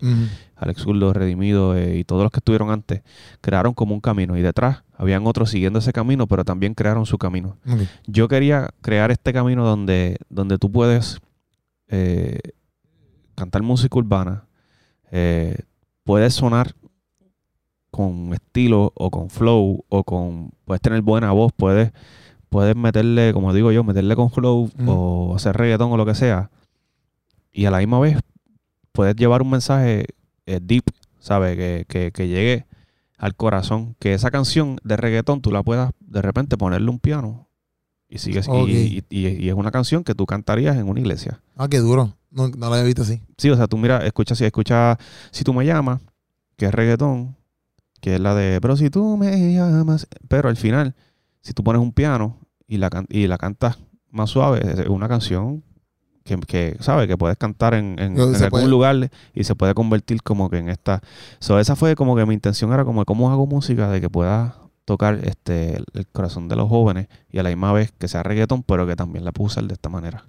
[0.57, 3.03] Alex Zurdo, Redimido eh, y todos los que estuvieron antes,
[3.41, 7.17] crearon como un camino y detrás habían otros siguiendo ese camino, pero también crearon su
[7.17, 7.57] camino.
[8.09, 11.21] Yo quería crear este camino donde, donde tú puedes
[11.89, 12.41] eh,
[13.37, 14.47] cantar música urbana,
[15.13, 15.59] eh,
[16.03, 16.75] puedes sonar
[17.93, 21.93] con estilo o con flow o con, puedes tener buena voz, puedes,
[22.55, 26.53] puedes meterle, como digo yo, meterle con flow o hacer reggaetón o lo que sea
[27.53, 28.17] y a la misma vez
[28.93, 30.07] puedes llevar un mensaje
[30.47, 30.85] eh, deep,
[31.19, 31.57] ¿sabes?
[31.89, 32.67] Que, llegue
[33.19, 33.97] al corazón.
[33.99, 37.49] Que esa canción de reggaetón tú la puedas de repente ponerle un piano
[38.09, 41.41] y sigue y, y, es una canción que tú cantarías en una iglesia.
[41.57, 42.15] Ah, qué duro.
[42.31, 43.21] No, la había visto así.
[43.37, 44.97] Sí, o sea, tú mira, escucha, si escucha,
[45.33, 46.01] si tú me llamas,
[46.57, 47.37] que es reggaetón,
[48.01, 50.95] que es la de, pero si tú me llamas, pero al final,
[51.41, 52.39] si tú pones un piano
[52.75, 53.79] y la, y la cantas
[54.11, 55.62] más suave, es una canción
[56.25, 57.07] que, que ¿sabes?
[57.07, 61.01] Que puedes cantar en, algún lugar y se puede convertir como que en esta...
[61.39, 64.57] So, esa fue como que mi intención era como cómo hago música de que pueda
[64.85, 68.62] tocar este el, corazón de los jóvenes y a la misma vez que sea reggaeton,
[68.62, 70.25] pero que también la puedo usar de esta manera.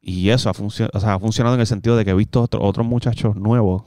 [0.00, 3.82] Y eso ha, ha funcionado en el sentido de que he visto otros muchachos nuevos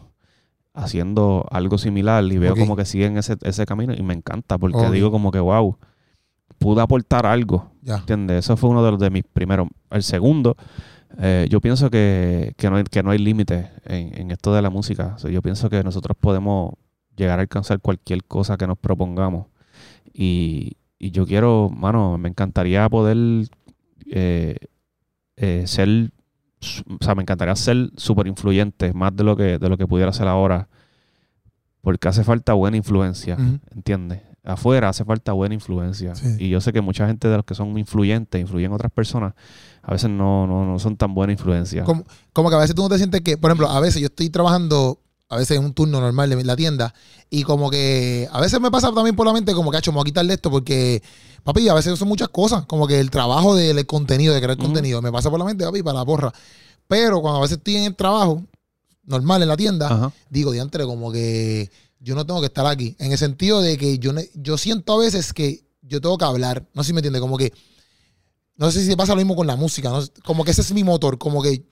[0.74, 4.90] haciendo algo similar y veo como que siguen ese, ese camino y me encanta porque
[4.92, 5.78] digo como que wow,
[6.62, 7.72] pude aportar algo.
[7.86, 8.46] ¿Entiendes?
[8.46, 9.68] Eso fue uno de los de mis primeros.
[9.90, 10.56] El segundo
[11.20, 15.18] eh, yo pienso que, no hay, que no hay límites en, esto de la música.
[15.18, 16.76] yo pienso que nosotros podemos
[17.16, 19.48] llegar a alcanzar cualquier cosa que nos propongamos.
[20.14, 23.18] Y, yo quiero, mano, me encantaría poder
[24.12, 24.56] eh,
[25.36, 26.12] eh, ser,
[26.88, 30.14] o sea, me encantaría ser súper influyente, más de lo, que, de lo que pudiera
[30.14, 30.70] ser ahora.
[31.82, 33.36] Porque hace falta buena influencia,
[33.74, 34.22] ¿entiendes?
[34.44, 36.14] Afuera hace falta buena influencia.
[36.40, 39.34] Y yo sé que mucha gente de los que son influyentes, influyen otras personas,
[39.84, 41.84] a veces no, no, no son tan buena influencia.
[41.84, 44.08] Como, como, que a veces tú no te sientes que, por ejemplo, a veces yo
[44.08, 46.94] estoy trabajando, a veces en un turno normal de la tienda,
[47.30, 49.98] y como que a veces me pasa también por la mente como que, hecho, me
[49.98, 51.04] voy a quitarle esto porque,
[51.44, 55.04] papi, a veces son muchas cosas, como que el trabajo del contenido, de crear contenido,
[55.04, 56.34] me pasa por la mente, papi, para la porra.
[56.88, 58.44] Pero cuando a veces estoy en el trabajo
[59.04, 62.96] normal en la tienda, digo, diantre, como que yo no tengo que estar aquí.
[63.00, 66.68] En el sentido de que yo, yo siento a veces que yo tengo que hablar.
[66.74, 67.54] No sé si me entiende, como que
[68.58, 69.92] no sé si pasa lo mismo con la música,
[70.24, 71.64] como que ese es mi motor, como que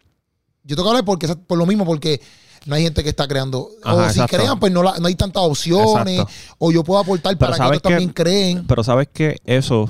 [0.63, 2.19] yo tengo que hablar porque, por lo mismo, porque
[2.65, 3.69] no hay gente que está creando.
[3.83, 6.23] o si crean, pues no, no hay tantas opciones.
[6.57, 8.65] O yo puedo aportar para que ellos también creen.
[8.67, 9.89] Pero sabes que eso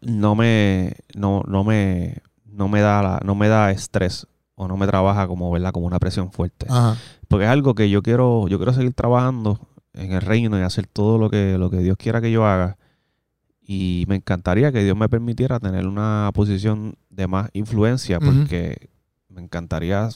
[0.00, 4.76] no me, no, no me, no me da la, no me da estrés o no
[4.76, 5.72] me trabaja como, ¿verdad?
[5.72, 6.66] como una presión fuerte.
[7.28, 9.58] Porque es algo que yo quiero, yo quiero seguir trabajando
[9.94, 12.76] en el reino y hacer todo lo que, lo que Dios quiera que yo haga.
[13.60, 18.90] Y me encantaría que Dios me permitiera tener una posición de más influencia porque
[19.28, 20.08] me encantaría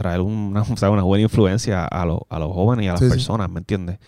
[0.00, 3.98] traer una, una buena influencia a, los jóvenes y a las personas, ¿me entiendes?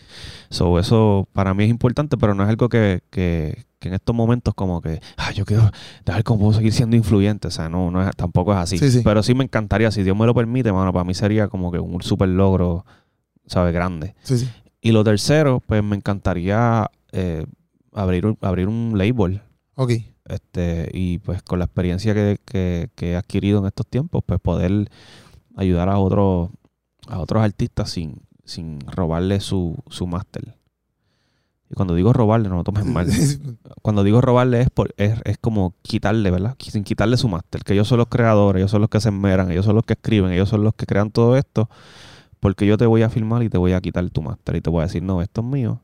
[0.48, 4.80] So, eso para mí es importante, pero no es algo que, en estos momentos como
[4.80, 5.70] que, ah, yo quiero
[6.06, 7.48] ver cómo puedo seguir siendo influyente.
[7.48, 9.02] O sea, no, no es, tampoco es así.
[9.04, 11.78] Pero sí me encantaría, si Dios me lo permite, mano, para mí sería como que
[11.78, 12.86] un súper logro,
[13.46, 13.74] ¿sabes?
[13.74, 14.14] Grande.
[14.80, 17.44] Y lo tercero, pues me encantaría eh,
[17.92, 19.42] abrir, un, abrir un label.
[19.74, 19.92] Ok.
[20.24, 24.40] Este, y pues con la experiencia que, que, que he adquirido en estos tiempos, pues
[24.40, 24.88] poder
[25.56, 26.50] ayudar a otros
[27.08, 30.56] a otros artistas sin, sin robarle su, su máster.
[31.70, 33.08] Y cuando digo robarle, no lo tomes mal.
[33.82, 36.54] cuando digo robarle es, por, es, es como quitarle, ¿verdad?
[36.58, 37.64] Sin quitarle su máster.
[37.64, 39.94] Que ellos son los creadores, ellos son los que se enmeran, ellos son los que
[39.94, 41.70] escriben, ellos son los que crean todo esto.
[42.40, 44.56] Porque yo te voy a filmar y te voy a quitar tu máster.
[44.56, 45.80] Y te voy a decir, no, esto es mío.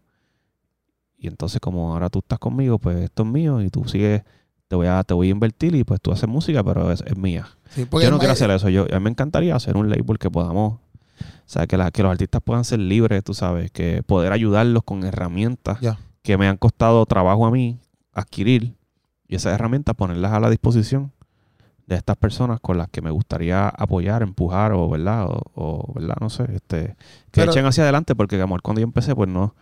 [1.17, 4.23] Y entonces como ahora tú estás conmigo, pues esto es mío y tú sigues,
[4.69, 7.17] te voy a, te voy a invertir y pues tú haces música, pero es, es
[7.17, 8.69] mía yo no quiero hacer eso.
[8.69, 10.79] Yo, a mí me encantaría hacer un label que podamos, o
[11.47, 15.79] sea, que, que los artistas puedan ser libres, tú sabes, que poder ayudarlos con herramientas
[16.23, 17.79] que me han costado trabajo a mí
[18.13, 18.75] adquirir
[19.27, 21.13] y esas herramientas ponerlas a la disposición
[21.87, 25.27] de estas personas con las que me gustaría apoyar, empujar o, ¿verdad?
[25.55, 26.17] O, ¿verdad?
[26.21, 26.97] No sé, este,
[27.31, 29.55] que echen hacia adelante porque, amor, cuando yo empecé, pues no,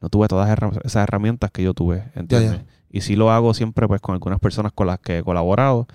[0.00, 0.48] no tuve todas
[0.84, 2.60] esas herramientas que yo tuve, ¿entiendes?
[2.90, 5.86] Y sí lo hago siempre, pues, con algunas personas con las que he colaborado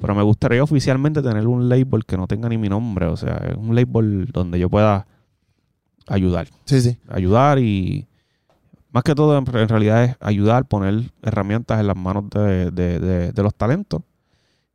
[0.00, 3.06] pero me gustaría oficialmente tener un label que no tenga ni mi nombre.
[3.06, 5.06] O sea, un label donde yo pueda
[6.08, 6.48] ayudar.
[6.64, 6.98] Sí, sí.
[7.08, 8.06] Ayudar y.
[8.92, 14.02] Más que todo, en, realidad, es ayudar, poner herramientas en las manos de, los talentos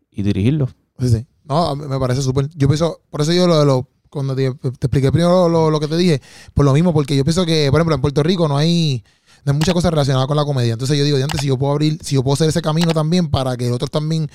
[0.09, 0.73] y dirigirlos.
[0.99, 1.27] Sí, sí.
[1.43, 2.47] No, me parece súper.
[2.55, 3.89] Yo pienso, por eso yo lo de lo.
[4.09, 6.21] Cuando te, expliqué primero lo, lo, que te dije,
[6.53, 9.03] por lo mismo, porque yo pienso que, por ejemplo, en Puerto Rico no hay
[9.45, 10.73] hay muchas cosas relacionadas con la comedia.
[10.73, 13.30] Entonces yo digo, antes si yo puedo abrir, si yo puedo hacer ese camino también
[13.30, 14.30] para que otros también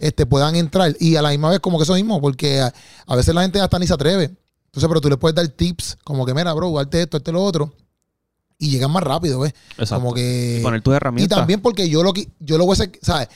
[0.00, 0.94] Este, puedan entrar.
[1.00, 3.78] Y a la misma vez como que eso mismo, porque a, veces la gente hasta
[3.78, 4.24] ni se atreve.
[4.66, 7.42] Entonces, pero tú le puedes dar tips, como que, mira, bro, darte esto, este, lo
[7.42, 7.74] otro.
[8.58, 9.54] Y llegan más rápido, ¿ves?
[9.76, 9.96] Exacto.
[9.96, 10.58] Como que...
[10.60, 11.36] Y poner tus herramientas.
[11.36, 13.28] Y también porque yo lo, yo lo voy a hacer, ¿sabes?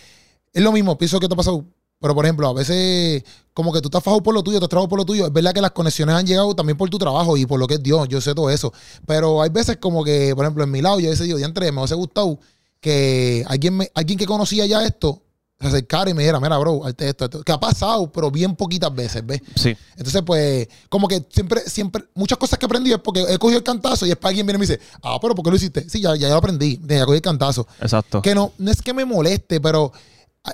[0.53, 1.65] Es lo mismo, pienso que te ha pasado
[2.01, 4.87] pero, por ejemplo, a veces, como que tú estás fajado por lo tuyo, te has
[4.87, 5.27] por lo tuyo.
[5.27, 7.75] Es verdad que las conexiones han llegado también por tu trabajo y por lo que
[7.75, 8.07] es Dios.
[8.09, 8.73] Yo sé todo eso.
[9.07, 11.73] Pero hay veces, como que, por ejemplo, en mi lado, yo he decidido, ya entré,
[11.73, 12.39] me hubiese gustado
[12.81, 15.23] que alguien, alguien que conocía ya esto
[15.61, 17.43] se acercara y me dijera, mira, bro, arte esto, esto.
[17.43, 19.41] Que ha pasado, pero bien poquitas veces, ¿ves?
[19.57, 19.77] Sí.
[19.97, 23.65] Entonces, pues, como que siempre, siempre, muchas cosas que aprendí es porque he cogido el
[23.65, 25.91] cantazo y después alguien viene y me dice, ah, pero ¿por qué lo hiciste?
[25.91, 27.67] Sí, ya, ya lo aprendí, ya cogí el cantazo.
[27.81, 28.23] Exacto.
[28.23, 29.93] Que no, no es que me moleste, pero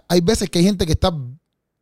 [0.08, 1.12] hay veces que hay gente que está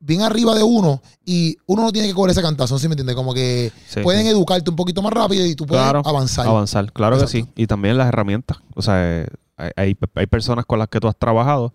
[0.03, 3.15] bien arriba de uno y uno no tiene que cobrar ese cantazo, ¿sí me entiendes?
[3.15, 3.73] Como que
[4.03, 6.47] pueden educarte un poquito más rápido y tú puedes avanzar.
[6.47, 7.47] Avanzar, claro que sí.
[7.55, 8.59] Y también las herramientas.
[8.75, 9.27] O sea,
[9.57, 11.73] hay, hay, personas con las que tú has trabajado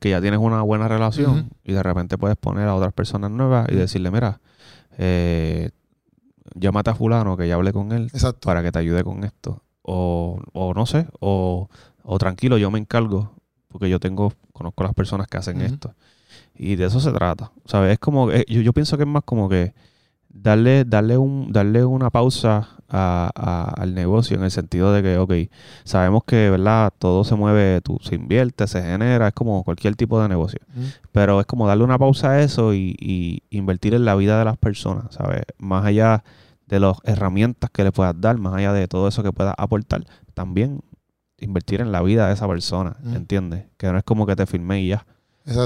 [0.00, 3.68] que ya tienes una buena relación y de repente puedes poner a otras personas nuevas
[3.70, 4.40] y decirle, mira,
[4.96, 5.70] eh,
[6.54, 8.10] llámate a fulano que ya hablé con él
[8.42, 9.62] para que te ayude con esto.
[9.82, 11.68] O, o no sé, o,
[12.02, 13.37] o tranquilo, yo me encargo
[13.68, 15.94] porque yo tengo, conozco a las personas que hacen esto.
[16.56, 17.52] Y de eso se trata.
[17.64, 17.92] ¿Sabes?
[17.92, 19.72] Es como, eh, yo, yo pienso que es más como que
[20.28, 25.32] darle, darle, un, darle una pausa al negocio en el sentido de que, ok,
[25.84, 26.92] sabemos que, ¿verdad?
[26.98, 30.60] Todo se mueve, tú, se invierte, se genera, es como cualquier tipo de negocio.
[31.12, 34.44] Pero es como darle una pausa a eso y, y, invertir en la vida de
[34.44, 35.42] las personas, ¿sabes?
[35.58, 36.24] Más allá
[36.66, 40.04] de las herramientas que le puedas dar, más allá de todo eso que puedas aportar,
[40.34, 40.80] también
[41.38, 43.66] invertir en la vida de esa persona, ¿entiendes?
[43.76, 45.06] Que no es como que te firme y ya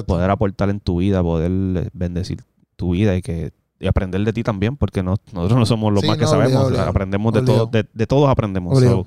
[0.07, 2.43] poder aportar en tu vida, poder eh, bendecir
[2.77, 3.53] tu vida y que
[3.89, 7.43] aprender de ti también, porque no, nosotros no somos los más que sabemos, aprendemos de
[7.43, 8.81] todos, de, todos aprendemos.
[8.81, 9.07] eso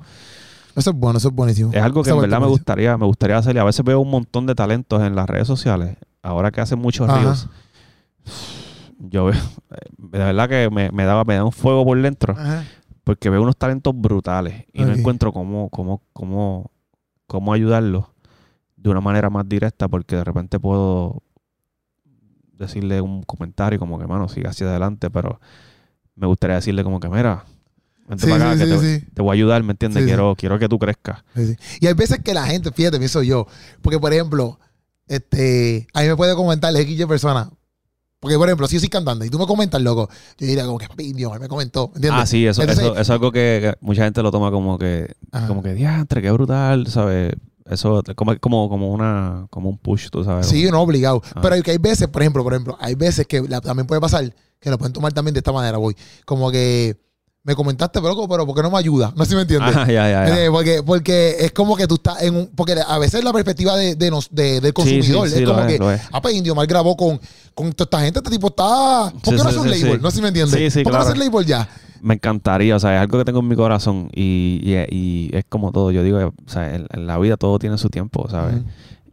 [0.76, 1.72] es bueno, eso es buenísimo.
[1.72, 3.56] Es algo que en verdad me gustaría, me gustaría hacer.
[3.56, 6.80] Y a veces veo un montón de talentos en las redes sociales, ahora que hacen
[6.80, 7.48] muchos ríos.
[9.00, 9.36] Yo veo,
[9.98, 12.36] de verdad que me, me, daba, me da un fuego por dentro,
[13.06, 16.72] porque veo unos talentos brutales y no encuentro cómo, cómo, cómo,
[17.28, 18.06] cómo ayudarlos
[18.76, 21.22] de una manera más directa porque de repente puedo
[22.58, 25.40] decirle un comentario como que, mano, siga hacia adelante, pero
[26.16, 27.46] me gustaría decirle como que, mira,
[28.08, 30.04] vente para acá, que te, voy a ayudar, ¿me entiendes?
[30.04, 31.24] quiero, quiero que tú crezcas.
[31.80, 33.46] Y hay veces que la gente, fíjate, pienso yo,
[33.84, 34.60] porque por ejemplo,
[35.08, 37.52] este, a mí me puede comentar el XY persona,
[38.26, 40.80] porque, por ejemplo, si yo soy cantante y tú me comentas, loco, yo diría como
[40.80, 41.92] que, papi, Dios, me comentó.
[41.94, 42.24] ¿entiendes?
[42.24, 45.14] Ah, sí, eso, eso, es algo que, mucha gente lo toma como que,
[45.46, 47.34] como que, diantre, qué brutal, ¿sabes?
[47.70, 50.48] Eso como, como, como, una, como un push, tú sabes.
[50.48, 51.22] Sí, no, obligado.
[51.36, 51.40] Ah.
[51.40, 54.34] Pero hay, que hay veces, por ejemplo, por ejemplo, hay veces que también puede pasar,
[54.60, 55.96] que lo pueden tomar también de esta manera, voy.
[56.26, 56.98] Como que,
[57.46, 59.14] me comentaste, pero, pero ¿por qué no me ayuda?
[59.16, 59.76] No sé si me entiendes.
[59.76, 62.48] Ah, ya, ya, eh, porque, porque es como que tú estás en un.
[62.48, 66.00] Porque a veces la perspectiva de, de nos, de, del consumidor es como que.
[66.12, 67.20] ah, pues Indio Mal grabó con,
[67.54, 68.20] con toda esta gente.
[68.20, 69.14] Este tipo está.
[69.24, 70.02] ¿Por qué no hace un label?
[70.02, 70.60] No sé si me entiendes.
[70.60, 71.70] Sí, sí, ¿Por qué no hace label ya?
[72.02, 75.72] Me encantaría, o sea, es algo que tengo en mi corazón y, y, es como
[75.72, 75.92] todo.
[75.92, 78.56] Yo digo, o sea, en, la vida todo tiene su tiempo, ¿sabes?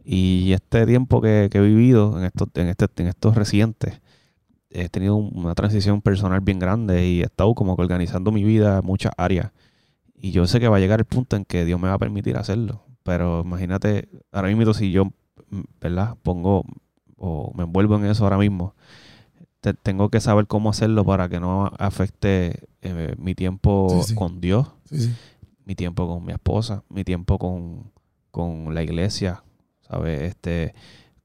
[0.03, 4.01] Y este tiempo que, que, he vivido en estos, en, este, en estos recientes,
[4.73, 8.79] he tenido una transición personal bien grande y he estado como que organizando mi vida
[8.79, 9.51] en muchas áreas.
[10.15, 11.99] Y yo sé que va a llegar el punto en que Dios me va a
[11.99, 12.83] permitir hacerlo.
[13.03, 15.11] Pero imagínate, ahora mismo si yo,
[15.79, 16.15] ¿verdad?
[16.23, 16.63] Pongo
[17.17, 18.75] o me envuelvo en eso ahora mismo,
[19.71, 24.67] tengo que saber cómo hacerlo para que no afecte eh, mi tiempo con Dios,
[25.63, 27.91] mi tiempo con mi esposa, mi tiempo con,
[28.31, 29.43] con la iglesia,
[29.87, 30.21] ¿sabes?
[30.21, 30.73] Este,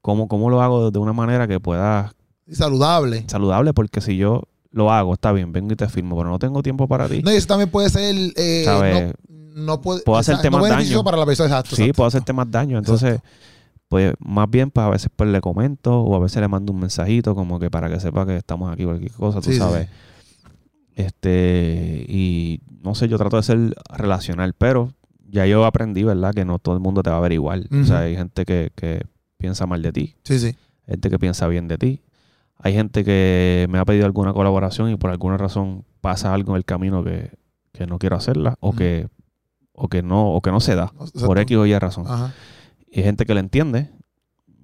[0.01, 2.13] ¿cómo, ¿Cómo lo hago de una manera que pueda
[2.51, 3.25] saludable.
[3.27, 6.61] Saludable, porque si yo lo hago, está bien, vengo y te firmo, pero no tengo
[6.61, 7.21] tiempo para ti.
[7.23, 8.15] No, y eso también puede ser.
[8.35, 11.03] Eh, no, puede, puedo hacerte más daño.
[11.03, 11.75] para la persona, exacto.
[11.75, 12.77] Sí, puedo hacerte más daño.
[12.77, 13.19] Entonces,
[13.87, 16.79] pues más bien, pues a veces pues le comento o a veces le mando un
[16.79, 19.89] mensajito como que para que sepa que estamos aquí cualquier cosa, tú sabes.
[20.95, 24.93] Este, y no sé, yo trato de ser relacional, pero
[25.29, 26.33] ya yo aprendí, ¿verdad?
[26.33, 27.67] Que no todo el mundo te va a ver igual.
[27.71, 29.01] O sea, hay gente que, que
[29.37, 30.15] piensa mal de ti.
[30.23, 30.55] Sí, sí.
[30.87, 32.01] Gente que piensa bien de ti.
[32.59, 36.57] Hay gente que me ha pedido alguna colaboración y por alguna razón pasa algo en
[36.57, 37.37] el camino que,
[37.87, 39.07] no quiero hacerla o, que,
[39.71, 40.91] o, que no, o que no se da
[41.25, 42.05] por X o Y razón.
[42.91, 43.89] Y hay gente que le entiende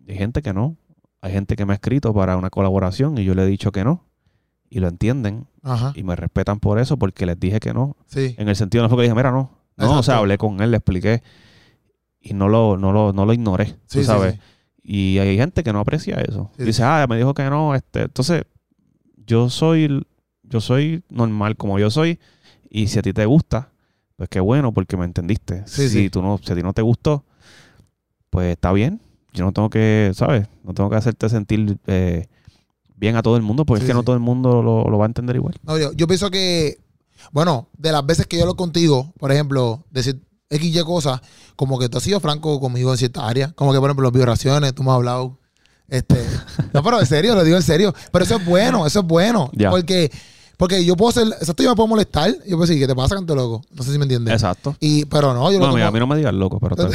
[0.05, 0.75] y hay gente que no.
[1.21, 3.85] Hay gente que me ha escrito para una colaboración y yo le he dicho que
[3.85, 4.03] no.
[4.69, 5.47] Y lo entienden
[5.95, 7.95] y me respetan por eso porque les dije que no.
[8.37, 9.51] En el sentido no fue que dije, mira, no.
[9.77, 11.23] No, o sea, hablé con él, le expliqué
[12.21, 13.77] y no lo, no lo, no lo ignoré.
[13.89, 14.39] tú sabes.
[14.87, 16.51] Y hay gente que no aprecia eso.
[16.59, 17.73] Dice, ah, me dijo que no.
[17.73, 18.03] Este.
[18.03, 18.43] Entonces,
[19.25, 20.05] yo soy,
[20.43, 22.19] yo soy normal como yo soy.
[22.69, 23.71] Y si a ti te gusta,
[24.15, 25.63] pues qué bueno, porque me entendiste.
[25.65, 27.25] si tú no, si a ti no te gustó,
[28.29, 29.01] pues está bien.
[29.33, 30.47] Yo no tengo que, ¿sabes?
[30.63, 32.27] No tengo que hacerte sentir eh,
[32.95, 35.07] bien a todo el mundo, porque es que no todo el mundo lo, va a
[35.07, 35.55] entender igual.
[35.63, 36.77] No, yo, yo pienso que,
[37.31, 40.21] bueno, de las veces que yo lo contigo, por ejemplo, decir,
[40.55, 41.21] X, Y cosas,
[41.55, 43.53] como que tú has sido franco conmigo en ciertas áreas.
[43.53, 45.37] Como que, por ejemplo, las vibraciones, tú me has hablado.
[45.87, 46.15] Este,
[46.73, 47.93] no, pero en serio, lo digo en serio.
[48.11, 49.51] Pero eso es bueno, eso es bueno.
[49.69, 50.11] Porque,
[50.57, 52.31] porque yo puedo ser, exacto, yo me puedo molestar.
[52.45, 53.61] Yo puedo decir, ¿qué te pasa, canto loco?
[53.71, 54.33] No sé si me entiendes.
[54.33, 54.75] Exacto.
[54.79, 55.83] Y, pero no, yo lo tomo.
[55.83, 56.75] a mí no me digas loco, pero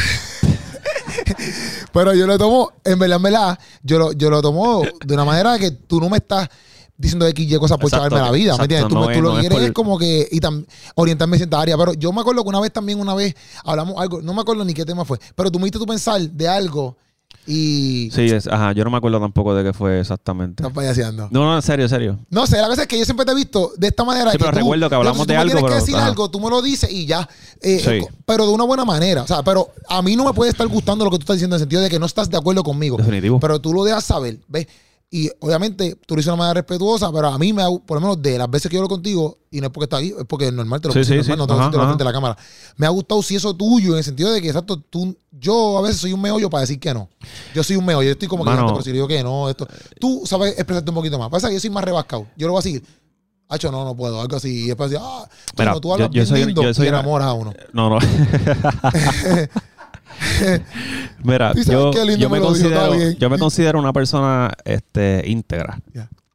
[1.92, 5.24] pero yo lo tomo, en verdad, en verdad, yo lo, yo lo tomo de una
[5.24, 6.48] manera que tú no me estás
[7.00, 8.56] diciendo X y cosas por chavarme la vida.
[8.56, 8.88] ¿Me entiendes?
[8.88, 10.40] Tú, lo que quieres es como que y
[10.94, 11.76] orientarme en cierta área.
[11.78, 14.64] Pero yo me acuerdo que una vez también, una vez hablamos algo, no me acuerdo
[14.64, 16.96] ni qué tema fue, pero tú me diste tu pensar de algo.
[17.46, 18.10] Y.
[18.12, 20.62] Sí, es, ajá, yo no me acuerdo tampoco de qué fue exactamente.
[20.62, 21.28] Estás payaseando.
[21.30, 22.18] No, no, en serio, en serio.
[22.28, 24.30] No sé, la verdad es que yo siempre te he visto de esta manera.
[24.32, 25.50] Sí, pero recuerdo que hablamos de algo.
[25.50, 27.26] Si tienes que decir algo, tú me lo dices y ya.
[27.62, 28.06] Eh, sí.
[28.26, 29.22] Pero de una buena manera.
[29.22, 31.56] O sea, pero a mí no me puede estar gustando lo que tú estás diciendo
[31.56, 32.98] en el sentido de que no estás de acuerdo conmigo.
[32.98, 33.40] Definitivo.
[33.40, 34.66] Pero tú lo dejas saber, ¿ves?
[35.12, 37.96] Y obviamente tú lo hiciste de una manera respetuosa, pero a mí, me ha, por
[37.96, 40.14] lo menos de las veces que yo hablo contigo, y no es porque está ahí,
[40.16, 42.12] es porque es normal, te lo sí, sí, normal, no te lo frente de la
[42.12, 42.36] cámara.
[42.76, 45.82] Me ha gustado si eso tuyo, en el sentido de que, exacto, tú, yo a
[45.82, 47.08] veces soy un meollo para decir que no.
[47.52, 49.66] Yo soy un meollo, yo estoy como que, pero si digo que no, esto.
[49.98, 51.28] Tú sabes expresarte un poquito más.
[51.28, 52.28] Pasa que yo soy más rebascado.
[52.36, 52.84] Yo lo voy a seguir.
[53.48, 54.20] Hacho, no, no puedo.
[54.20, 54.64] Algo así.
[54.64, 55.28] Y después decir, ah,
[55.58, 57.52] Mira, tú hablas yo, yo bien lindo yo soy y enamoras a uno.
[57.72, 57.98] No, no.
[61.24, 61.90] Mira, yo,
[62.30, 65.80] me considero, yo me considero una persona este, íntegra.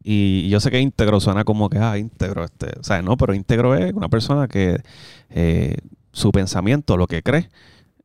[0.03, 2.43] Y yo sé que íntegro suena como que, ah, íntegro.
[2.43, 4.81] Este, o sea, no, pero íntegro es una persona que
[5.31, 5.77] eh,
[6.11, 7.49] su pensamiento, lo que cree,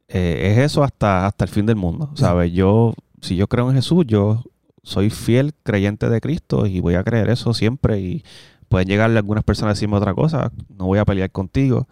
[0.08, 2.10] eh, es eso hasta, hasta el fin del mundo.
[2.14, 2.52] ¿Sabes?
[2.52, 4.42] Yo, si yo creo en Jesús, yo
[4.82, 8.00] soy fiel creyente de Cristo y voy a creer eso siempre.
[8.00, 8.24] Y
[8.68, 11.86] pueden llegarle algunas personas a decirme otra cosa, no voy a pelear contigo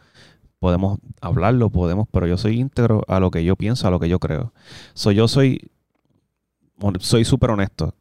[0.59, 4.09] podemos hablarlo, podemos, pero yo soy íntegro a lo que yo pienso, a lo que
[4.09, 4.52] yo creo.
[4.94, 5.70] So, yo soy
[7.01, 7.94] soy súper honesto.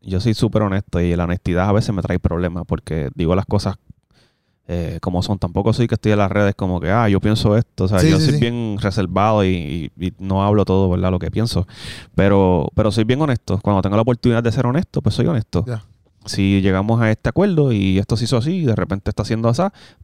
[0.00, 3.46] Yo soy súper honesto y la honestidad a veces me trae problemas porque digo las
[3.46, 3.76] cosas
[4.66, 5.38] eh, como son.
[5.38, 7.84] Tampoco soy que estoy en las redes como que, ah, yo pienso esto.
[7.84, 11.10] O sea, yo soy bien reservado y, no hablo todo, ¿verdad?
[11.10, 11.66] Lo que pienso.
[12.14, 13.58] Pero, pero soy bien honesto.
[13.62, 15.64] Cuando tengo la oportunidad de ser honesto, pues soy honesto.
[16.26, 19.48] Si llegamos a este acuerdo y esto se hizo así y de repente está haciendo
[19.48, 19.62] así,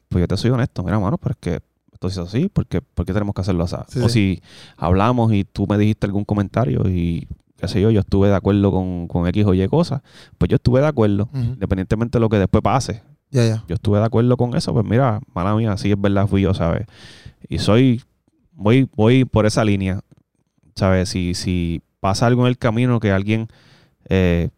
[0.08, 0.82] pues yo te soy honesto.
[0.82, 1.73] Mira, mano, pero es que
[2.08, 4.00] entonces así, ¿por qué, tenemos que hacerlo así?
[4.00, 4.42] o si
[4.76, 7.26] hablamos y tú me dijiste algún comentario y
[7.56, 10.02] qué sé yo, yo estuve de acuerdo con, con X o Y cosas,
[10.36, 13.02] pues yo estuve de acuerdo, independientemente de lo que después pase.
[13.30, 16.54] Yo estuve de acuerdo con eso, pues mira, mala mía, sí es verdad, fui yo,
[16.54, 16.86] ¿sabes?
[17.48, 18.02] Y soy,
[18.52, 20.00] voy, voy por esa línea,
[20.74, 21.08] ¿sabes?
[21.08, 23.48] Si, si pasa algo en el camino que alguien
[24.08, 24.50] eh,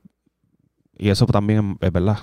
[0.98, 2.18] y eso también es verdad.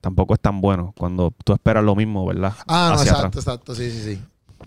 [0.00, 2.54] tampoco es tan bueno cuando tú esperas lo mismo, ¿verdad?
[2.68, 3.74] Ah, no, exacto, exacto.
[3.74, 4.22] Sí, sí, sí.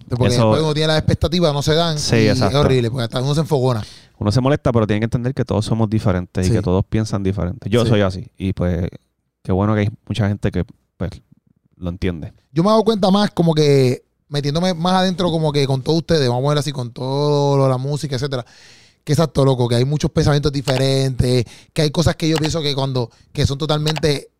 [0.09, 1.97] Porque después uno tiene las expectativas, no se dan.
[1.97, 2.57] Sí, y exacto.
[2.57, 3.83] Es horrible, porque hasta uno se enfogona.
[4.17, 7.23] Uno se molesta, pero tiene que entender que todos somos diferentes y que todos piensan
[7.23, 7.71] diferentes.
[7.71, 8.27] Yo soy así.
[8.37, 8.87] Y pues,
[9.43, 10.65] qué bueno que hay mucha gente que
[10.97, 11.11] pues,
[11.77, 12.33] lo entiende.
[12.51, 15.99] Yo me he dado cuenta más como que metiéndome más adentro como que con todos
[15.99, 18.45] ustedes, vamos a ver así, con todo la música, etcétera.
[19.03, 22.73] Que exacto, loco, que hay muchos pensamientos diferentes, que hay cosas que yo pienso que
[22.73, 24.31] cuando, que son totalmente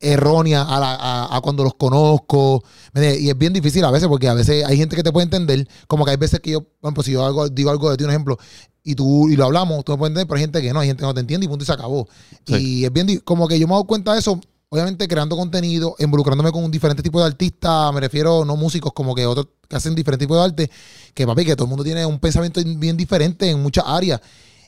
[0.00, 2.62] erróneas a, cuando los conozco.
[2.94, 5.66] Y es bien difícil a veces, porque a veces hay gente que te puede entender,
[5.86, 8.04] como que hay veces que yo, bueno, pues si yo algo, digo algo de ti,
[8.04, 8.38] un ejemplo,
[8.82, 10.88] y tú y lo hablamos, tú me puedes entender, pero hay gente que no, hay
[10.88, 12.08] gente que no te entiende y punto y se acabó.
[12.46, 16.52] Y es bien, como que yo me dado cuenta de eso obviamente creando contenido, involucrándome
[16.52, 19.94] con un diferente tipo de artistas, me refiero no músicos como que otros que hacen
[19.94, 20.70] diferentes tipos de arte,
[21.14, 24.20] que papi, que todo el mundo tiene un pensamiento bien diferente en muchas áreas.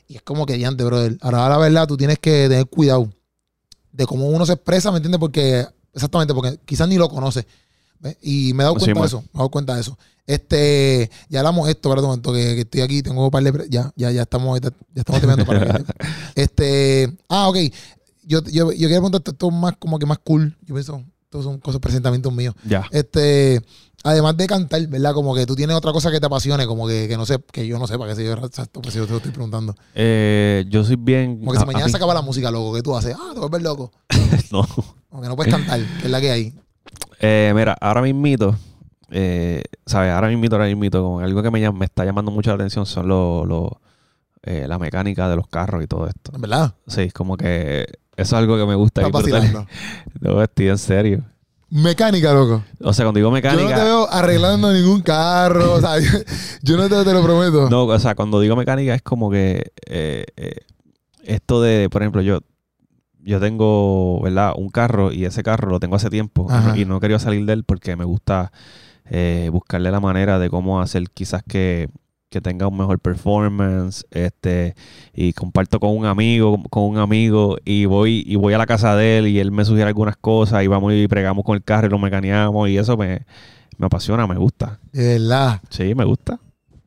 [0.07, 1.17] Y es como que diante, brother.
[1.21, 3.09] Ahora la verdad, tú tienes que tener cuidado
[3.91, 5.19] de cómo uno se expresa, ¿me entiendes?
[5.19, 7.45] Porque, exactamente, porque quizás ni lo conoce.
[8.21, 9.97] Y me he dado cuenta de eso, me he dado cuenta de eso.
[10.25, 12.05] Este, ya hablamos esto, ¿verdad?
[12.05, 13.67] momento que, que, estoy aquí, tengo un par de.
[13.69, 15.45] Ya, ya, ya estamos, ya, estamos terminando.
[15.45, 15.83] para
[16.35, 17.57] este, ah, ok
[18.23, 20.55] yo, yo, yo quiero preguntarte esto más como que más cool.
[20.61, 22.55] Yo pienso, todos son cosas, presentamientos míos.
[22.65, 22.85] Ya.
[22.91, 23.61] Este,
[24.03, 25.13] además de cantar, ¿verdad?
[25.13, 27.67] Como que tú tienes otra cosa que te apasione, como que, que no sé, que
[27.67, 29.75] yo no sé para qué sé yo exacto, pues yo te lo estoy preguntando.
[29.95, 31.39] Eh, yo soy bien.
[31.39, 33.15] Como que si mañana se acaba la música, loco, ¿qué tú haces?
[33.19, 33.91] Ah, te vuelves loco.
[34.51, 34.67] no.
[35.09, 36.53] Como que no puedes cantar, que es la que hay.
[37.19, 38.55] Eh, mira, ahora mismito,
[39.11, 40.11] eh, ¿sabes?
[40.11, 43.07] Ahora mismito, ahora mismito, como algo que me, me está llamando mucho la atención son
[43.07, 43.71] los,
[44.43, 46.31] eh, la mecánica de los carros y todo esto.
[46.39, 46.73] ¿Verdad?
[46.87, 49.01] Sí, como que eso es algo que me gusta.
[49.05, 49.19] Está
[50.19, 51.23] No, estoy en serio.
[51.71, 52.63] Mecánica, loco.
[52.81, 53.63] O sea, cuando digo mecánica.
[53.63, 55.73] Yo no te veo arreglando ningún carro.
[55.73, 55.93] o sea,
[56.61, 57.69] yo, no te, lo prometo.
[57.69, 60.55] No, o sea, cuando digo mecánica es como que eh, eh,
[61.23, 62.41] esto de, por ejemplo, yo
[63.23, 64.53] yo tengo, ¿verdad?
[64.57, 67.63] Un carro y ese carro lo tengo hace tiempo y no quería salir de él
[67.63, 68.51] porque me gusta
[69.09, 71.89] eh, buscarle la manera de cómo hacer quizás que
[72.31, 74.73] que tenga un mejor performance, este,
[75.13, 78.95] y comparto con un amigo, con un amigo, y voy, y voy a la casa
[78.95, 81.87] de él, y él me sugiere algunas cosas, y vamos y pregamos con el carro
[81.87, 83.25] y lo mecaneamos, y eso me,
[83.81, 84.79] apasiona, me gusta.
[84.93, 85.59] De verdad.
[85.69, 86.39] Sí, me gusta.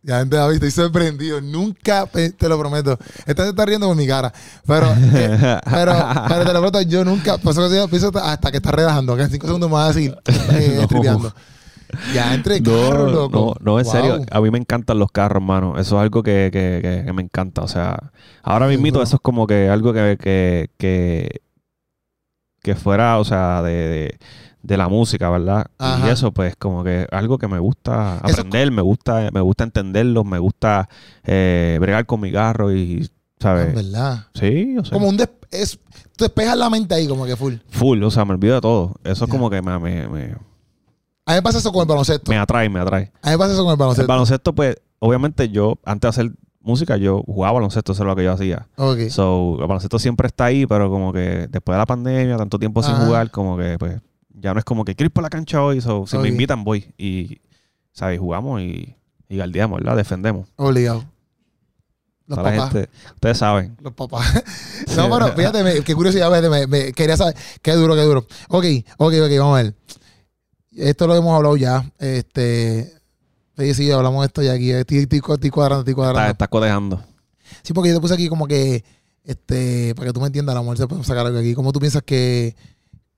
[0.02, 1.40] Ya, gente, David, estoy sorprendido.
[1.42, 2.98] Nunca, te lo prometo.
[3.26, 4.32] Esta se está riendo por mi cara.
[4.66, 5.92] Pero, eh, pero,
[6.28, 9.70] pero te lo prometo, yo nunca, pues hasta que está relajando, que en cinco segundos
[9.70, 10.10] más así,
[10.52, 10.86] eh,
[12.12, 13.56] ya entre carros, no, loco.
[13.60, 14.20] No, no, en serio.
[14.30, 15.78] A mí me encantan los carros, hermano.
[15.78, 17.62] Eso es algo que, que, que, me encanta.
[17.62, 18.10] O sea,
[18.42, 24.18] ahora mismo eso es como que algo que, que, fuera, o sea, de,
[24.62, 25.66] de, la música, ¿verdad?
[26.04, 30.24] Y eso, pues, como que algo que me gusta aprender, me gusta, me gusta entenderlo,
[30.24, 30.88] me gusta
[31.24, 33.08] eh, bregar con mi carro y,
[33.38, 33.74] ¿sabes?
[33.74, 34.26] ¿Verdad?
[34.34, 34.92] Sí, o sea.
[34.92, 35.18] Como un
[35.50, 35.78] es,
[36.18, 37.54] despejas la mente ahí, como que full.
[37.70, 38.94] Full, o sea, me olvido de todo.
[39.04, 40.36] Eso es como que me, me
[41.26, 42.30] a mí me pasa eso con el baloncesto.
[42.30, 43.12] Me atrae, me atrae.
[43.22, 44.02] A mí me pasa eso con el baloncesto.
[44.02, 48.16] El baloncesto, pues, obviamente yo, antes de hacer música, yo jugaba baloncesto, eso es lo
[48.16, 48.68] que yo hacía.
[48.76, 49.09] Ok.
[49.09, 52.82] So, el baloncesto siempre está ahí, pero como que después de la pandemia, tanto tiempo
[52.82, 54.01] sin jugar, como que, pues,
[54.34, 56.64] ya no es como que quiero ir por la cancha hoy, so, si me invitan,
[56.64, 56.92] voy.
[56.98, 57.40] Y,
[57.92, 58.18] ¿sabes?
[58.18, 58.94] Jugamos y,
[59.28, 59.96] y guardiamos, ¿verdad?
[59.96, 60.48] Defendemos.
[60.56, 61.05] Obligado.
[62.26, 62.72] Los papás.
[62.72, 63.76] Gente, ustedes saben.
[63.80, 64.42] Los papás.
[64.96, 67.34] no, pero fíjate, qué curiosidad, me, me, quería saber.
[67.60, 68.26] Qué duro, qué duro.
[68.48, 68.64] Ok,
[68.98, 69.74] ok, ok, vamos a ver.
[70.76, 71.90] Esto lo hemos hablado ya.
[71.98, 72.92] Este.
[73.56, 74.70] Sí, sí, hablamos de esto ya aquí.
[74.72, 76.30] Estoy, estoy, estoy cuadrando, estoy cuadrando.
[76.30, 77.02] Está, codejando.
[77.62, 78.84] Sí, porque yo te puse aquí como que.
[79.22, 81.55] Este, para que tú me entiendas, la mujer se puede sacar algo aquí.
[81.55, 82.56] ¿Cómo tú piensas que.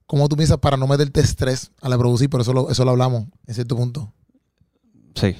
[0.05, 2.29] ¿Cómo tú piensas para no meterte estrés a la producir?
[2.29, 4.13] Pero eso lo, eso lo hablamos en cierto punto.
[5.15, 5.35] Sí.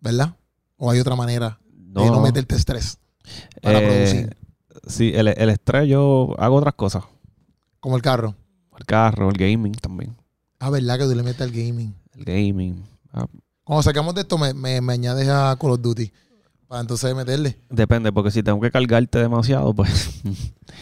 [0.00, 0.34] ¿Verdad?
[0.76, 2.98] ¿O hay otra manera de no meterte estrés
[3.62, 4.36] para eh, producir?
[4.86, 7.04] Sí, el, el estrés yo hago otras cosas.
[7.80, 8.34] Como el carro.
[8.78, 10.14] El carro, el gaming también.
[10.64, 11.92] Ah, ¿verdad que tú le metes al gaming?
[12.16, 12.84] El gaming.
[13.12, 13.26] Ah.
[13.64, 16.12] Cuando sacamos de esto, me, me, añades a Call of Duty.
[16.68, 17.58] Para entonces meterle.
[17.68, 19.90] Depende, porque si tengo que cargarte demasiado, pues.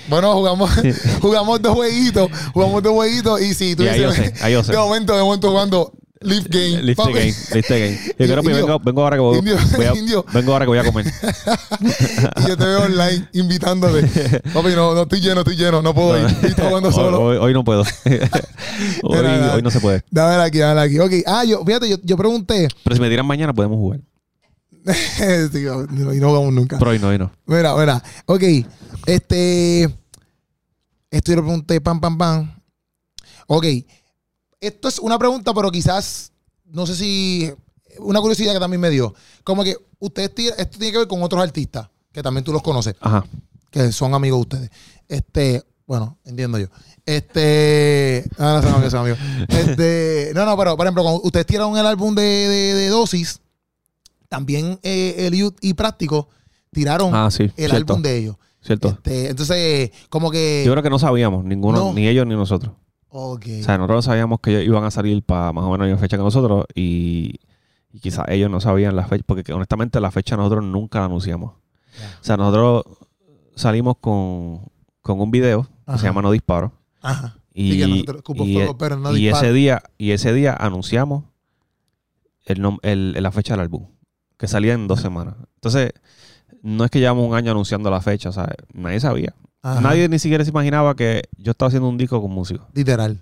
[0.08, 0.70] Bueno, jugamos,
[1.22, 2.30] jugamos dos jueguitos.
[2.52, 3.40] Jugamos dos jueguitos.
[3.40, 4.34] Y si tú dices.
[4.68, 5.92] De momento, de momento jugando
[6.22, 6.82] Lift game.
[6.82, 7.32] Lift game.
[7.54, 7.98] Lift game.
[8.18, 10.84] Yo creo que vengo, vengo, ahora que voy, voy a, vengo ahora que voy a
[10.84, 11.06] comer.
[12.36, 14.02] y yo te veo online invitándote.
[14.52, 16.26] Papi, no, no estoy lleno, estoy lleno, no puedo ir.
[16.26, 17.22] Estoy jugando solo.
[17.22, 17.84] Hoy, hoy, no puedo.
[19.02, 20.02] hoy, hoy, no se puede.
[20.10, 20.98] Dame aquí, dame aquí.
[20.98, 21.12] Ok.
[21.26, 22.68] Ah, yo, fíjate, yo, yo pregunté.
[22.84, 24.00] Pero si me tiran mañana, podemos jugar.
[25.52, 26.78] sí, y no jugamos nunca.
[26.78, 27.32] Pero hoy no, hoy no.
[27.46, 28.02] Mira, mira.
[28.26, 28.42] Ok.
[29.06, 29.84] Este.
[31.10, 32.60] Esto yo le pregunté, pam, pam, pam.
[33.46, 33.64] Ok
[34.60, 36.32] esto es una pregunta, pero quizás,
[36.66, 37.50] no sé si,
[37.98, 39.14] una curiosidad que también me dio.
[39.44, 42.94] Como que ustedes, esto tiene que ver con otros artistas, que también tú los conoces,
[43.00, 43.24] Ajá.
[43.70, 44.70] que son amigos de ustedes.
[45.08, 46.68] Este, Bueno, entiendo yo.
[47.04, 48.24] Este.
[48.38, 49.16] No, se me
[49.48, 50.32] Este.
[50.34, 53.40] No, no, pero por ejemplo, cuando ustedes tiraron el álbum de, de, dosis,
[54.28, 56.28] también eh, el Youth y Práctico
[56.70, 58.36] tiraron ah, el álbum de ellos.
[58.62, 58.88] Cierto.
[58.90, 60.62] Este, entonces, como que.
[60.64, 62.74] Yo creo que no sabíamos, ninguno, ni ellos ni nosotros.
[63.10, 63.46] Ok.
[63.60, 66.16] O sea, nosotros sabíamos que ellos iban a salir para más o menos la fecha
[66.16, 67.40] que nosotros y,
[68.00, 71.52] quizás ellos no sabían la fecha, porque honestamente la fecha nosotros nunca la anunciamos.
[71.52, 72.84] O sea, nosotros
[73.56, 74.62] salimos con,
[75.02, 76.72] con un video que se llama No Disparo.
[77.02, 77.36] Ajá.
[77.52, 81.24] Y, y, ese día y ese día anunciamos
[82.44, 83.88] el, el, la fecha del álbum,
[84.38, 85.34] que salía en dos semanas.
[85.56, 85.92] Entonces,
[86.62, 89.34] no es que llevamos un año anunciando la fecha, o sea, nadie sabía.
[89.62, 92.66] Nadie ni siquiera se imaginaba que yo estaba haciendo un disco con músicos.
[92.74, 93.20] Literal.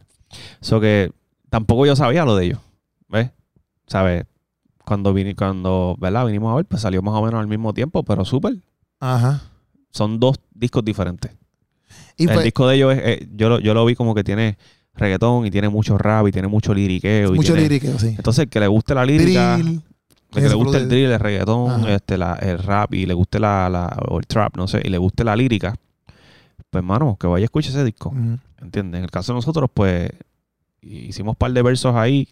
[0.60, 1.10] Eso que
[1.50, 2.60] tampoco yo sabía lo de ellos.
[3.08, 3.30] ¿Ves?
[3.86, 4.24] ¿Sabes?
[4.84, 6.26] Cuando, vine, cuando ¿verdad?
[6.26, 8.56] vinimos a ver, pues salió más o menos al mismo tiempo, pero súper.
[9.00, 9.42] Ajá.
[9.90, 11.32] Son dos discos diferentes
[12.18, 14.58] el disco de ellos, es, eh, yo, lo, yo lo vi como que tiene
[14.94, 17.32] reggaetón y tiene mucho rap y tiene mucho liriqueo.
[17.32, 18.08] Mucho liriqueo, sí.
[18.08, 19.58] Entonces, que le guste la lírica,
[20.32, 23.68] que le guste el drill, el reggaetón, este, la, el rap y le guste la,
[23.68, 25.74] la, o el trap, no sé, y le guste la lírica,
[26.70, 28.12] pues, hermano, que vaya a escuchar ese disco.
[28.60, 28.98] ¿Entiendes?
[28.98, 30.10] En el caso de nosotros, pues,
[30.80, 32.28] hicimos un par de versos ahí,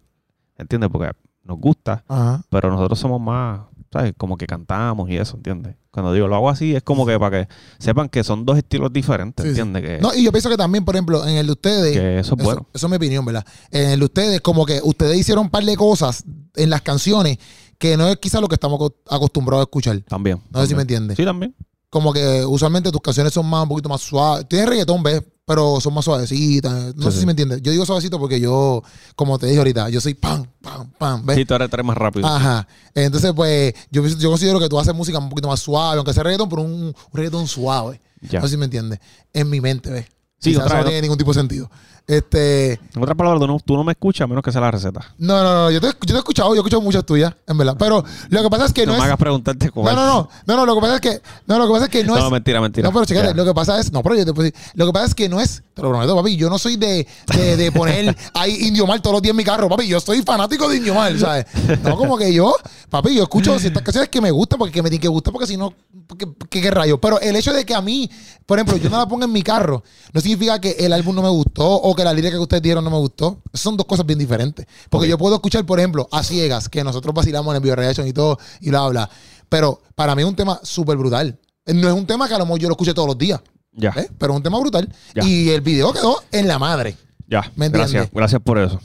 [0.58, 0.90] ¿entiendes?
[0.90, 1.12] Porque
[1.44, 2.04] nos gusta,
[2.50, 3.60] pero nosotros somos más,
[3.92, 4.14] ¿sabes?
[4.16, 5.76] Como que cantamos y eso, ¿entiendes?
[5.90, 8.92] Cuando digo lo hago así, es como que para que sepan que son dos estilos
[8.92, 9.82] diferentes, ¿entiendes?
[9.82, 11.92] Que, no, y yo pienso que también, por ejemplo, en el de ustedes.
[11.96, 12.66] Que eso es bueno.
[12.74, 13.46] Eso, es mi opinión, ¿verdad?
[13.70, 17.38] En el de ustedes, como que ustedes hicieron un par de cosas en las canciones
[17.78, 20.00] que no es quizás lo que estamos acostumbrados a escuchar.
[20.02, 20.40] También.
[20.50, 21.16] No sé si me entiendes.
[21.16, 21.54] Sí, también.
[21.90, 24.46] Como que usualmente tus canciones son más un poquito más suaves.
[24.48, 25.22] Tienes reggaetón, ¿ves?
[25.46, 26.94] pero son más suavecitas.
[26.96, 27.62] No sé si me entiendes.
[27.62, 28.82] Yo digo suavecito porque yo,
[29.14, 31.24] como te dije ahorita, yo soy pam, pam, pam.
[31.24, 31.36] ¿ves?
[31.36, 32.26] Sí, tú eres, más rápido.
[32.26, 32.66] Ajá.
[32.92, 36.24] Entonces, pues, yo, yo considero que tú haces música un poquito más suave, aunque sea
[36.24, 38.00] reggaetón, pero un, un reggaetón suave.
[38.22, 38.40] Ya.
[38.40, 38.98] No sé si me entiendes.
[39.32, 40.06] En mi mente, ¿ves?
[40.40, 41.70] Sí, no tiene ningún tipo de sentido.
[42.08, 44.70] Este, en otras palabras, tú no, tú no me escuchas a menos que sea la
[44.70, 45.12] receta.
[45.18, 45.70] No, no, no.
[45.72, 47.74] Yo te, yo te he escuchado, yo he escuchado muchas tuyas, en verdad.
[47.76, 50.28] Pero lo que pasa es que no, no me hagas preguntarte cómo No, no, no.
[50.46, 51.20] No, no, lo que pasa es que.
[51.46, 52.22] No, lo que pasa es que no, es.
[52.22, 52.86] No, mentira, mentira.
[52.86, 53.90] No, pero chécate, lo que pasa es.
[53.90, 54.70] No, pero yo te puedo decir.
[54.74, 55.64] Lo que pasa es que no es.
[55.74, 56.36] Te lo prometo, papi.
[56.36, 59.44] Yo no soy de, de, de poner ahí Indio Mal todos los días en mi
[59.44, 59.88] carro, papi.
[59.88, 61.46] Yo soy fanático de Indio Mal, ¿sabes?
[61.82, 62.54] No, como que yo,
[62.88, 65.56] papi, yo escucho ciertas canciones que me gustan porque me tienen que gustar, porque si
[65.56, 65.74] no,
[66.16, 67.00] ¿qué, qué rayo?
[67.00, 68.08] Pero el hecho de que a mí,
[68.46, 71.22] por ejemplo, yo no la ponga en mi carro, no significa que el álbum no
[71.22, 73.42] me gustó o que la lírica que ustedes dieron no me gustó.
[73.52, 74.66] son dos cosas bien diferentes.
[74.90, 78.06] Porque yo puedo escuchar, por ejemplo, a ciegas, que nosotros vacilamos en el video reaction
[78.06, 79.10] y todo, y lo habla.
[79.48, 81.38] Pero para mí es un tema súper brutal.
[81.66, 83.40] No es un tema que a lo mejor yo lo escuché todos los días.
[83.72, 83.92] Ya.
[83.92, 84.88] Pero es un tema brutal.
[85.16, 86.96] Y el video quedó en la madre.
[87.28, 87.50] Ya.
[87.56, 88.80] ¿Me gracias, gracias por eso.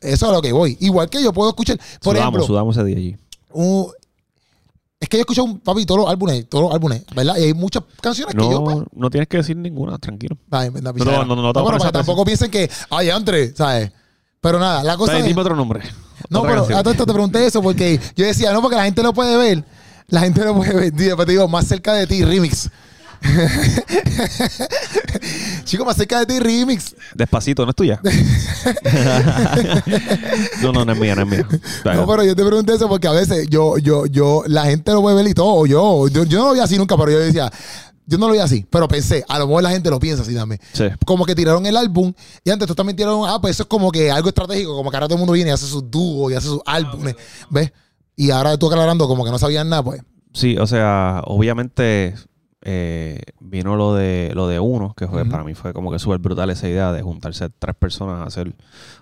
[0.00, 0.76] Eso es a lo que voy.
[0.80, 2.42] Igual que yo puedo escuchar, por ejemplo.
[2.44, 3.16] Sudamos ese día allí.
[5.00, 7.36] Es que yo escucho un papi todos los álbumes, todos los álbumes, ¿verdad?
[7.38, 8.62] Y hay muchas canciones que yo.
[8.62, 10.36] Pues, no tienes que decir ninguna, tranquilo.
[10.50, 13.90] Ay, no, no, no, no, no, tampoco piensen que, ay, André, ¿sabes?
[14.42, 15.18] Pero nada, la cosa.
[15.18, 15.82] es, otro nombre.
[16.28, 19.02] No, pero a todo esto te pregunté eso porque yo decía, no, porque la gente
[19.02, 19.64] lo puede ver.
[20.08, 20.92] La gente lo puede ver.
[20.92, 22.68] Después te digo, más cerca de ti, remix.
[25.64, 26.94] Chico, más cerca de ti, remix.
[27.14, 28.00] Despacito, ¿no es tuya?
[30.62, 31.46] no, no, no es mía, no es mía.
[31.84, 35.02] No, pero yo te pregunté eso porque a veces yo, yo, yo, la gente lo
[35.02, 35.66] puede ver y todo.
[35.66, 37.50] Yo, yo, yo no lo vi así nunca, pero yo decía,
[38.06, 40.34] yo no lo vi así, pero pensé, a lo mejor la gente lo piensa así
[40.34, 40.60] también.
[40.72, 40.84] Sí.
[41.06, 42.12] Como que tiraron el álbum
[42.44, 44.96] y antes tú también tiraron, ah, pues eso es como que algo estratégico, como que
[44.96, 47.14] ahora todo el mundo viene y hace sus dúos y hace sus álbumes,
[47.50, 47.72] ¿ves?
[48.16, 50.02] Y ahora tú aclarando como que no sabían nada, pues.
[50.32, 52.14] Sí, o sea, obviamente
[52.62, 56.18] eh, vino lo de lo de uno, que fue, para mí fue como que súper
[56.18, 58.54] brutal esa idea de juntarse tres personas a hacer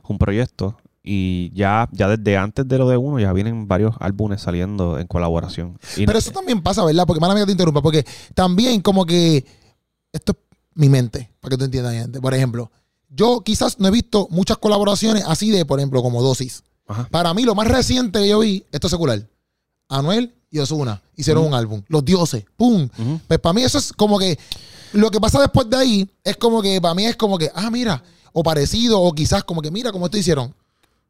[0.09, 0.77] un proyecto.
[1.03, 5.07] Y ya, ya desde antes de lo de uno, ya vienen varios álbumes saliendo en
[5.07, 5.79] colaboración.
[5.97, 7.07] Pero eso también pasa, ¿verdad?
[7.07, 8.05] Porque mala mía te interrumpa, porque
[8.35, 9.47] también como que
[10.13, 10.39] esto es
[10.75, 12.21] mi mente, para que tú entiendas, gente.
[12.21, 12.71] Por ejemplo,
[13.09, 16.63] yo quizás no he visto muchas colaboraciones así de, por ejemplo, como Dosis.
[17.11, 19.23] Para mí, lo más reciente que yo vi, esto es secular.
[19.89, 21.83] Anuel y Osuna hicieron un álbum.
[21.89, 22.45] Los dioses.
[22.57, 22.89] ¡Pum!
[23.27, 24.39] Pues para mí eso es como que.
[24.93, 27.71] Lo que pasa después de ahí es como que, para mí es como que, ah,
[27.71, 28.03] mira,
[28.33, 30.55] o parecido, o quizás como que, mira, como esto hicieron.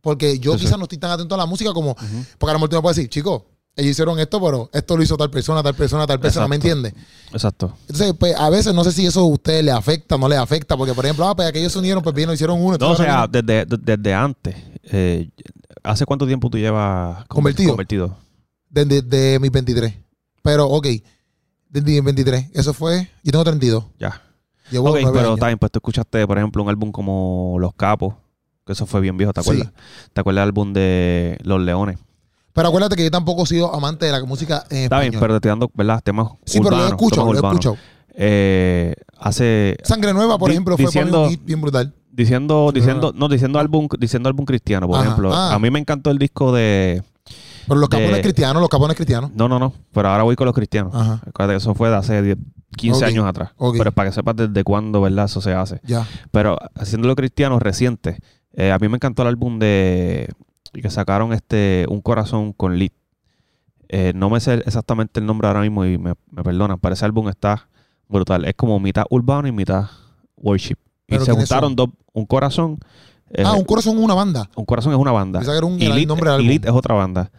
[0.01, 1.95] Porque yo quizás no estoy tan atento a la música como.
[1.95, 3.43] Porque a lo mejor tú me puedes decir, chicos,
[3.79, 6.95] ellos hicieron esto, pero esto lo hizo tal persona, tal persona, tal persona, ¿me entiendes?
[7.33, 7.73] Exacto.
[7.83, 10.39] Entonces, pues a veces no sé si eso a ustedes les afecta o no les
[10.39, 12.77] afecta, porque por ejemplo, ah, pues aquellos se unieron, pues bien, hicieron uno.
[12.77, 14.57] No, o sea, desde, desde, antes.
[14.83, 15.29] Eh,
[15.85, 17.71] ¿Hace cuánto tiempo tú llevas convertido?
[17.71, 18.17] convertido?
[18.70, 19.95] Desde de mis 23.
[20.43, 20.86] Pero, ok,
[21.69, 22.51] desde mis 23.
[22.55, 23.85] Eso fue, yo tengo 32.
[23.99, 24.23] Ya.
[24.70, 28.15] Llevo ok, pero también, pues tú escuchaste, por ejemplo, un álbum como Los Capos
[28.69, 29.73] que eso fue bien viejo, ¿te acuerdas?
[30.12, 31.99] ¿Te acuerdas del álbum de Los Leones?
[32.53, 35.28] Pero acuérdate que yo tampoco he sido amante de la música en Está bien, pero
[35.28, 36.03] te estoy dando, ¿verdad?
[36.05, 37.78] Temas Sí, pero lo he escuchado, lo he escuchado.
[38.12, 39.78] Eh, hace...
[39.85, 41.95] Sangre Nueva, por ejemplo, fue un hit bien brutal.
[42.12, 45.32] Diciendo, diciendo, no, diciendo álbum, diciendo álbum cristiano, por ejemplo.
[45.32, 45.55] Ah.
[45.55, 47.03] A mí me encantó el disco de...
[47.69, 49.31] Pero los capones cristianos, los capones cristianos.
[49.35, 49.73] No, no, no.
[49.93, 50.95] Pero ahora voy con los cristianos.
[50.95, 51.20] Ajá.
[51.55, 52.39] Eso fue de hace 10,
[52.77, 53.51] 15 años atrás.
[53.77, 55.27] Pero para que sepas desde cuándo, ¿verdad?
[55.27, 55.81] Eso se hace.
[55.85, 56.07] Ya.
[56.31, 58.19] Pero haciendo los cristianos reciente,
[58.53, 60.28] eh, a mí me encantó el álbum de
[60.73, 62.93] que sacaron este Un Corazón con Lit.
[63.89, 67.05] Eh, no me sé exactamente el nombre ahora mismo y me, me perdonan, pero ese
[67.05, 67.69] álbum está
[68.09, 68.45] brutal.
[68.45, 69.86] Es como mitad urbano y mitad
[70.36, 70.77] worship.
[71.07, 72.78] Y se juntaron dos, un corazón.
[73.31, 74.51] Eh, ah, un corazón es una banda.
[74.57, 75.40] Un corazón es una banda.
[75.62, 77.31] un, y nombre es otra banda.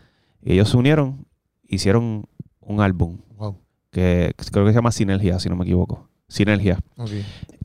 [0.41, 1.25] Y ellos se unieron,
[1.67, 2.25] hicieron
[2.61, 3.17] un álbum.
[3.37, 3.57] Wow.
[3.91, 6.09] Que creo que se llama Sinergia, si no me equivoco.
[6.27, 6.79] Sinergia.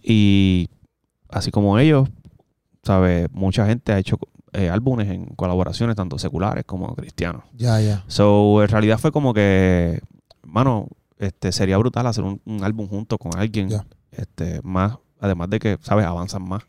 [0.03, 0.69] Y
[1.29, 2.09] así como ellos,
[2.83, 3.29] ¿sabes?
[3.33, 4.19] Mucha gente ha hecho
[4.53, 7.43] eh, álbumes en colaboraciones, tanto seculares como cristianos.
[7.55, 8.05] Ya, ya.
[8.07, 10.01] So, en realidad fue como que,
[10.43, 10.89] mano,
[11.19, 13.69] este, sería brutal hacer un, álbum junto con alguien
[14.13, 16.07] este, más, además de que, ¿sabes?
[16.07, 16.63] Avanzan más.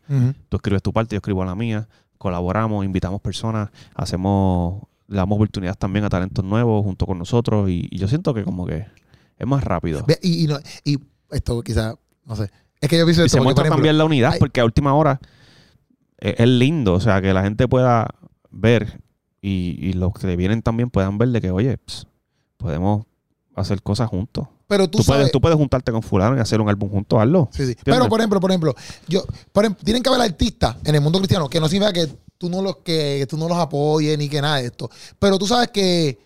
[0.48, 1.88] Tú escribes tu parte, yo escribo la mía,
[2.18, 7.88] colaboramos, invitamos personas, hacemos, le damos oportunidades también a talentos nuevos junto con nosotros y,
[7.96, 8.86] yo siento que como que
[9.38, 10.04] es más rápido.
[10.22, 10.48] Y,
[10.84, 10.98] y,
[11.30, 12.50] esto quizás, no sé,
[12.80, 13.24] es que yo pienso...
[13.24, 15.20] Y se muestra también la unidad porque a última hora
[16.18, 18.08] es, lindo, o sea, que la gente pueda
[18.50, 19.00] ver
[19.40, 21.78] y, los que vienen también puedan ver de que, oye,
[22.56, 23.06] podemos
[23.54, 24.48] hacer cosas juntos.
[24.68, 27.48] Pero tú, puedes, tú puedes juntarte con fulano y hacer un álbum juntos, hazlo.
[27.52, 27.76] Sí, sí.
[27.84, 28.74] Pero, por ejemplo, por ejemplo,
[29.06, 29.24] yo,
[29.84, 32.78] tienen que haber artistas en el mundo cristiano que no significa que tú no los,
[32.78, 34.90] que, tú no los apoyes ni que nada de esto.
[35.18, 36.18] Pero tú sabes que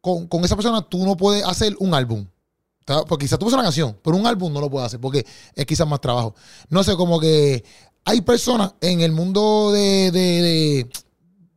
[0.00, 2.26] con, esa persona tú no puedes hacer un álbum.
[3.08, 5.24] Porque quizás tú puedes una canción, pero un álbum no lo puedes hacer porque
[5.54, 6.34] es quizás más trabajo.
[6.68, 7.62] No sé, como que
[8.04, 10.88] hay personas en el mundo de,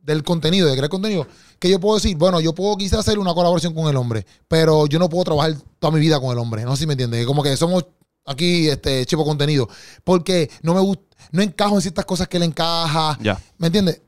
[0.02, 1.26] del contenido, de crear contenido,
[1.58, 4.86] que yo puedo decir, bueno, yo puedo quizás hacer una colaboración con el hombre, pero
[4.86, 6.64] yo no puedo trabajar toda mi vida con el hombre.
[6.64, 7.26] No sé si me entiendes.
[7.26, 7.86] Como que somos
[8.24, 9.68] aquí este chivo contenido.
[10.04, 13.18] Porque no me gusta, no encajo en ciertas cosas que le encaja.
[13.20, 13.40] Ya.
[13.58, 14.02] ¿Me entiendes?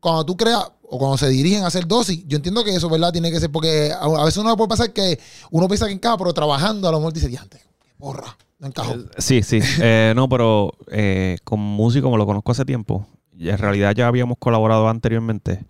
[0.00, 3.12] Cuando tú creas, o cuando se dirigen a hacer dosis, yo entiendo que eso, ¿verdad?
[3.12, 5.18] Tiene que ser, porque a, veces uno puede pasar que
[5.50, 7.60] uno piensa que encaja, pero trabajando a lo mejor dice, diante,
[7.98, 8.36] porra.
[8.60, 9.60] Eh, sí, sí.
[9.80, 13.06] Eh, no, pero eh, como músico, como lo conozco hace tiempo,
[13.38, 15.66] en realidad ya habíamos colaborado anteriormente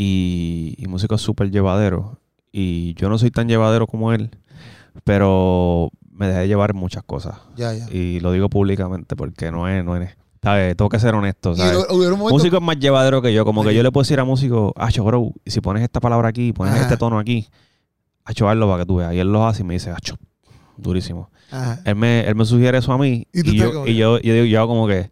[0.00, 2.20] y, y músico es súper llevadero.
[2.52, 4.30] Y yo no soy tan llevadero como él,
[5.02, 7.34] pero me dejé llevar muchas cosas.
[7.56, 7.86] Ya, ya.
[7.90, 10.16] Y lo digo públicamente porque no es, no es.
[10.40, 10.76] ¿sabes?
[10.76, 11.56] Tengo que ser honesto.
[11.56, 11.84] ¿sabes?
[12.16, 13.44] Músico es más llevadero que yo.
[13.44, 16.28] Como que yo le puedo decir a músico, Acho, bro, y si pones esta palabra
[16.28, 17.48] aquí, pones este tono aquí,
[18.24, 19.12] Acho, hazlo para que tú veas.
[19.14, 20.14] Y él lo hace y me dice, Acho,
[20.76, 21.28] durísimo.
[21.84, 23.26] Él me, él me sugiere eso a mí.
[23.32, 25.10] Y, yo, y yo, yo, digo, yo como que.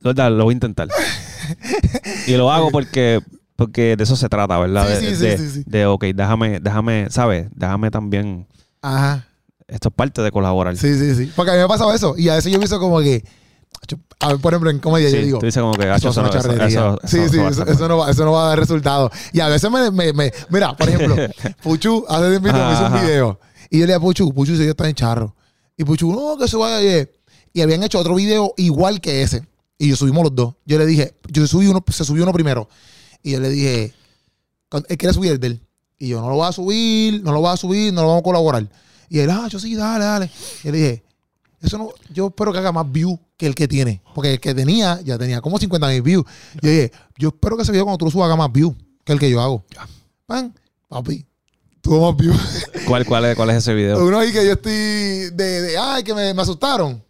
[0.00, 0.88] Lo voy a intentar.
[2.26, 3.20] y lo hago porque,
[3.56, 4.86] porque de eso se trata, ¿verdad?
[4.98, 7.48] Sí, de, sí, sí, de, ok, déjame, déjame, ¿sabes?
[7.54, 8.46] Déjame también.
[8.80, 9.26] Ajá.
[9.68, 10.76] Esto es parte de colaborar.
[10.76, 11.32] Sí, sí, sí.
[11.34, 12.14] Porque a mí me ha pasado eso.
[12.18, 13.24] Y a veces yo he visto como que.
[14.20, 15.38] A ver, por ejemplo, en comedia yo digo.
[15.38, 18.44] Tú dices como que eso, eso, eso, Sí, sí, eso, no va, eso no va
[18.44, 19.10] a dar resultado.
[19.32, 19.90] Y a veces me.
[19.90, 21.16] me, me mira, por ejemplo,
[21.62, 23.40] Puchu hace tiempo me hizo un video
[23.72, 25.34] y yo le dije a Puchu, Puchu se está en charro.
[25.78, 27.10] Y Puchu, no, que se vaya ayer.
[27.54, 29.46] Y habían hecho otro video igual que ese.
[29.82, 30.54] Y yo subimos los dos.
[30.64, 32.68] Yo le dije, yo subí uno, se subió uno primero.
[33.20, 33.92] Y yo le dije,
[34.88, 35.66] él quiere subir el de él.
[35.98, 38.20] Y yo, no lo voy a subir, no lo voy a subir, no lo vamos
[38.20, 38.68] a colaborar.
[39.08, 40.30] Y él, ah, yo sí, dale, dale.
[40.62, 41.02] Y le dije,
[41.60, 44.00] eso no, yo espero que haga más views que el que tiene.
[44.14, 46.26] Porque el que tenía, ya tenía como 50 mil views.
[46.62, 48.76] Y yo dije, yo espero que ese video cuando tú lo subas haga más views
[49.04, 49.64] que el que yo hago.
[50.26, 50.54] Pan,
[50.86, 51.26] papi,
[51.80, 52.68] tuvo más views.
[52.86, 54.06] ¿Cuál, cuál, es, ¿Cuál es ese video?
[54.06, 57.02] Uno ahí que yo estoy de, de ay, que me, me asustaron.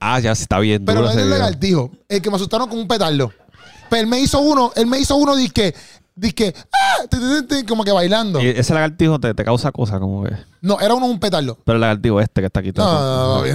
[0.00, 0.90] Ah, ya se está viendo.
[0.90, 1.90] Pero no es el lagartijo.
[2.08, 3.32] El que me asustaron con un petardo.
[3.90, 5.74] Pero él me hizo uno, él me hizo uno de que
[6.18, 8.40] Dice ah, como que bailando.
[8.40, 10.32] ¿Y ese lagartijo te, te causa cosas como que.
[10.60, 11.56] No, era uno un petardo.
[11.64, 13.46] Pero el lagartijo este que está aquí todo.
[13.46, 13.52] No,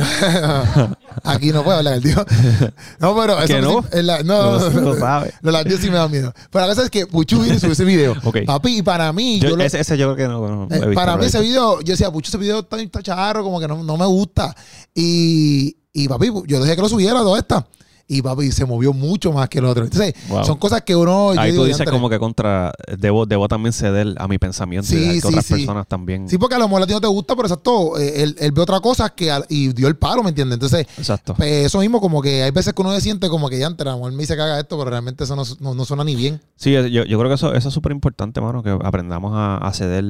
[0.78, 2.26] no, Aquí no puedo hablar lagartijo.
[3.00, 3.84] No, pero eso no?
[4.02, 5.34] no, no, no, lo sabe.
[5.42, 6.34] Los lagartijos sí me dan miedo.
[6.52, 8.16] Pero la cosa es que Puchu viene y subió ese video.
[8.24, 8.46] okay.
[8.46, 9.42] Papi, y para mí.
[9.42, 10.68] Yo, ese, ese, yo creo que no.
[10.72, 13.68] Eh, para mí ese video, yo decía, Puchu, ese video está, está charro, como que
[13.68, 14.56] no, no me gusta.
[14.96, 17.68] Y, y papi, yo dejé que lo subiera todo esta
[18.08, 19.84] y papi se movió mucho más que el otro.
[19.84, 20.14] Entonces,
[20.46, 21.32] son cosas que uno.
[21.38, 22.74] Ahí tú dices como que contra.
[22.98, 26.28] Debo, debo también ceder a mi pensamiento sí, y que otras personas también.
[26.30, 28.52] Sí, porque a lo mejor a ti no te gusta, pero exacto, eh, él, él
[28.52, 30.56] ve otra cosa que y dio el paro, ¿me entiendes?
[30.56, 31.34] Entonces, exacto.
[31.36, 33.70] Pues, eso mismo, como que hay veces que uno se siente como que ya, a
[33.70, 36.42] lo mejor me dice que haga esto, pero realmente eso no, no, suena ni bien.
[36.56, 40.04] Sí, yo, yo, creo que eso, eso es súper importante, mano, que aprendamos a, ceder.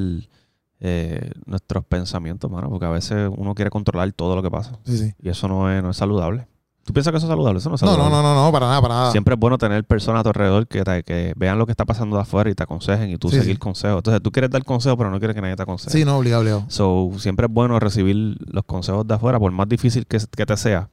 [0.86, 4.78] Eh, nuestros pensamientos, mano, porque a veces uno quiere controlar todo lo que pasa.
[4.84, 5.14] Sí, sí.
[5.22, 6.46] Y eso no es, no es saludable.
[6.84, 7.60] ¿Tú piensas que eso es saludable?
[7.60, 8.14] Eso no es No, saludable.
[8.14, 9.12] no, no, no, no, para nada, para nada.
[9.12, 11.86] Siempre es bueno tener personas a tu alrededor que, te- que vean lo que está
[11.86, 13.60] pasando de afuera y te aconsejen y tú Sí, seguir sí.
[13.60, 14.00] consejos.
[14.00, 15.98] Entonces, tú quieres dar consejos, pero no quieres que nadie te aconseje.
[15.98, 16.66] Sí, no, obligado, obligado.
[16.68, 20.58] So, siempre es bueno recibir los consejos de afuera, por más difícil que, que te
[20.58, 20.90] sea,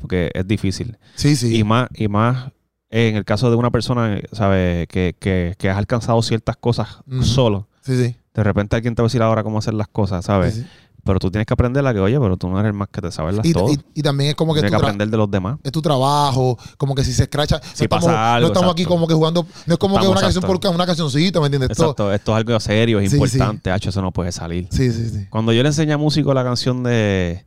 [0.00, 0.96] porque es difícil.
[1.16, 1.56] Sí, sí.
[1.58, 2.52] Y más, y más
[2.90, 4.86] en el caso de una persona, ¿sabes?
[4.86, 7.66] Que, que, que has alcanzado ciertas cosas solo.
[7.80, 8.16] Sí, sí.
[8.34, 10.54] De repente alguien te va a decir ahora cómo hacer las cosas, ¿sabes?
[10.54, 10.66] Sí, sí.
[11.04, 13.00] Pero tú tienes que aprender la que, oye, pero tú no eres el más que
[13.02, 13.72] te sabes las Y, todo.
[13.72, 15.58] y- y también es como que, Tienes que aprender de los demás.
[15.64, 17.56] es tu trabajo, como que si se escracha.
[17.56, 19.44] no Si estamos, pasa algo, No estamos aquí como que jugando.
[19.66, 20.60] No es como que Estamos, una canción exacto.
[20.62, 21.70] por una cancioncita, ¿me entiendes?
[21.70, 24.68] Exacto, esto es algo serio, es Sí, importante, Hacho, eso no puede salir.
[24.70, 25.26] Sí, sí, sí.
[25.28, 27.44] Cuando yo le enseñé a músico la canción de,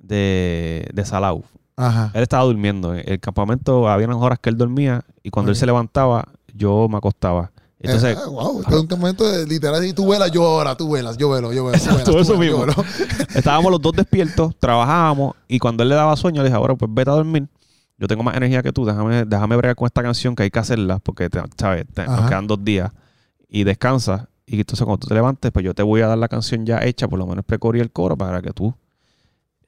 [0.00, 1.44] de, de Salau,
[1.76, 2.10] Ajá.
[2.14, 2.94] él estaba durmiendo.
[2.96, 6.88] En el campamento había unas horas que él dormía y cuando él se levantaba, yo
[6.90, 7.51] me acostaba.
[7.82, 9.84] Entonces, Eh, wow, esto es un momento de literal.
[9.84, 11.78] Y tú vuelas, yo ahora, tú vuelas, yo velo, yo velo.
[12.04, 12.60] tú eso mismo.
[12.60, 12.74] velo.
[13.34, 16.90] estábamos los dos despiertos, trabajábamos y cuando él le daba sueño, le dije, ahora pues
[16.94, 17.48] vete a dormir.
[17.98, 20.58] Yo tengo más energía que tú, déjame, déjame bregar con esta canción que hay que
[20.58, 21.84] hacerla porque, te- ¿sabes?
[21.94, 22.90] Te- nos quedan dos días
[23.48, 24.28] y descansa.
[24.46, 26.78] Y entonces cuando tú te levantes, pues yo te voy a dar la canción ya
[26.84, 28.74] hecha, por lo menos precorí el coro para que tú...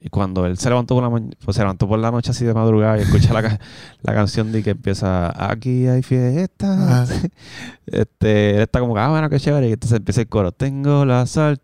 [0.05, 1.09] Y cuando él se levantó por la
[1.43, 3.59] pues se levantó por la noche así de madrugada y escucha la, ca-
[4.03, 7.07] la canción de que empieza Aquí hay fiesta.
[7.87, 9.67] Este, él está como que, ah, bueno, qué chévere.
[9.69, 10.51] Y entonces empieza el coro.
[10.51, 11.59] Tengo la sal.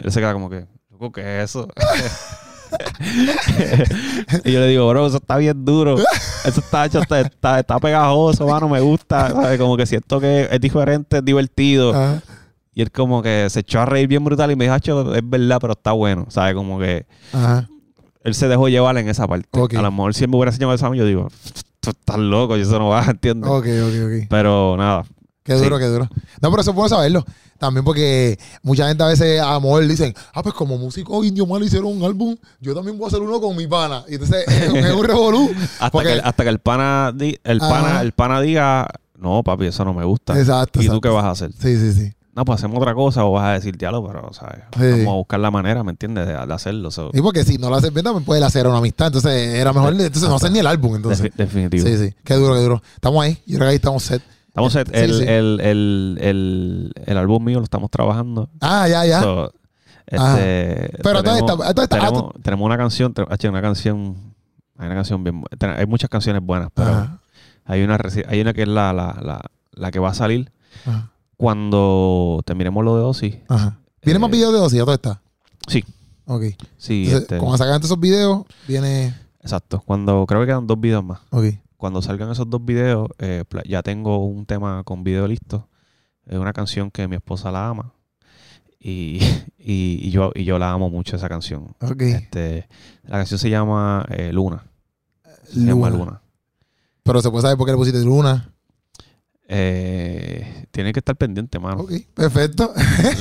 [0.00, 1.68] Él se queda como que, loco, ¿qué es eso?
[4.44, 5.96] y yo le digo, bro, eso está bien duro.
[6.44, 9.30] Eso está hecho, está, está, está pegajoso, mano, me gusta.
[9.30, 9.58] ¿sabes?
[9.58, 11.90] Como que siento que es diferente, es divertido.
[11.94, 12.20] Ajá.
[12.80, 15.20] Y él como que se echó a reír bien brutal y me dijo, "Acho, es
[15.22, 16.24] verdad, pero está bueno.
[16.30, 16.54] ¿Sabes?
[16.54, 17.68] Como que Ajá.
[18.24, 19.46] él se dejó llevar en esa parte.
[19.76, 21.28] A lo mejor si él me hubiera enseñado eso a mí, yo digo,
[21.80, 23.50] tú estás loco, y eso no va, ¿entiendes?
[23.50, 24.26] Ok, ok, ok.
[24.30, 25.04] Pero nada.
[25.42, 25.82] Qué duro, Sí.
[25.82, 26.08] qué duro.
[26.40, 27.24] No, pero eso es bueno saberlo.
[27.58, 31.62] También porque mucha gente a veces a amor dicen, ah, pues como músico indio malo
[31.66, 34.02] hicieron un álbum, yo también voy a hacer uno con mi pana.
[34.08, 35.50] Y entonces es, un- es un revolú.
[35.80, 37.68] Hasta, Porque- que, el- hasta que el pana, el, Ajá.
[37.68, 38.88] pana, el pana diga,
[39.18, 40.38] no, papi, eso no me gusta.
[40.38, 40.80] Exacto.
[40.82, 41.52] ¿Y tú qué vas a hacer?
[41.52, 42.12] Sí, sí, sí.
[42.40, 44.60] No, pues hacemos otra cosa o vas a decir diálogo, pero, ¿sabes?
[44.78, 45.00] Sí.
[45.04, 46.26] Vamos a buscar la manera, ¿me entiendes?
[46.26, 46.90] De, de hacerlo.
[46.90, 49.08] so, Y porque si no lo haces bien, también puede hacer una amistad.
[49.08, 50.96] Entonces era mejor, entonces no hacer ni el álbum.
[50.96, 51.20] Entonces.
[51.20, 51.86] defi- definitivo.
[51.86, 52.14] Sí, sí.
[52.24, 52.82] Qué duro, qué duro.
[52.94, 53.34] Estamos ahí.
[53.46, 54.22] Yo creo que ahí estamos set.
[54.48, 55.24] Estamos, set- el, sí.
[55.28, 58.48] El, el, el, el álbum mío lo estamos trabajando.
[58.62, 59.20] Ah, ya, ya.
[59.20, 59.52] So,
[60.06, 64.16] este, Pero entonces tenemos, está- está- ah, tenemos, una canción, una canción,
[64.78, 65.44] hay una canción bien,
[65.76, 67.20] hay muchas canciones buenas, pero Ajá,
[67.66, 67.98] hay una,
[68.28, 69.40] hay una que es la, la, la,
[69.72, 70.50] la que va a salir
[70.86, 71.10] ajá,
[71.40, 73.40] cuando terminemos lo de Ozzy.
[73.48, 73.78] ajá.
[74.02, 74.76] ¿Viene Eh, más videos de Ozzy?
[74.76, 75.22] ¿Ya todo está?
[75.66, 75.84] Sí,
[76.26, 76.42] Ok.
[76.76, 79.14] sí, Entonces, este, cuando sacan esos videos, viene...
[79.40, 79.82] exacto.
[79.86, 81.20] Cuando creo que quedan dos videos más.
[81.30, 81.46] Ok.
[81.76, 85.66] Cuando salgan esos dos videos, eh, ya tengo un tema con video listo.
[86.26, 87.94] Es una canción que mi esposa la ama.
[88.78, 89.18] Y,
[89.58, 91.74] y, y yo, y yo la amo mucho esa canción.
[91.80, 92.02] Ok.
[92.02, 92.68] Este,
[93.04, 94.64] la canción se llama eh, Luna.
[95.44, 96.04] Se llama Luna.
[96.04, 96.22] Luna.
[97.02, 98.52] Pero se puede saber por qué le pusiste Luna.
[99.52, 101.80] Eh, tiene que estar pendiente, mano.
[101.80, 102.72] Ok, perfecto.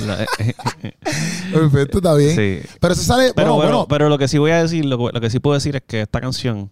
[0.05, 0.25] La-
[1.51, 2.35] perfecto, está bien.
[2.35, 2.69] sí.
[2.79, 3.31] Pero eso sale...
[3.35, 3.87] Pero, bueno, bueno, bueno.
[3.87, 6.01] pero lo que sí voy a decir, lo, lo que sí puedo decir es que
[6.01, 6.69] esta canción.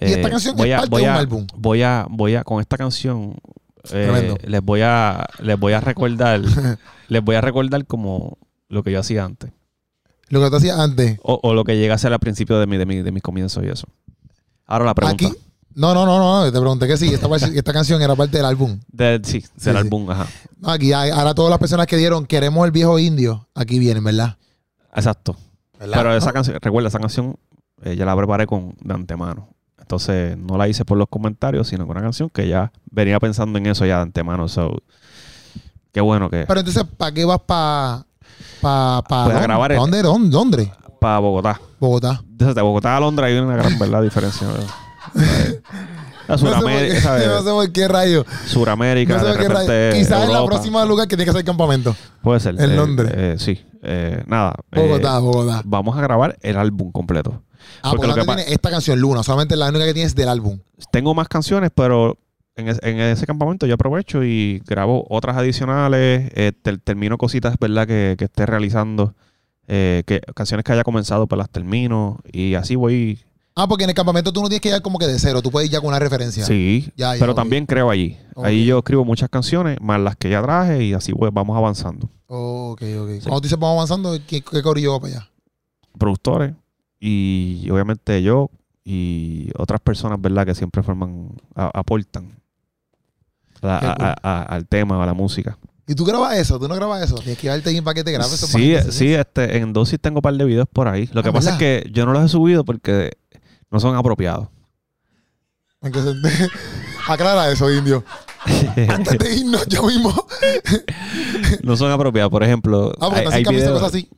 [0.00, 1.46] Y esta eh, canción voy es a, parte voy de un a- álbum.
[1.56, 3.36] Voy a, voy a, con esta canción,
[3.92, 6.40] eh, les voy a, les voy a recordar,
[7.08, 8.36] les voy a recordar como
[8.68, 9.52] lo que yo hacía antes.
[10.28, 11.20] Lo que tú hacías antes.
[11.22, 13.22] O, o lo que llegué a hacer al principio de, mi, de, mi, de mis
[13.22, 13.86] comienzos y eso.
[14.66, 15.26] Ahora la pregunta.
[15.28, 15.36] Aquí...
[15.74, 16.44] No, no, no, no.
[16.52, 17.12] Te pregunté que sí.
[17.12, 17.28] Esta,
[17.72, 18.78] canción era parte del álbum.
[18.88, 19.70] De- sí, del sí.
[19.70, 20.26] álbum, ajá.
[20.58, 24.04] No, aquí hay- ahora todas las personas que dieron queremos el viejo indio, aquí vienen,
[24.04, 24.36] ¿verdad?
[24.94, 25.36] Exacto.
[25.78, 25.96] ¿Verdad?
[25.96, 26.32] Pero esa ¿No?
[26.34, 27.36] canción, recuerda, esa canción
[27.82, 29.48] eh, ya la preparé con de antemano.
[29.80, 33.58] Entonces no la hice por los comentarios, sino con una canción que ya venía pensando
[33.58, 34.48] en eso ya de antemano.
[34.48, 34.76] So,
[35.92, 38.06] qué bueno que Pero entonces, ¿para qué vas para...
[38.60, 40.02] Pa, pa, Pues grabar ¿Pa el- dónde?
[40.02, 40.30] ¿Dónde?
[40.30, 40.72] ¿Dónde?
[41.00, 41.60] para Bogotá.
[41.80, 42.22] Bogotá.
[42.28, 44.46] Desde Bogotá a Londres hay una gran verdad diferencia.
[44.46, 44.66] ¿verdad?
[46.28, 48.26] La No sé, por Suramérica, no sé por qué rayo.
[48.46, 49.96] Suramérica, No sé de por qué rayo.
[49.96, 51.96] Quizás es la próxima lugar que tiene que hacer campamento.
[52.22, 52.54] Puede ser.
[52.60, 53.10] En eh, Londres.
[53.14, 53.60] eh, sí.
[53.82, 54.54] Eh, nada.
[54.70, 55.62] Bogotá, Bogotá.
[55.64, 57.42] vamos a grabar el álbum completo.
[57.82, 60.58] Ah, porque lo que tiene esta canción Luna, solamente la única que tienes del álbum.
[60.92, 62.16] Tengo más canciones, pero
[62.54, 66.30] en, es- en ese campamento yo aprovecho y grabo otras adicionales.
[66.34, 67.86] eh, ter- termino cositas, ¿verdad?
[67.86, 69.14] Que, que esté realizando.
[69.68, 72.18] eh, que canciones que haya comenzado, pues las termino.
[72.30, 73.20] Y así voy.
[73.54, 75.50] Ah, porque en el campamento tú no tienes que ir como que de cero, tú
[75.50, 76.44] puedes ir ya con una referencia.
[76.46, 76.90] Sí.
[76.96, 78.16] Ya, ya, pero también creo allí.
[78.42, 82.08] Ahí yo escribo muchas canciones, más las que ya traje, y así pues, vamos avanzando.
[82.28, 83.08] Ok, ok.
[83.22, 85.28] Cuando tú dices vamos avanzando, ¿qué, qué corillo va para allá?
[85.98, 86.54] Productores
[86.98, 88.48] y obviamente yo
[88.84, 90.46] y otras personas, ¿verdad?
[90.46, 92.30] Que siempre forman, a- aportan
[93.62, 95.58] a- a- al tema, a la música.
[95.86, 96.58] ¿Y tú grabas eso?
[96.58, 97.16] ¿Tú no grabas eso?
[97.16, 98.46] Tienes que llevarte alguien para que te grabe eso.
[98.46, 101.08] Sí, sí, este, en Dosis tengo un par de videos por ahí.
[101.12, 101.68] Lo que Ah, pasa ¿verdad?
[101.68, 103.12] es que yo no los he subido porque
[103.72, 104.48] no son apropiados.
[107.08, 108.04] Aclara eso, indio.
[108.88, 110.14] Antes de irnos, yo mismo.
[111.62, 112.30] no son apropiados.
[112.30, 114.08] Por ejemplo, ah, hay, hay cosas así.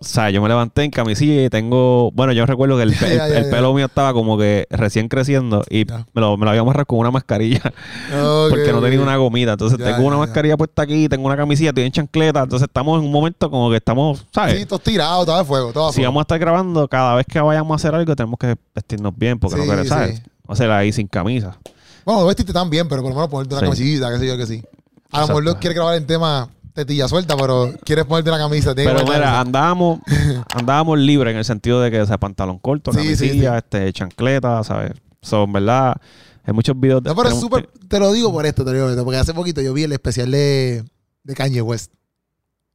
[0.00, 2.12] O sea, yo me levanté en camisilla y tengo.
[2.12, 2.94] Bueno, yo recuerdo que el,
[3.50, 5.84] pelo mío estaba como que recién creciendo y
[6.14, 7.60] me, lo, me lo había amarrado con una mascarilla.
[8.48, 9.52] porque no tenía una gomita.
[9.52, 12.44] Entonces tengo una mascarilla puesta aquí, tengo una camisilla, estoy en chancleta.
[12.44, 14.58] Entonces estamos en un momento como que estamos, ¿sabes?
[14.58, 17.40] Sí, todo tirado, todo de fuego, todo Si vamos a estar grabando, cada vez que
[17.40, 20.22] vayamos a hacer algo, tenemos que vestirnos bien porque no queremos, ¿sabes?
[20.46, 21.58] O sea, ahí sin camisa.
[22.04, 24.36] Bueno, no vestiste tan bien, pero por lo menos ponerte una camisita, qué sé yo,
[24.36, 24.62] que sí.
[25.10, 26.48] A lo mejor quiere grabar en tema
[26.78, 28.72] tetilla suelta, pero quieres ponerte la camisa.
[28.72, 29.98] Pero mira, andábamos,
[30.54, 34.92] andábamos libres en el sentido de que, o pantalón corto, camisilla, este, chancleta, ¿sabes?
[35.20, 35.96] Son, ¿verdad?
[36.44, 37.10] Hay muchos videos de...
[37.10, 37.68] No, pero es súper...
[37.88, 40.30] Te lo digo por esto, te lo digo porque hace poquito yo vi el especial
[40.30, 40.84] de,
[41.24, 41.92] de Kanye West.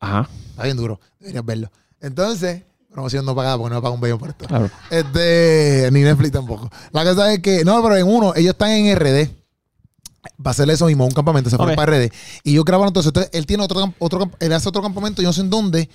[0.02, 0.28] Ajá.
[0.50, 1.00] Está bien duro.
[1.20, 1.72] Deberías verlo.
[2.02, 4.46] Entonces, promoción no pagada porque no me paga un bello por esto.
[4.48, 4.70] Claro.
[4.90, 6.70] Este, ni Netflix tampoco.
[6.92, 9.43] La cosa es que, no, pero en uno, ellos están en RD
[10.40, 12.12] va a hacer eso mismo, un campamento, se fue para RD.
[12.44, 15.34] Y yo grababa entonces, entonces, él tiene otro, otro, él hace otro campamento, yo no
[15.34, 15.90] sé en dónde,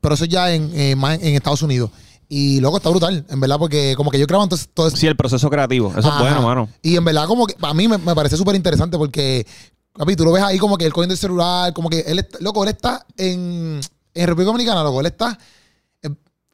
[0.00, 1.90] pero eso ya en, eh, en Estados Unidos.
[2.28, 4.96] Y luego está brutal, en verdad, porque como que yo grabo entonces todo eso.
[4.96, 6.68] Sí, el proceso creativo, eso es bueno, mano.
[6.82, 9.46] Y en verdad, como que a mí me, parece súper interesante porque,
[9.92, 12.64] papi, tú lo ves ahí como que él cogiendo el celular, como que él, loco,
[12.64, 13.80] él está en,
[14.14, 15.38] en República Dominicana, loco, él está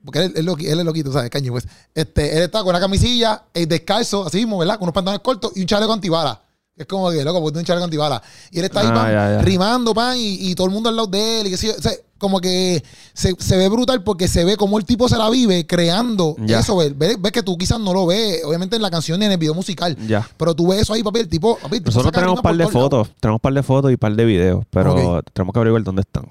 [0.04, 1.30] porque él, él, él, es loquito, ¿sabes?
[1.30, 1.66] Caño, pues.
[1.94, 4.74] Este, él está con una camisilla, el descalzo, así mismo, ¿verdad?
[4.74, 6.38] Con unos pantalones cortos y un chaleco antibalas.
[6.80, 8.22] Es como que, loco, porque un chaleco antibala.
[8.50, 11.46] Y él está ahí, ah, rimando, pan, y, todo el mundo al lado de él.
[11.46, 12.82] Y que, o sea, como que
[13.12, 16.78] se, ve brutal porque se ve como el tipo se la vive creando eso.
[16.78, 19.38] Ves, ves, que tú quizás no lo ves, obviamente en la canción ni en el
[19.38, 19.94] video musical.
[20.38, 21.58] Pero tú ves eso ahí, papi, el tipo.
[21.84, 24.24] Nosotros tenemos un par de fotos, tenemos un par de fotos y un par de
[24.24, 26.30] videos, pero tenemos que averiguar dónde están.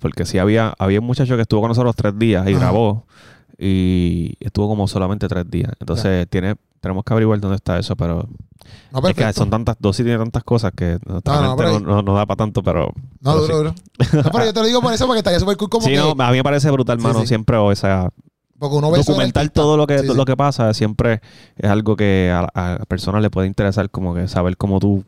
[0.00, 3.04] Porque si había, había un muchacho que estuvo con nosotros tres días y grabó
[3.58, 5.70] y estuvo como solamente tres días.
[5.78, 8.28] Entonces tiene, tenemos que averiguar dónde está eso, pero
[9.08, 12.92] es que son tantas, dosis tiene tantas cosas que no, no, da para tanto, pero.
[13.20, 13.74] No, duro, duro.
[14.12, 15.86] No, pero yo te lo digo por eso, porque estaría súper cool como.
[15.92, 18.10] Sí, no, a mí me parece brutal, hermano, siempre, o sea.
[18.58, 21.20] Porque uno ve documentar todo lo que, lo que pasa siempre
[21.56, 25.04] es algo que a, a personas le puede interesar, como que saber cómo tú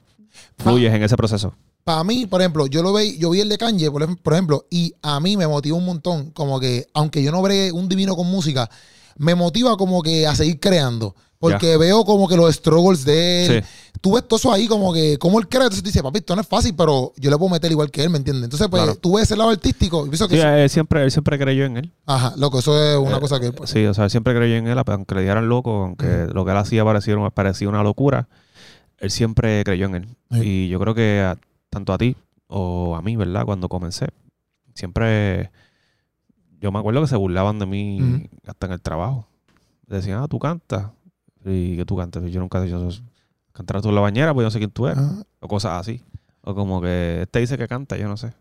[0.58, 1.54] fluyes en ese proceso.
[1.84, 4.94] Para mí, por ejemplo, yo lo vi, yo vi el de Kanye, por ejemplo, y
[5.02, 8.26] a mí me motivó un montón, como que, aunque yo no bregue un divino con
[8.26, 8.70] música,
[9.18, 11.14] me motiva como que a seguir creando.
[11.50, 13.64] Porque veo como que los struggles de él.
[14.00, 15.62] Tú ves todo eso ahí como que, como él crea.
[15.62, 18.02] Entonces tú dices, papi, esto no es fácil, pero yo le puedo meter igual que
[18.02, 18.44] él, ¿me entiendes?
[18.44, 20.06] Entonces, pues tú ves ese lado artístico.
[20.06, 21.92] Y sí, él siempre, él siempre creyó en él.
[22.04, 23.52] Ajá, loco, eso es una eh, cosa que.
[23.52, 26.44] Pues, sí, o sea, él siempre creyó en él, aunque le dieran loco, aunque lo
[26.44, 28.28] que él hacía parecía, parecía una locura,
[28.98, 30.08] él siempre creyó en él.
[30.32, 31.34] Y yo creo que
[31.70, 32.16] tanto a ti
[32.48, 33.44] o a mí, ¿verdad?
[33.44, 34.06] Cuando comencé,
[34.74, 35.50] siempre.
[36.60, 39.26] Yo me acuerdo que se burlaban de mí hasta en el trabajo.
[39.86, 40.90] Decían, ah, tú cantas.
[41.44, 42.22] Y que tú cantas.
[42.24, 43.02] Yo nunca he dicho eso.
[43.52, 45.04] Cantar tú en la bañera, pues yo no sé quién tú eres.
[45.40, 46.02] O cosas así.
[46.42, 48.32] O como que este dice que canta, yo no sé.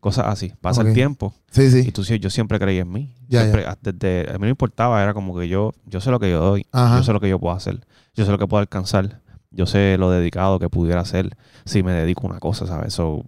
[0.00, 0.52] Cosas así.
[0.60, 1.32] Pasa el tiempo.
[1.50, 1.84] Sí, sí.
[1.86, 3.14] Y tú yo siempre creí en mí.
[3.28, 6.40] siempre, Desde, a mí no importaba, era como que yo, yo sé lo que yo
[6.40, 6.66] doy.
[6.72, 7.86] Yo sé lo que yo puedo hacer.
[8.14, 9.20] Yo sé lo que puedo alcanzar.
[9.52, 12.94] Yo sé lo dedicado que pudiera ser si me dedico a una cosa, ¿sabes?
[12.94, 13.24] So,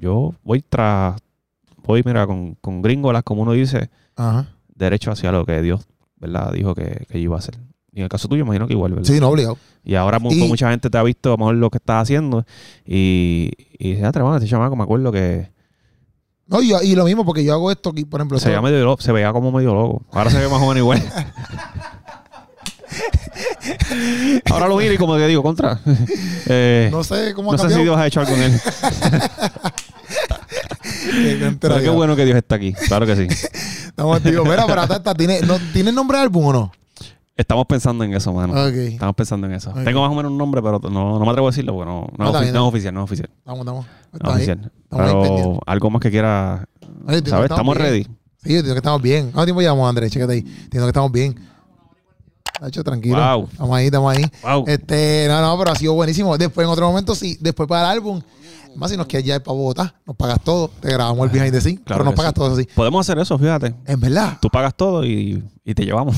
[0.00, 1.20] Yo voy tras,
[1.82, 3.90] voy, mira, con, con gringolas, como uno dice,
[4.74, 6.52] derecho hacia lo que Dios, ¿verdad?
[6.52, 7.58] Dijo que, que iba a hacer.
[7.96, 9.10] Y en el caso tuyo, imagino que igual, ¿verdad?
[9.10, 9.56] Sí, no, obligado.
[9.82, 12.44] Y ahora mucha gente te ha visto a lo mejor lo que estás haciendo
[12.84, 15.50] y, y dice, ah, tremendo, este chamaco, me acuerdo que...
[16.46, 18.38] No, y, y, lo mismo, porque yo hago esto aquí, por ejemplo...
[18.38, 20.04] Se, veía medio, se veía como medio loco.
[20.12, 21.02] Ahora se ve más menos igual.
[24.50, 25.80] Ahora lo miro y como que digo, contra.
[26.48, 28.60] Eh, no sé cómo No sé si Dios ha hecho algo con él.
[31.60, 32.74] pero qué bueno que Dios está aquí.
[32.74, 33.26] Claro que sí.
[34.22, 36.72] Digo, mira, pero ¿tiene, no, ¿tiene nombre de álbum o no?
[37.36, 38.56] Estamos pensando en eso, mano.
[38.66, 39.70] Estamos pensando en eso.
[39.84, 42.10] Tengo más o menos un nombre, pero no, no me atrevo a decirlo porque no,
[42.16, 43.30] no, es, oficial, no es oficial.
[43.38, 43.86] Estamos, estamos.
[44.12, 44.72] No es oficial.
[44.88, 46.66] pero algo más que quiera.
[47.26, 47.50] ¿Sabes?
[47.50, 48.04] Estamos, ready.
[48.42, 49.32] Sí, yo digo que estamos bien.
[49.32, 50.10] ¿Cuánto tiempo llevamos, Andrés?
[50.12, 50.38] Chécate ahí.
[50.38, 51.34] Entiendo que estamos bien.
[52.66, 53.48] Hecho, tranquilo.
[53.50, 54.24] Estamos ahí, estamos ahí.
[54.66, 56.38] Este, no, no, pero ha sido buenísimo.
[56.38, 58.22] Después, en otro momento, sí, después para el álbum,
[58.76, 61.52] más si nos quieres ya ir para Bogotá, nos pagas todo, te grabamos el behind
[61.52, 62.66] the scene, claro pero nos pagas todo así.
[62.74, 63.74] Podemos hacer eso, fíjate.
[63.84, 64.38] En verdad.
[64.40, 66.16] Tú pagas todo y, y te llevamos.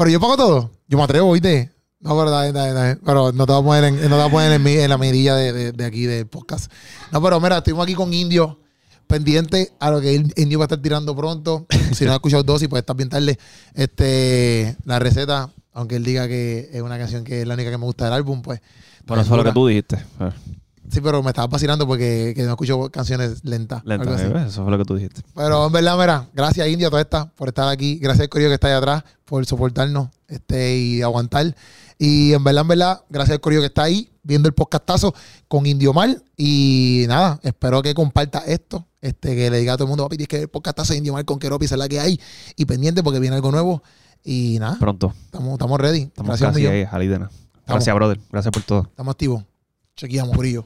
[0.00, 0.70] Pero yo pago todo.
[0.88, 1.70] Yo me atrevo, ¿viste?
[2.00, 4.66] No, verdad, pero no te voy a poner en, no te voy a poner en,
[4.66, 6.72] en la medilla de, de, de, aquí del podcast.
[7.12, 8.60] No, pero mira, estuvimos aquí con Indio
[9.06, 11.66] pendiente a lo que Indio va a estar tirando pronto.
[11.92, 13.38] si no has escuchado dos, y pues está bien tarde.
[13.74, 17.76] Este, la receta, aunque él diga que es una canción que es la única que
[17.76, 18.62] me gusta del álbum, pues.
[19.06, 20.02] Bueno, eso es lo que tú dijiste.
[20.88, 23.82] Sí, pero me estaba vacilando porque no escucho canciones lentas.
[23.84, 25.22] Lentas, eso fue lo que tú dijiste.
[25.34, 27.98] Pero en verdad, mira, gracias India toda esta por estar aquí.
[27.98, 31.54] Gracias al corillo que está ahí atrás por soportarnos este, y aguantar.
[31.98, 35.14] Y en verdad, en verdad, gracias al corillo que está ahí viendo el podcastazo
[35.48, 36.24] con Indio Mal.
[36.36, 38.86] Y nada, espero que comparta esto.
[39.00, 41.12] Este, que le diga a todo el mundo, papi, es que el podcastazo de Indio
[41.12, 42.20] Mal con Keropi es la que hay.
[42.56, 43.82] Y pendiente porque viene algo nuevo.
[44.24, 44.78] Y nada.
[44.78, 45.14] Pronto.
[45.26, 46.02] Estamos, estamos ready.
[46.02, 46.84] Estamos Gracias, casi ahí,
[47.66, 48.18] Gracias, brother.
[48.30, 48.82] Gracias por todo.
[48.82, 49.49] Estamos activos.
[50.00, 50.64] Chequeamos, brillo.